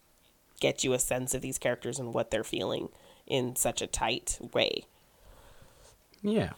get 0.59 0.84
you 0.84 0.93
a 0.93 0.99
sense 0.99 1.34
of 1.34 1.41
these 1.41 1.57
characters 1.57 1.99
and 1.99 2.14
what 2.14 2.32
they're 2.32 2.43
feeling 2.43 2.89
in 3.28 3.55
such 3.55 3.82
a 3.82 3.88
tight 3.88 4.38
way. 4.53 4.86
Yeah. 6.22 6.51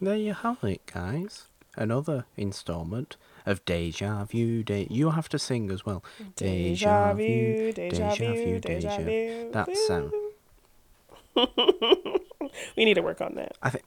There 0.00 0.16
you 0.16 0.32
have 0.34 0.64
it, 0.64 0.84
guys. 0.86 1.46
Another 1.76 2.24
installment 2.36 3.16
of 3.46 3.64
Deja 3.64 4.24
Vu. 4.24 4.62
De- 4.62 4.88
you 4.90 5.10
have 5.10 5.28
to 5.28 5.38
sing 5.38 5.70
as 5.70 5.86
well. 5.86 6.02
Deja 6.36 7.12
vu, 7.14 7.72
deja 7.72 8.14
vu, 8.14 8.58
deja 8.58 8.98
vu. 8.98 9.50
That's 9.52 9.90
um. 9.90 10.12
We 12.76 12.84
need 12.84 12.94
to 12.94 13.02
work 13.02 13.20
on 13.20 13.34
that. 13.36 13.56
I 13.62 13.70
think 13.70 13.84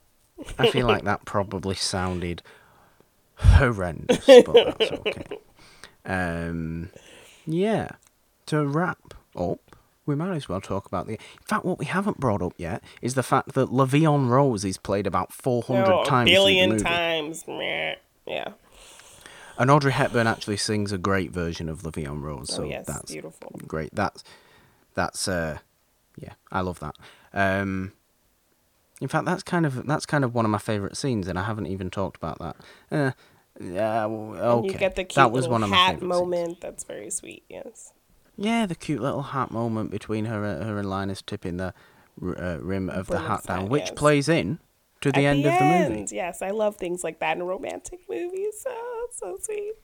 I 0.58 0.70
feel 0.70 0.86
like 0.86 1.04
that 1.04 1.24
probably 1.24 1.74
sounded 1.74 2.42
horrendous, 3.36 4.24
but 4.26 4.76
that's 4.78 4.92
okay. 4.92 5.38
Um, 6.04 6.90
yeah. 7.46 7.88
To 8.46 8.66
wrap 8.66 9.14
up, 9.36 9.76
we 10.04 10.14
might 10.14 10.36
as 10.36 10.48
well 10.48 10.60
talk 10.60 10.86
about 10.86 11.06
the. 11.06 11.14
In 11.14 11.18
fact, 11.46 11.64
what 11.64 11.78
we 11.78 11.86
haven't 11.86 12.20
brought 12.20 12.42
up 12.42 12.52
yet 12.58 12.82
is 13.00 13.14
the 13.14 13.22
fact 13.22 13.54
that 13.54 13.72
La 13.72 13.86
Vie 13.86 14.04
en 14.04 14.28
Rose 14.28 14.64
is 14.64 14.76
played 14.76 15.06
about 15.06 15.32
four 15.32 15.62
hundred 15.62 16.02
a 16.02 16.04
times 16.04 16.28
through 16.28 16.34
the 16.36 16.40
billion 16.40 16.70
movie. 16.70 16.84
times. 16.84 17.44
Meh. 17.48 17.94
Yeah. 18.26 18.52
And 19.56 19.70
Audrey 19.70 19.92
Hepburn 19.92 20.26
actually 20.26 20.56
sings 20.56 20.92
a 20.92 20.98
great 20.98 21.30
version 21.30 21.68
of 21.68 21.84
La 21.84 21.90
Vie 21.90 22.04
en 22.04 22.20
Rose, 22.20 22.52
so 22.52 22.64
oh 22.64 22.66
yes, 22.66 22.86
that's 22.86 23.12
beautiful. 23.12 23.52
great. 23.66 23.94
That's 23.94 24.24
that's 24.94 25.26
uh, 25.28 25.58
yeah, 26.18 26.34
I 26.52 26.60
love 26.60 26.80
that. 26.80 26.96
Um, 27.32 27.92
in 29.04 29.08
fact, 29.08 29.26
that's 29.26 29.42
kind 29.42 29.66
of 29.66 29.86
that's 29.86 30.06
kind 30.06 30.24
of 30.24 30.34
one 30.34 30.46
of 30.46 30.50
my 30.50 30.56
favourite 30.56 30.96
scenes, 30.96 31.28
and 31.28 31.38
I 31.38 31.42
haven't 31.44 31.66
even 31.66 31.90
talked 31.90 32.16
about 32.16 32.38
that. 32.38 32.56
Uh, 32.90 33.10
yeah, 33.60 34.04
w- 34.04 34.34
okay. 34.34 34.56
And 34.56 34.64
you 34.64 34.78
get 34.78 34.96
the 34.96 35.04
cute 35.04 35.16
that 35.16 35.30
was 35.30 35.46
one 35.46 35.62
of 35.62 35.68
my 35.68 35.76
hat 35.76 36.00
favourite 36.00 36.08
scenes. 36.30 36.56
That's 36.62 36.84
very 36.84 37.10
sweet. 37.10 37.44
Yes. 37.50 37.92
Yeah, 38.38 38.64
the 38.64 38.74
cute 38.74 39.02
little 39.02 39.20
hat 39.20 39.50
moment 39.50 39.90
between 39.90 40.24
her 40.24 40.42
uh, 40.42 40.64
her 40.64 40.78
and 40.78 40.88
Linus 40.88 41.20
tipping 41.20 41.58
the 41.58 41.74
uh, 42.22 42.56
rim 42.62 42.88
of 42.88 43.08
the 43.08 43.18
hat 43.18 43.44
down, 43.44 43.68
which 43.68 43.88
yes. 43.88 43.90
plays 43.94 44.26
in 44.26 44.58
to 45.02 45.12
the 45.12 45.26
At 45.26 45.36
end 45.36 45.44
the 45.44 45.52
of 45.52 45.58
the 45.58 45.64
movie. 45.66 46.00
end, 46.00 46.10
Yes, 46.10 46.40
I 46.40 46.52
love 46.52 46.76
things 46.76 47.04
like 47.04 47.18
that 47.18 47.36
in 47.36 47.42
romantic 47.42 48.00
movies. 48.08 48.64
Oh, 48.66 49.08
so 49.12 49.36
sweet. 49.38 49.74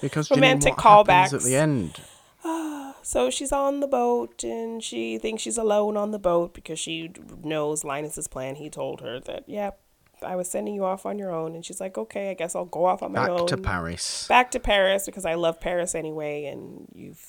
Because 0.00 0.32
Romantic 0.32 0.84
what 0.84 1.06
happens 1.06 1.32
at 1.32 1.42
the 1.42 1.54
end? 1.54 2.00
So 3.04 3.28
she's 3.28 3.52
on 3.52 3.80
the 3.80 3.86
boat 3.86 4.42
and 4.42 4.82
she 4.82 5.18
thinks 5.18 5.42
she's 5.42 5.58
alone 5.58 5.94
on 5.98 6.10
the 6.10 6.18
boat 6.18 6.54
because 6.54 6.78
she 6.78 7.10
knows 7.42 7.84
Linus's 7.84 8.28
plan. 8.28 8.54
He 8.54 8.70
told 8.70 9.02
her 9.02 9.20
that, 9.20 9.44
yep, 9.46 9.78
I 10.22 10.36
was 10.36 10.50
sending 10.50 10.74
you 10.74 10.86
off 10.86 11.04
on 11.04 11.18
your 11.18 11.30
own. 11.30 11.54
And 11.54 11.62
she's 11.62 11.82
like, 11.82 11.98
okay, 11.98 12.30
I 12.30 12.34
guess 12.34 12.56
I'll 12.56 12.64
go 12.64 12.86
off 12.86 13.02
on 13.02 13.12
my 13.12 13.26
Back 13.26 13.40
own. 13.40 13.46
to 13.48 13.58
Paris. 13.58 14.26
Back 14.26 14.50
to 14.52 14.58
Paris 14.58 15.04
because 15.04 15.26
I 15.26 15.34
love 15.34 15.60
Paris 15.60 15.94
anyway 15.94 16.46
and 16.46 16.88
you've 16.94 17.22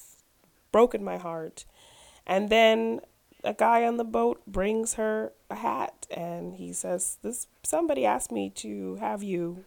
broken 0.71 1.03
my 1.03 1.17
heart. 1.17 1.65
And 2.26 2.49
then 2.49 3.01
a 3.43 3.54
guy 3.54 3.86
on 3.86 3.97
the 3.97 4.05
boat 4.05 4.41
brings 4.47 4.93
her 4.93 5.33
a 5.50 5.55
hat 5.55 6.08
and 6.09 6.55
he 6.55 6.71
says, 6.71 7.17
this 7.21 7.47
somebody 7.63 8.05
asked 8.05 8.32
me 8.32 8.50
to 8.51 8.95
have 8.95 9.24
you 9.24 9.66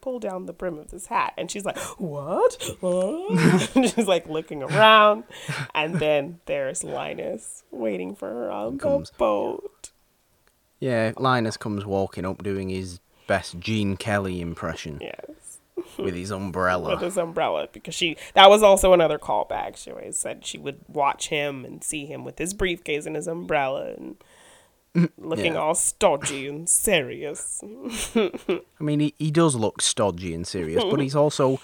pull 0.00 0.18
down 0.18 0.46
the 0.46 0.52
brim 0.52 0.78
of 0.78 0.90
this 0.90 1.06
hat. 1.06 1.32
And 1.36 1.50
she's 1.50 1.64
like, 1.64 1.78
What? 1.98 2.56
What? 2.80 3.70
she's 3.74 4.06
like 4.06 4.28
looking 4.28 4.62
around. 4.62 5.24
And 5.74 5.96
then 5.96 6.40
there's 6.46 6.82
Linus 6.84 7.64
waiting 7.70 8.14
for 8.14 8.28
her 8.28 8.50
on 8.50 8.78
Comes. 8.78 9.10
the 9.10 9.16
boat. 9.16 9.90
Yeah, 10.78 11.12
Linus 11.18 11.56
comes 11.56 11.84
walking 11.84 12.24
up 12.24 12.42
doing 12.42 12.70
his 12.70 13.00
best 13.26 13.58
Gene 13.60 13.96
Kelly 13.96 14.40
impression 14.40 14.98
Yes. 15.00 15.58
with 15.98 16.14
his 16.14 16.30
umbrella. 16.32 16.94
With 16.94 17.02
his 17.02 17.18
umbrella. 17.18 17.68
Because 17.70 17.94
she 17.94 18.16
that 18.34 18.48
was 18.48 18.62
also 18.62 18.92
another 18.92 19.18
callback. 19.18 19.76
She 19.76 19.90
always 19.90 20.16
said 20.18 20.44
she 20.46 20.58
would 20.58 20.80
watch 20.88 21.28
him 21.28 21.64
and 21.64 21.84
see 21.84 22.06
him 22.06 22.24
with 22.24 22.38
his 22.38 22.54
briefcase 22.54 23.04
and 23.06 23.14
his 23.14 23.26
umbrella 23.26 23.92
and 23.96 24.16
looking 25.18 25.54
Yeah. 25.54 25.60
all 25.60 25.74
stodgy 25.74 26.48
and 26.48 26.68
serious. 26.68 27.62
I 28.14 28.60
mean, 28.80 29.00
he, 29.00 29.14
he 29.18 29.30
does 29.30 29.54
look 29.54 29.80
stodgy 29.82 30.34
and 30.34 30.46
serious, 30.46 30.82
but 30.84 31.00
he's 31.00 31.14
also 31.16 31.60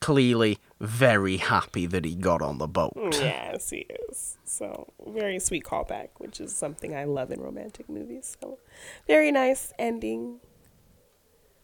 clearly 0.00 0.58
very 0.80 1.38
happy 1.38 1.84
that 1.86 2.04
he 2.04 2.14
got 2.14 2.40
on 2.40 2.58
the 2.58 2.68
boat. 2.68 2.92
Mm, 2.96 3.12
yes, 3.20 3.70
he 3.70 3.86
is. 4.08 4.36
So 4.44 4.92
very 5.06 5.40
sweet 5.40 5.64
callback, 5.64 6.08
which 6.18 6.40
is 6.40 6.54
something 6.54 6.94
I 6.94 7.04
love 7.04 7.32
in 7.32 7.40
romantic 7.40 7.88
movies. 7.88 8.36
So 8.40 8.58
very 9.06 9.32
nice 9.32 9.72
ending. 9.78 10.38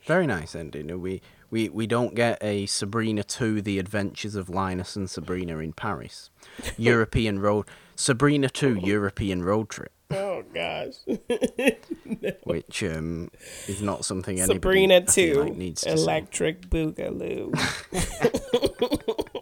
Very 0.05 0.27
nice 0.27 0.55
ending. 0.55 1.01
We, 1.01 1.23
we, 1.51 1.69
we 1.71 1.87
don't 1.87 2.15
get 2.15 2.37
a 2.43 2.67
Sabrina 2.67 3.23
2 3.23 3.63
The 3.63 3.79
Adventures 3.79 4.35
of 4.35 4.51
Linus 4.51 4.97
and 4.97 5.09
Sabrina 5.09 5.59
in 5.59 5.73
Paris. 5.73 6.31
European 6.77 7.39
road. 7.39 7.67
Sabrina 7.97 8.49
2 8.51 8.81
European 8.83 9.43
Road 9.45 9.71
Trip, 9.71 9.93
Oh 10.11 10.43
gosh. 10.53 10.95
which 12.45 12.83
um, 12.85 13.31
is 13.67 13.81
not 13.83 14.05
something 14.05 14.39
anybody 14.39 14.55
Sabrina 14.57 15.07
feel 15.07 15.35
2 15.35 15.43
like 15.43 15.57
needs 15.57 15.81
to 15.83 15.97
see. 15.97 16.03
Electric 16.03 16.63
Boogaloo. 16.69 17.53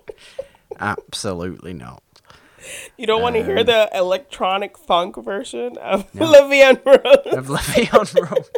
Absolutely 0.79 1.73
not. 1.75 2.03
You 2.97 3.07
don't 3.07 3.23
want 3.23 3.35
to 3.37 3.43
hear 3.45 3.59
Um, 3.59 3.67
the 3.67 3.91
electronic 3.93 4.79
funk 4.79 5.17
version 5.17 5.77
of 5.79 6.07
La 6.19 6.47
Vie 6.49 6.63
en 6.63 6.81
Rose. 6.85 7.33
Of 7.37 7.49
La 7.51 7.61
Vie 7.61 7.89
en 7.93 8.07
Road. 8.23 8.49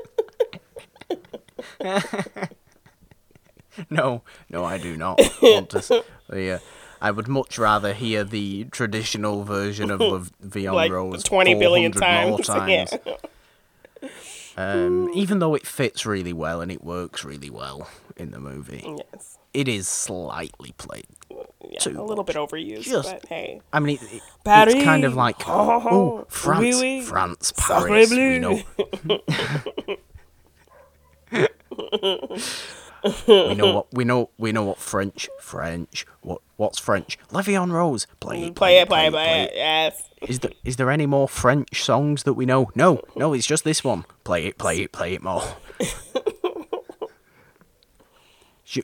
no, 3.90 4.22
no, 4.50 4.64
I 4.64 4.78
do 4.78 4.96
not 4.96 5.20
want 5.42 5.70
to. 5.70 6.04
uh, 6.30 6.58
I 7.04 7.10
would 7.10 7.28
much 7.28 7.58
rather 7.58 7.92
hear 7.92 8.24
the 8.24 8.64
traditional 8.70 9.44
version 9.44 9.90
of 9.90 10.00
La 10.00 10.22
Vie 10.40 10.66
en 10.66 10.72
Like 10.80 10.90
Rose 10.90 11.22
20 11.22 11.54
billion 11.56 11.92
400 11.92 12.28
more 12.30 12.38
times. 12.38 12.92
Yeah. 13.06 13.16
Um, 14.56 15.10
even 15.14 15.38
though 15.40 15.54
it 15.54 15.66
fits 15.66 16.06
really 16.06 16.32
well 16.32 16.60
and 16.62 16.70
it 16.72 16.82
works 16.84 17.24
really 17.24 17.50
well 17.50 17.88
in 18.16 18.30
the 18.30 18.38
movie, 18.38 18.84
Yes. 19.12 19.38
it 19.52 19.66
is 19.68 19.88
slightly 19.88 20.72
played. 20.78 21.06
Yeah, 21.28 21.78
a 21.86 22.02
little 22.02 22.22
bit 22.24 22.36
overused, 22.36 22.82
Just- 22.84 23.10
but 23.10 23.26
hey. 23.26 23.60
I 23.72 23.80
mean, 23.80 23.96
it, 23.96 24.02
it, 24.14 24.22
it's 24.46 24.84
kind 24.84 25.04
of 25.04 25.14
like 25.14 25.46
Oh, 25.48 25.82
oh, 25.90 26.26
France, 26.28 26.76
oui, 26.76 27.00
oui. 27.00 27.02
France, 27.02 27.52
Paris. 27.56 28.10
We 28.10 28.38
know. 28.38 28.62
we 33.26 33.54
know 33.54 33.74
what 33.74 33.86
we 33.92 34.04
know. 34.04 34.30
We 34.38 34.52
know 34.52 34.64
what 34.64 34.78
French, 34.78 35.28
French. 35.40 36.06
What 36.22 36.40
what's 36.56 36.78
French? 36.78 37.18
La 37.30 37.42
Vie 37.42 37.54
en 37.56 37.72
Rose. 37.72 38.06
Play 38.20 38.44
it. 38.44 38.54
Play 38.54 38.78
it, 38.78 38.88
play 38.88 39.06
it, 39.06 39.10
play 39.12 39.42
it. 39.44 39.52
Yes. 39.54 40.10
Is 40.22 40.40
there 40.40 40.52
is 40.64 40.76
there 40.76 40.90
any 40.90 41.06
more 41.06 41.28
French 41.28 41.82
songs 41.82 42.22
that 42.22 42.34
we 42.34 42.46
know? 42.46 42.70
No, 42.74 43.00
no, 43.14 43.32
it's 43.34 43.46
just 43.46 43.64
this 43.64 43.84
one. 43.84 44.04
Play 44.24 44.46
it, 44.46 44.58
play 44.58 44.80
it, 44.80 44.92
play 44.92 45.14
it 45.14 45.22
more. 45.22 45.42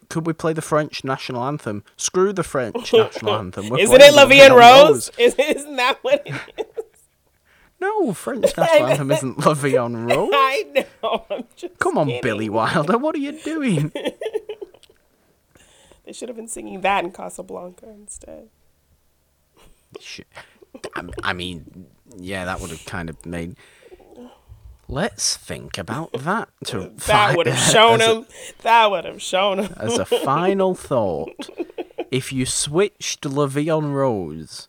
Could 0.09 0.27
we 0.27 0.33
play 0.33 0.53
the 0.53 0.63
French 0.63 1.03
national 1.03 1.43
anthem? 1.43 1.83
Screw 1.97 2.33
the 2.33 2.45
French 2.45 2.93
national 2.93 3.35
anthem. 3.35 3.71
We're 3.71 3.81
Isn't 3.81 4.01
it 4.01 4.15
La 4.15 4.27
Vie 4.27 4.41
en 4.43 4.53
Rose? 4.53 5.11
Is, 5.19 5.35
isn't 5.37 5.77
that 5.77 5.99
what 6.03 6.23
it 6.27 6.35
is? 6.59 6.67
No, 7.81 8.13
French 8.13 8.55
national 8.57 8.87
anthem 8.89 9.11
isn't 9.11 9.39
La 9.45 9.55
Vie 9.55 9.77
en 9.77 10.07
Rose. 10.07 10.31
I 10.33 10.87
know. 11.03 11.25
I'm 11.31 11.45
just 11.57 11.79
Come 11.79 11.97
on, 11.97 12.07
kidding. 12.09 12.23
Billy 12.23 12.49
Wilder, 12.51 12.99
what 12.99 13.15
are 13.15 13.19
you 13.19 13.33
doing? 13.41 13.91
They 16.11 16.15
should 16.15 16.29
have 16.29 16.35
been 16.35 16.49
singing 16.49 16.81
that 16.81 17.05
in 17.05 17.13
Casablanca 17.13 17.89
instead. 17.89 18.49
I, 21.23 21.33
mean, 21.33 21.87
yeah, 22.19 22.47
that 22.47 22.59
would 22.61 22.71
have 22.71 22.85
kind 22.85 23.09
of 23.09 23.25
made. 23.25 23.57
Let's 24.89 25.37
think 25.37 25.79
about 25.79 26.13
that. 26.15 26.49
To 26.65 26.91
That 27.07 27.37
would 27.37 27.47
have 27.47 27.57
shown 27.73 28.01
as 28.01 28.09
a- 28.09 28.15
him. 28.17 28.27
That 28.63 28.91
would 28.91 29.05
have 29.05 29.23
shown 29.23 29.61
him. 29.61 29.73
as 29.77 29.99
a 29.99 30.05
final 30.05 30.75
thought, 30.75 31.49
if 32.11 32.33
you 32.33 32.45
switched 32.45 33.25
La 33.25 33.47
Vie 33.47 33.73
en 33.73 33.93
Rose 33.93 34.67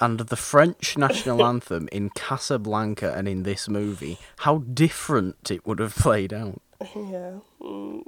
and 0.00 0.20
the 0.20 0.36
French 0.36 0.96
national 0.96 1.44
anthem 1.52 1.88
in 1.90 2.10
Casablanca 2.10 3.12
and 3.16 3.26
in 3.26 3.42
this 3.42 3.68
movie, 3.68 4.18
how 4.38 4.58
different 4.58 5.50
it 5.50 5.66
would 5.66 5.80
have 5.80 5.96
played 5.96 6.32
out. 6.32 6.62
Yeah. 6.94 7.40
Mm. 7.60 8.02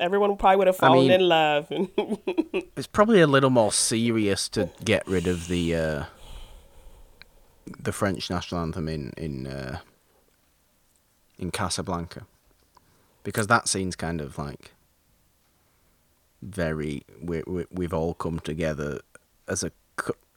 Everyone 0.00 0.36
probably 0.36 0.56
would 0.56 0.66
have 0.66 0.76
I 0.76 0.86
fallen 0.86 1.08
mean- 1.08 1.12
in 1.12 1.28
love. 1.28 1.72
It's 2.76 2.86
probably 2.86 3.20
a 3.20 3.26
little 3.26 3.50
more 3.50 3.72
serious 3.72 4.48
to 4.50 4.70
get 4.82 5.06
rid 5.06 5.26
of 5.26 5.48
the 5.48 5.74
uh, 5.76 6.04
the 7.78 7.92
French 7.92 8.30
national 8.30 8.62
anthem 8.62 8.88
in 8.88 9.12
in 9.18 9.46
uh, 9.46 9.78
in 11.38 11.50
Casablanca 11.50 12.26
because 13.22 13.48
that 13.48 13.68
scene's 13.68 13.96
kind 13.96 14.20
of 14.20 14.38
like 14.38 14.72
very 16.42 17.02
we, 17.22 17.42
we 17.46 17.66
we've 17.70 17.92
all 17.92 18.14
come 18.14 18.38
together 18.40 19.00
as 19.46 19.62
a 19.62 19.70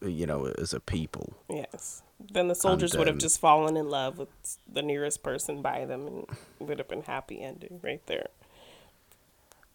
you 0.01 0.25
know 0.25 0.47
as 0.57 0.73
a 0.73 0.79
people 0.81 1.33
yes. 1.49 2.03
Then 2.31 2.47
the 2.47 2.55
soldiers 2.55 2.95
would 2.95 3.07
have 3.07 3.15
um, 3.15 3.19
just 3.19 3.39
fallen 3.39 3.75
in 3.77 3.89
love 3.89 4.17
with 4.17 4.29
the 4.71 4.81
nearest 4.81 5.23
person 5.23 5.61
by 5.61 5.85
them 5.85 6.07
and 6.07 6.19
it 6.59 6.63
would 6.67 6.79
have 6.79 6.87
been 6.89 7.03
happy 7.03 7.41
ending 7.41 7.79
right 7.81 8.05
there. 8.07 8.27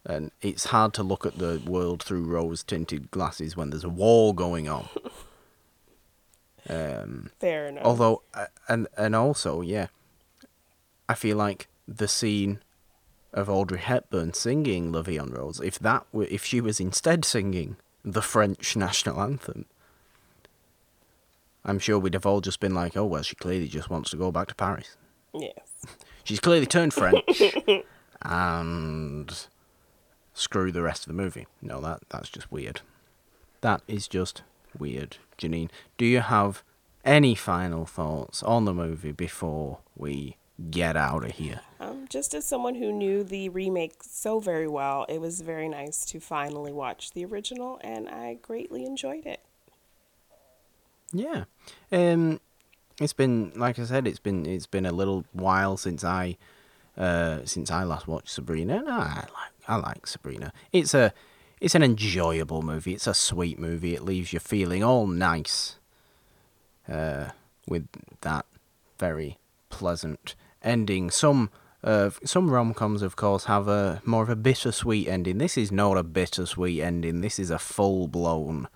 And 0.05 0.31
it's 0.41 0.65
hard 0.65 0.93
to 0.95 1.03
look 1.03 1.25
at 1.25 1.37
the 1.37 1.61
world 1.65 2.01
through 2.01 2.23
rose 2.23 2.63
tinted 2.63 3.11
glasses 3.11 3.57
when 3.57 3.69
there's 3.69 3.83
a 3.83 3.89
war 3.89 4.33
going 4.33 4.69
on 4.69 4.87
um 6.69 7.31
Fair 7.39 7.67
enough. 7.67 7.85
Although, 7.85 8.21
uh, 8.33 8.45
and 8.67 8.87
and 8.97 9.15
also, 9.15 9.61
yeah, 9.61 9.87
I 11.07 11.15
feel 11.15 11.37
like 11.37 11.67
the 11.87 12.07
scene 12.07 12.59
of 13.33 13.49
Audrey 13.49 13.79
Hepburn 13.79 14.33
singing 14.33 14.91
"La 14.91 15.01
Vie 15.01 15.19
en 15.19 15.31
Rose," 15.31 15.59
if 15.59 15.77
that 15.79 16.05
were, 16.11 16.27
if 16.29 16.45
she 16.45 16.61
was 16.61 16.79
instead 16.79 17.25
singing 17.25 17.77
the 18.03 18.21
French 18.21 18.75
national 18.75 19.19
anthem, 19.21 19.65
I'm 21.65 21.79
sure 21.79 21.99
we'd 21.99 22.13
have 22.13 22.25
all 22.25 22.41
just 22.41 22.59
been 22.59 22.73
like, 22.73 22.95
"Oh 22.95 23.05
well, 23.05 23.23
she 23.23 23.35
clearly 23.35 23.67
just 23.67 23.89
wants 23.89 24.09
to 24.11 24.17
go 24.17 24.31
back 24.31 24.47
to 24.47 24.55
Paris. 24.55 24.95
yes. 25.33 25.53
She's 26.23 26.39
clearly 26.39 26.65
turned 26.67 26.93
French, 26.93 27.41
and 28.21 29.47
screw 30.39 30.71
the 30.71 30.81
rest 30.81 31.03
of 31.03 31.07
the 31.15 31.21
movie." 31.21 31.47
No, 31.61 31.81
that 31.81 32.01
that's 32.09 32.29
just 32.29 32.51
weird. 32.51 32.81
That 33.61 33.81
is 33.87 34.07
just 34.07 34.41
weird. 34.77 35.17
Janine, 35.37 35.69
do 35.97 36.05
you 36.05 36.21
have 36.21 36.63
any 37.05 37.35
final 37.35 37.85
thoughts 37.85 38.43
on 38.43 38.65
the 38.65 38.73
movie 38.73 39.11
before 39.11 39.79
we 39.95 40.37
get 40.69 40.97
out 40.97 41.23
of 41.23 41.31
here? 41.31 41.61
Um, 41.79 42.07
just 42.09 42.33
as 42.33 42.45
someone 42.45 42.75
who 42.75 42.91
knew 42.91 43.23
the 43.23 43.49
remake 43.49 44.03
so 44.03 44.39
very 44.39 44.67
well, 44.67 45.05
it 45.07 45.21
was 45.21 45.41
very 45.41 45.69
nice 45.69 46.05
to 46.07 46.19
finally 46.19 46.73
watch 46.73 47.11
the 47.11 47.23
original, 47.25 47.79
and 47.81 48.09
I 48.09 48.35
greatly 48.41 48.85
enjoyed 48.85 49.25
it. 49.25 49.41
Yeah. 51.11 51.45
Um 51.91 52.39
it's 52.99 53.13
been 53.13 53.51
like 53.55 53.79
I 53.79 53.85
said, 53.85 54.07
it's 54.07 54.19
been 54.19 54.45
it's 54.45 54.67
been 54.67 54.85
a 54.85 54.91
little 54.91 55.25
while 55.31 55.77
since 55.77 56.03
I 56.03 56.37
uh 56.97 57.45
since 57.45 57.71
I 57.71 57.83
last 57.83 58.07
watched 58.07 58.29
Sabrina. 58.29 58.77
And 58.77 58.89
I 58.89 59.27
like 59.33 59.58
I 59.69 59.75
like 59.77 60.07
Sabrina. 60.07 60.51
It's 60.73 60.93
a 60.93 61.13
it's 61.61 61.75
an 61.75 61.83
enjoyable 61.83 62.61
movie. 62.61 62.93
It's 62.93 63.07
a 63.07 63.13
sweet 63.13 63.59
movie. 63.59 63.93
It 63.93 64.03
leaves 64.03 64.33
you 64.33 64.39
feeling 64.39 64.83
all 64.83 65.07
nice. 65.07 65.77
Uh 66.87 67.29
with 67.67 67.87
that 68.21 68.45
very 68.97 69.37
pleasant 69.69 70.35
ending. 70.61 71.09
Some 71.09 71.49
uh, 71.81 72.09
some 72.25 72.51
rom 72.51 72.73
coms, 72.73 73.01
of 73.01 73.15
course, 73.15 73.45
have 73.45 73.69
a 73.69 74.01
more 74.03 74.23
of 74.23 74.29
a 74.29 74.35
bittersweet 74.35 75.07
ending. 75.07 75.37
This 75.37 75.57
is 75.57 75.71
not 75.71 75.97
a 75.97 76.03
bittersweet 76.03 76.81
ending. 76.81 77.21
This 77.21 77.39
is 77.39 77.49
a 77.49 77.59
full 77.59 78.09
blown 78.09 78.67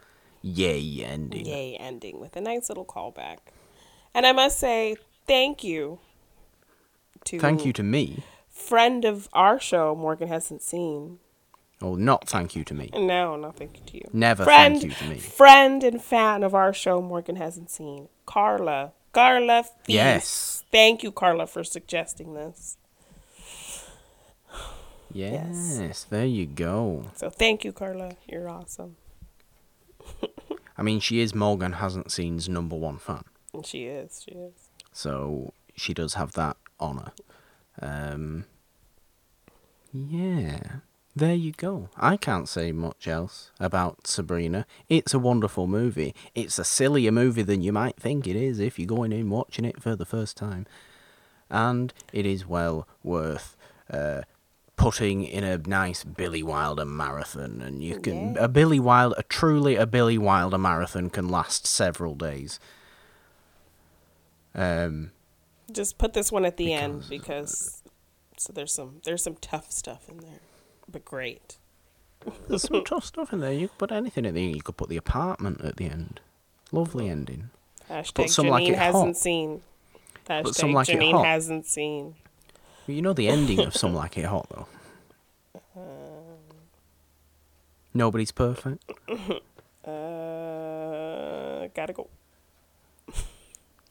yay 0.41 1.03
ending. 1.03 1.45
Yay 1.45 1.75
ending 1.75 2.19
with 2.21 2.37
a 2.37 2.41
nice 2.41 2.69
little 2.69 2.85
callback. 2.85 3.39
And 4.13 4.25
I 4.25 4.31
must 4.31 4.59
say, 4.59 4.95
thank 5.27 5.63
you 5.63 5.99
to 7.25 7.39
Thank 7.39 7.65
you 7.65 7.73
to 7.73 7.83
me. 7.83 8.23
Friend 8.63 9.05
of 9.05 9.27
our 9.33 9.59
show 9.59 9.95
Morgan 9.95 10.27
hasn't 10.27 10.61
seen. 10.61 11.19
Oh, 11.81 11.95
not 11.95 12.27
thank 12.29 12.55
you 12.55 12.63
to 12.63 12.73
me. 12.73 12.89
No, 12.93 13.35
no, 13.35 13.51
thank 13.51 13.77
you 13.77 13.83
to 13.87 13.97
you. 13.97 14.09
Never 14.13 14.43
friend, 14.45 14.79
thank 14.79 14.85
you 14.85 14.91
to 14.91 15.05
me. 15.13 15.17
Friend 15.19 15.83
and 15.83 16.01
fan 16.01 16.43
of 16.43 16.55
our 16.55 16.73
show 16.73 17.01
Morgan 17.01 17.35
hasn't 17.35 17.69
seen. 17.69 18.07
Carla. 18.25 18.93
Carla 19.11 19.63
Feast. 19.63 19.89
Yes. 19.89 20.63
Thank 20.71 21.03
you, 21.03 21.11
Carla, 21.11 21.45
for 21.47 21.63
suggesting 21.63 22.33
this. 22.33 22.77
Yes, 25.15 26.05
there 26.09 26.25
you 26.25 26.47
go. 26.47 27.11
So 27.15 27.29
thank 27.29 27.63
you, 27.63 27.71
Carla. 27.71 28.13
You're 28.27 28.49
awesome. 28.49 28.95
I 30.77 30.81
mean, 30.81 30.99
she 30.99 31.19
is 31.19 31.35
Morgan 31.35 31.73
Hasn't 31.73 32.11
Seen's 32.11 32.49
number 32.49 32.75
one 32.75 32.97
fan, 32.97 33.23
she 33.63 33.83
is. 33.85 34.23
She 34.25 34.31
is. 34.31 34.53
so 34.91 35.53
she 35.75 35.93
does 35.93 36.15
have 36.15 36.31
that 36.31 36.57
honour. 36.81 37.11
Um, 37.79 38.45
yeah, 39.93 40.59
there 41.15 41.35
you 41.35 41.51
go. 41.51 41.89
I 41.97 42.17
can't 42.17 42.49
say 42.49 42.71
much 42.71 43.07
else 43.07 43.51
about 43.59 44.07
Sabrina. 44.07 44.65
It's 44.89 45.13
a 45.13 45.19
wonderful 45.19 45.67
movie. 45.67 46.15
It's 46.33 46.57
a 46.57 46.63
sillier 46.65 47.11
movie 47.11 47.43
than 47.43 47.61
you 47.61 47.71
might 47.71 47.97
think 47.97 48.25
it 48.27 48.35
is 48.35 48.59
if 48.59 48.79
you're 48.79 48.87
going 48.87 49.11
in 49.13 49.29
watching 49.29 49.65
it 49.65 49.81
for 49.81 49.95
the 49.95 50.05
first 50.05 50.35
time. 50.37 50.65
And 51.49 51.93
it 52.11 52.25
is 52.25 52.47
well 52.47 52.87
worth 53.03 53.55
uh, 53.91 54.21
putting 54.75 55.23
in 55.23 55.43
a 55.43 55.59
nice 55.59 56.03
Billy 56.03 56.41
Wilder 56.41 56.85
marathon. 56.85 57.61
And 57.61 57.83
you 57.83 57.99
can. 57.99 58.33
Yeah. 58.33 58.45
A 58.45 58.47
Billy 58.47 58.79
Wilder, 58.79 59.15
a 59.19 59.23
truly 59.23 59.75
a 59.75 59.85
Billy 59.85 60.17
Wilder 60.17 60.57
marathon 60.57 61.11
can 61.11 61.29
last 61.29 61.67
several 61.67 62.15
days. 62.15 62.59
Um, 64.55 65.11
Just 65.71 65.97
put 65.99 66.13
this 66.13 66.31
one 66.31 66.45
at 66.45 66.57
the 66.57 66.73
end 66.73 67.05
Because- 67.07 67.09
because 67.09 67.82
so 68.43 68.53
there's 68.53 68.73
some 68.73 69.01
there's 69.05 69.23
some 69.23 69.35
tough 69.35 69.71
stuff 69.71 70.07
in 70.09 70.17
there, 70.17 70.39
but 70.89 71.03
great. 71.05 71.57
There's 72.47 72.63
some 72.63 72.83
tough 72.85 73.05
stuff 73.05 73.33
in 73.33 73.39
there. 73.41 73.51
You 73.51 73.67
could 73.67 73.77
put 73.77 73.91
anything 73.91 74.25
at 74.25 74.33
the 74.33 74.45
end. 74.45 74.55
You 74.55 74.61
could 74.61 74.77
put 74.77 74.89
the 74.89 74.97
apartment 74.97 75.61
at 75.61 75.77
the 75.77 75.85
end. 75.85 76.21
Lovely 76.71 77.09
ending. 77.09 77.49
Hashtag 77.89 78.29
some 78.29 78.45
Janine 78.45 78.49
like 78.51 78.67
it 78.69 78.77
hasn't 78.77 79.05
hot. 79.07 79.17
seen. 79.17 79.61
Hashtag 80.29 80.53
some 80.55 80.71
like 80.73 80.89
it 80.89 80.99
Janine 80.99 81.11
hot. 81.11 81.25
hasn't 81.25 81.65
seen. 81.65 82.15
You 82.87 83.01
know 83.01 83.13
the 83.13 83.27
ending 83.29 83.59
of 83.61 83.75
Some 83.75 83.93
Like 83.93 84.17
It 84.17 84.25
Hot, 84.25 84.45
though. 84.49 84.67
Nobody's 87.93 88.31
perfect. 88.31 88.83
Uh, 89.85 91.67
gotta 91.75 91.91
go. 91.91 92.07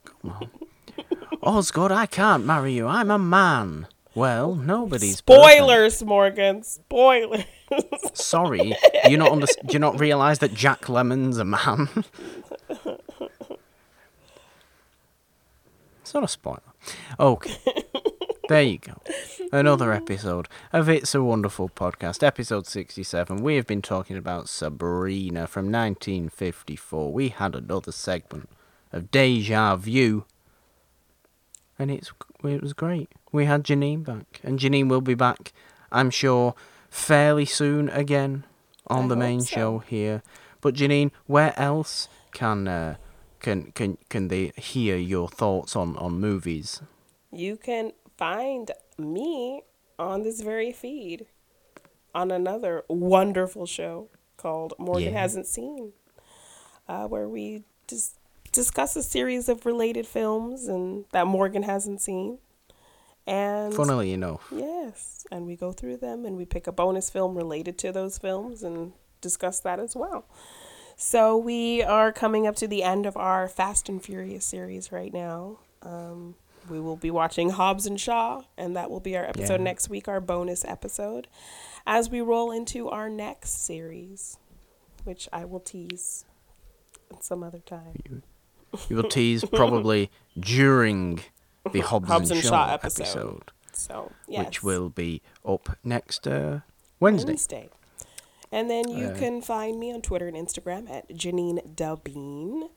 Come 0.06 0.30
on. 0.30 0.48
Osgood, 1.42 1.92
I 1.92 2.06
can't 2.06 2.46
marry 2.46 2.72
you. 2.72 2.86
I'm 2.86 3.10
a 3.10 3.18
man. 3.18 3.86
Well, 4.14 4.54
nobody's 4.54 5.18
Spoilers, 5.18 6.02
Morgan. 6.02 6.62
Spoilers. 6.62 7.44
Sorry, 8.14 8.76
do 9.04 9.10
you 9.10 9.16
not 9.16 9.32
under- 9.32 9.46
do 9.46 9.72
you 9.72 9.78
not 9.78 9.98
realise 9.98 10.38
that 10.38 10.52
Jack 10.52 10.82
Lemmon's 10.82 11.38
a 11.38 11.44
man? 11.44 11.88
it's 16.02 16.12
not 16.12 16.24
a 16.24 16.28
spoiler. 16.28 16.60
Okay. 17.18 17.56
there 18.48 18.62
you 18.62 18.78
go. 18.78 19.00
Another 19.50 19.92
episode 19.92 20.48
of 20.72 20.88
It's 20.90 21.14
a 21.14 21.22
Wonderful 21.22 21.70
Podcast, 21.70 22.22
episode 22.22 22.66
67. 22.66 23.42
We 23.42 23.56
have 23.56 23.66
been 23.66 23.82
talking 23.82 24.16
about 24.18 24.48
Sabrina 24.48 25.46
from 25.46 25.66
1954. 25.66 27.12
We 27.12 27.28
had 27.30 27.54
another 27.54 27.92
segment 27.92 28.50
of 28.92 29.10
Deja 29.10 29.76
Vu, 29.76 30.24
and 31.78 31.90
it's 31.90 32.12
it 32.50 32.62
was 32.62 32.72
great. 32.72 33.10
We 33.30 33.46
had 33.46 33.64
Janine 33.64 34.04
back, 34.04 34.40
and 34.42 34.58
Janine 34.58 34.88
will 34.88 35.00
be 35.00 35.14
back, 35.14 35.52
I'm 35.90 36.10
sure, 36.10 36.54
fairly 36.90 37.44
soon 37.46 37.88
again 37.90 38.44
on 38.86 39.04
I 39.04 39.08
the 39.08 39.16
main 39.16 39.40
so. 39.40 39.46
show 39.54 39.78
here. 39.78 40.22
But 40.60 40.74
Janine, 40.74 41.10
where 41.26 41.58
else 41.58 42.08
can 42.32 42.68
uh, 42.68 42.96
can 43.40 43.72
can 43.72 43.98
can 44.08 44.28
they 44.28 44.52
hear 44.56 44.96
your 44.96 45.28
thoughts 45.28 45.76
on 45.76 45.96
on 45.96 46.20
movies? 46.20 46.82
You 47.30 47.56
can 47.56 47.92
find 48.16 48.70
me 48.98 49.62
on 49.98 50.22
this 50.22 50.40
very 50.40 50.72
feed 50.72 51.26
on 52.14 52.30
another 52.30 52.84
wonderful 52.88 53.66
show 53.66 54.08
called 54.36 54.74
Morgan 54.78 55.12
Yeah. 55.12 55.20
Hasn't 55.20 55.46
Seen, 55.46 55.92
uh, 56.88 57.06
where 57.08 57.28
we 57.28 57.64
just 57.88 58.18
discuss 58.52 58.94
a 58.96 59.02
series 59.02 59.48
of 59.48 59.66
related 59.66 60.06
films 60.06 60.68
and 60.68 61.04
that 61.12 61.26
Morgan 61.26 61.62
hasn't 61.64 62.00
seen. 62.00 62.38
And 63.26 63.72
Funnily 63.72 64.12
enough, 64.12 64.48
yes, 64.54 65.24
and 65.30 65.46
we 65.46 65.54
go 65.56 65.70
through 65.72 65.98
them 65.98 66.24
and 66.26 66.36
we 66.36 66.44
pick 66.44 66.66
a 66.66 66.72
bonus 66.72 67.08
film 67.08 67.36
related 67.36 67.78
to 67.78 67.92
those 67.92 68.18
films 68.18 68.62
and 68.64 68.92
discuss 69.20 69.60
that 69.60 69.78
as 69.78 69.94
well. 69.94 70.24
So 70.96 71.36
we 71.36 71.82
are 71.84 72.12
coming 72.12 72.46
up 72.48 72.56
to 72.56 72.66
the 72.68 72.82
end 72.82 73.06
of 73.06 73.16
our 73.16 73.48
Fast 73.48 73.88
and 73.88 74.02
Furious 74.02 74.44
series 74.44 74.90
right 74.90 75.12
now. 75.12 75.58
Um, 75.82 76.34
we 76.68 76.80
will 76.80 76.96
be 76.96 77.10
watching 77.12 77.50
Hobbs 77.50 77.86
and 77.86 77.98
Shaw, 78.00 78.42
and 78.58 78.74
that 78.76 78.90
will 78.90 79.00
be 79.00 79.16
our 79.16 79.24
episode 79.24 79.60
Yeah. 79.60 79.64
next 79.64 79.88
week, 79.88 80.08
our 80.08 80.20
bonus 80.20 80.64
episode, 80.64 81.28
as 81.86 82.10
we 82.10 82.20
roll 82.20 82.50
into 82.50 82.88
our 82.88 83.08
next 83.08 83.64
series, 83.64 84.36
which 85.04 85.28
I 85.32 85.44
will 85.44 85.60
tease 85.60 86.24
at 87.12 87.22
some 87.24 87.42
other 87.44 87.60
time. 87.60 88.22
You 88.88 88.96
will 88.96 89.08
tease 89.08 89.44
probably 89.44 90.10
during 90.38 91.20
the 91.72 91.80
Hobbs, 91.90 92.08
Hobbs 92.08 92.30
and, 92.30 92.38
and 92.38 92.44
Shaw, 92.48 92.66
Shaw 92.68 92.74
episode, 92.74 93.02
episode. 93.02 93.42
So 93.72 94.12
yes, 94.28 94.46
which 94.46 94.62
will 94.62 94.88
be 94.88 95.22
up 95.46 95.76
next 95.84 96.26
uh, 96.26 96.60
Wednesday. 97.00 97.32
Wednesday. 97.32 97.68
And 98.50 98.68
then 98.68 98.88
you 98.88 99.06
Uh, 99.06 99.16
can 99.18 99.40
find 99.40 99.80
me 99.80 99.92
on 99.92 100.02
Twitter 100.02 100.28
and 100.28 100.36
Instagram 100.36 100.90
at 100.90 101.08
Janine 101.08 101.74
Dubeen. 101.74 102.68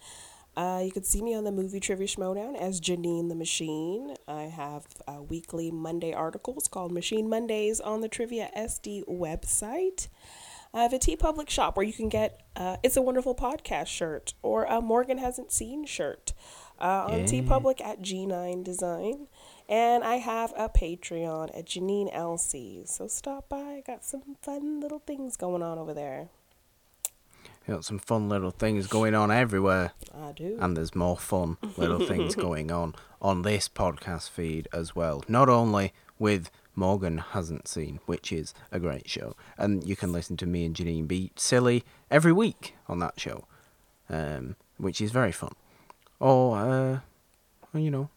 Uh, 0.56 0.82
you 0.86 0.90
can 0.92 1.04
see 1.04 1.22
me 1.22 1.34
on 1.36 1.44
the 1.44 1.52
Movie 1.52 1.82
Trivia 1.82 2.08
Schmoedown 2.08 2.56
as 2.58 2.80
Janine 2.80 3.28
the 3.28 3.36
Machine. 3.36 4.16
I 4.26 4.44
have 4.44 4.86
uh, 5.06 5.22
weekly 5.22 5.70
Monday 5.72 6.14
articles 6.14 6.70
called 6.70 6.94
Machine 6.94 7.28
Mondays 7.30 7.82
on 7.82 8.00
the 8.00 8.08
Trivia 8.08 8.50
SD 8.58 9.04
website. 9.06 10.08
I 10.76 10.82
have 10.84 10.92
a 10.92 11.00
TeePublic 11.00 11.50
shop 11.50 11.78
where 11.78 11.86
you 11.86 11.94
can 11.94 12.10
get 12.10 12.42
uh, 12.58 12.76
It's 12.84 12.98
a 12.98 13.02
Wonderful 13.02 13.34
Podcast 13.34 13.88
shirt 13.88 14.34
or 14.42 14.66
a 14.66 14.82
Morgan 14.82 15.18
Hasn't 15.20 15.54
Seen 15.54 15.86
shirt 15.86 16.34
uh, 16.82 17.08
on 17.10 17.26
T 17.26 17.38
Yeah. 17.38 17.48
Public 17.48 17.80
at 17.80 18.02
G9 18.02 18.62
Design. 18.62 19.28
And 19.70 20.04
I 20.04 20.16
have 20.18 20.52
a 20.58 20.68
Patreon 20.68 21.58
at 21.58 21.66
Janine 21.66 22.14
LC. 22.14 22.86
So 22.90 23.08
stop 23.08 23.48
by. 23.48 23.58
I 23.58 23.84
got 23.88 24.04
some 24.04 24.36
fun 24.42 24.82
little 24.82 25.00
things 25.00 25.38
going 25.38 25.64
on 25.64 25.78
over 25.80 25.94
there. 25.94 26.28
Got 27.68 27.86
some 27.86 27.98
fun 27.98 28.28
little 28.30 28.52
things 28.52 28.86
going 28.86 29.16
on 29.16 29.32
everywhere, 29.32 29.94
I 30.14 30.34
do. 30.34 30.56
and 30.62 30.78
there's 30.78 30.94
more 30.94 31.18
fun 31.18 31.58
little 31.78 32.06
things 32.06 32.36
going 32.48 32.70
on 32.70 32.94
on 33.20 33.42
this 33.42 33.68
podcast 33.68 34.30
feed 34.30 34.68
as 34.72 34.96
well. 34.96 35.24
Not 35.28 35.50
only 35.50 35.92
with 36.20 36.52
Morgan 36.76 37.18
hasn't 37.18 37.68
seen, 37.68 38.00
which 38.06 38.32
is 38.32 38.54
a 38.72 38.80
great 38.80 39.10
show, 39.10 39.36
and 39.58 39.88
you 39.88 39.96
can 39.96 40.12
listen 40.12 40.38
to 40.38 40.46
me 40.46 40.66
and 40.66 40.76
Janine 40.76 41.08
be 41.08 41.32
silly 41.36 41.84
every 42.12 42.32
week 42.32 42.76
on 42.88 43.00
that 43.00 43.20
show, 43.20 43.46
um, 44.10 44.56
which 44.78 45.02
is 45.02 45.12
very 45.12 45.32
fun. 45.32 45.54
Or, 46.20 46.58
uh, 46.58 47.00
you 47.74 47.92
know, 47.92 48.10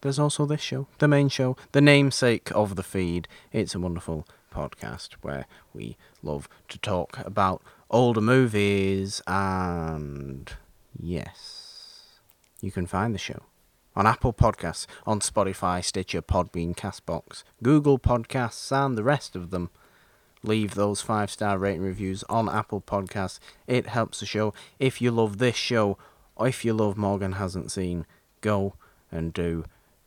there's 0.00 0.18
also 0.18 0.46
this 0.46 0.60
show, 0.60 0.86
the 0.98 1.08
main 1.08 1.28
show, 1.28 1.56
the 1.72 1.80
namesake 1.80 2.50
of 2.54 2.76
the 2.76 2.82
feed. 2.82 3.28
It's 3.52 3.74
a 3.74 3.80
wonderful 3.80 4.26
podcast 4.52 5.14
where 5.22 5.46
we 5.74 5.96
love 6.22 6.48
to 6.68 6.78
talk 6.78 7.18
about 7.24 7.62
older 7.90 8.20
movies 8.20 9.22
and 9.26 10.52
yes, 10.98 12.18
you 12.60 12.70
can 12.70 12.86
find 12.86 13.14
the 13.14 13.18
show 13.18 13.42
on 13.96 14.06
Apple 14.06 14.32
Podcasts, 14.32 14.86
on 15.06 15.20
Spotify, 15.20 15.82
Stitcher, 15.82 16.22
Podbean, 16.22 16.76
Castbox, 16.76 17.42
Google 17.62 17.98
Podcasts, 17.98 18.70
and 18.70 18.96
the 18.96 19.02
rest 19.02 19.34
of 19.34 19.50
them. 19.50 19.70
Leave 20.42 20.74
those 20.74 21.00
five 21.00 21.30
star 21.30 21.58
rating 21.58 21.82
reviews 21.82 22.22
on 22.28 22.48
Apple 22.48 22.80
Podcasts. 22.80 23.40
It 23.66 23.86
helps 23.86 24.20
the 24.20 24.26
show. 24.26 24.52
If 24.78 25.00
you 25.00 25.10
love 25.10 25.38
this 25.38 25.56
show, 25.56 25.98
or 26.36 26.46
if 26.46 26.64
you 26.64 26.74
love 26.74 26.96
Morgan 26.96 27.32
Hasn't 27.32 27.72
Seen, 27.72 28.06
go 28.42 28.74
and 29.10 29.32
do 29.32 29.64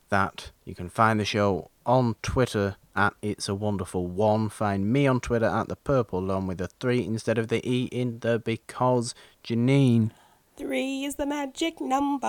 that. 0.09 0.51
You 0.63 0.75
can 0.75 0.89
find 0.89 1.19
the 1.19 1.25
show 1.25 1.71
on 1.85 2.15
Twitter 2.21 2.75
at 2.95 3.13
It's 3.21 3.49
a 3.49 3.55
Wonderful 3.55 4.07
One. 4.07 4.49
Find 4.49 4.91
me 4.91 5.07
on 5.07 5.19
Twitter 5.19 5.47
at 5.47 5.67
the 5.67 5.75
Purple 5.75 6.21
Lawn 6.21 6.47
with 6.47 6.61
a 6.61 6.67
three 6.67 7.03
instead 7.03 7.37
of 7.37 7.47
the 7.47 7.67
E 7.67 7.85
in 7.85 8.19
the 8.19 8.39
because 8.39 9.15
Janine. 9.43 10.11
Three 10.59 11.05
is 11.05 11.15
the 11.15 11.25
magic 11.25 11.79
number. 11.79 12.27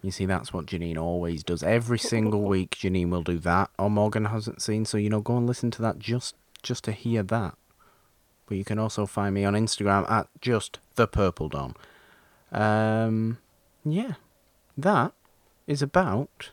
You 0.00 0.10
see, 0.10 0.24
that's 0.24 0.50
what 0.50 0.64
Janine 0.64 0.96
always 0.96 1.44
does. 1.44 1.62
Every 1.62 1.98
single 1.98 2.40
week, 2.52 2.70
Janine 2.70 3.10
will 3.10 3.22
do 3.22 3.38
that, 3.40 3.68
or 3.78 3.90
Morgan 3.90 4.24
hasn't 4.24 4.62
seen. 4.62 4.86
So 4.86 4.96
you 4.96 5.10
know, 5.10 5.20
go 5.20 5.36
and 5.36 5.46
listen 5.46 5.70
to 5.72 5.82
that 5.82 5.98
just 5.98 6.36
just 6.62 6.84
to 6.84 6.92
hear 6.92 7.22
that. 7.24 7.58
But 8.46 8.56
you 8.56 8.64
can 8.64 8.78
also 8.78 9.04
find 9.04 9.34
me 9.34 9.44
on 9.44 9.52
Instagram 9.52 10.10
at 10.10 10.28
just 10.40 10.78
the 10.94 11.06
Purple 11.06 11.50
Dawn. 11.50 11.74
Um, 12.50 13.36
yeah, 13.84 14.14
that 14.78 15.12
is 15.66 15.82
about 15.82 16.50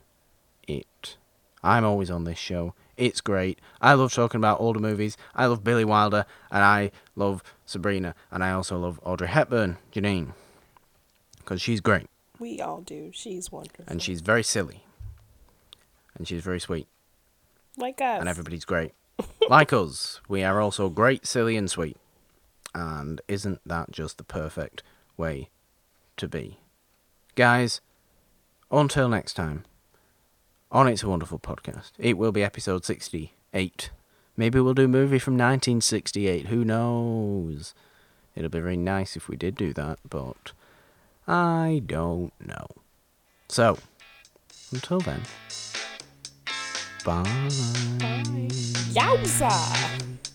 it. 0.68 1.16
I'm 1.64 1.86
always 1.86 2.12
on 2.12 2.26
this 2.26 2.38
show. 2.38 2.74
It's 2.97 3.22
great. 3.22 3.59
I 3.81 3.93
love 3.93 4.13
talking 4.13 4.38
about 4.39 4.59
older 4.59 4.80
movies. 4.80 5.18
I 5.35 5.45
love 5.47 5.63
Billy 5.63 5.85
Wilder, 5.85 6.26
and 6.51 6.63
I 6.63 6.91
love 7.15 7.43
Sabrina, 7.65 8.13
and 8.30 8.43
I 8.43 8.51
also 8.51 8.77
love 8.77 8.99
Audrey 9.03 9.27
Hepburn, 9.27 9.77
Janine, 9.93 10.34
because 11.38 11.61
she's 11.61 11.80
great. 11.81 12.07
We 12.39 12.59
all 12.59 12.81
do. 12.81 13.11
She's 13.13 13.51
wonderful. 13.51 13.85
and 13.88 14.01
she's 14.01 14.22
very 14.22 14.43
silly, 14.43 14.84
and 16.15 16.27
she's 16.27 16.43
very 16.43 16.59
sweet, 16.59 16.88
like 17.77 18.01
us. 18.01 18.19
and 18.19 18.27
everybody's 18.30 18.65
great. 18.65 18.93
like 19.49 19.72
us, 19.73 20.19
we 20.27 20.43
are 20.43 20.59
also 20.59 20.89
great, 20.89 21.26
silly, 21.26 21.55
and 21.57 21.69
sweet. 21.69 21.97
And 22.73 23.22
isn't 23.27 23.61
that 23.65 23.91
just 23.91 24.18
the 24.18 24.23
perfect 24.23 24.81
way 25.18 25.49
to 26.18 26.27
be? 26.27 26.59
Guys, 27.35 27.81
until 28.72 29.07
next 29.09 29.34
time, 29.34 29.65
on 30.72 30.88
It's 30.88 31.03
a 31.03 31.10
Wonderful 31.10 31.39
Podcast, 31.39 31.91
it 31.98 32.18
will 32.18 32.31
be 32.31 32.43
episode 32.43 32.85
68. 32.85 33.89
Maybe 34.38 34.60
we'll 34.60 34.73
do 34.73 34.85
a 34.85 34.88
movie 34.88 35.19
from 35.19 35.34
1968, 35.34 36.48
who 36.48 36.64
knows? 36.64 37.73
It'll 38.35 38.49
be 38.49 38.60
very 38.61 38.77
nice 38.77 39.18
if 39.18 39.27
we 39.27 39.35
did 39.35 39.56
do 39.56 39.73
that, 39.73 39.99
but 40.10 40.53
I 41.27 41.81
don't 41.85 42.31
know. 42.39 42.68
So, 43.49 43.77
until 44.72 45.02
then, 45.02 45.22
bye. 47.03 47.23
Yowza! 48.93 50.31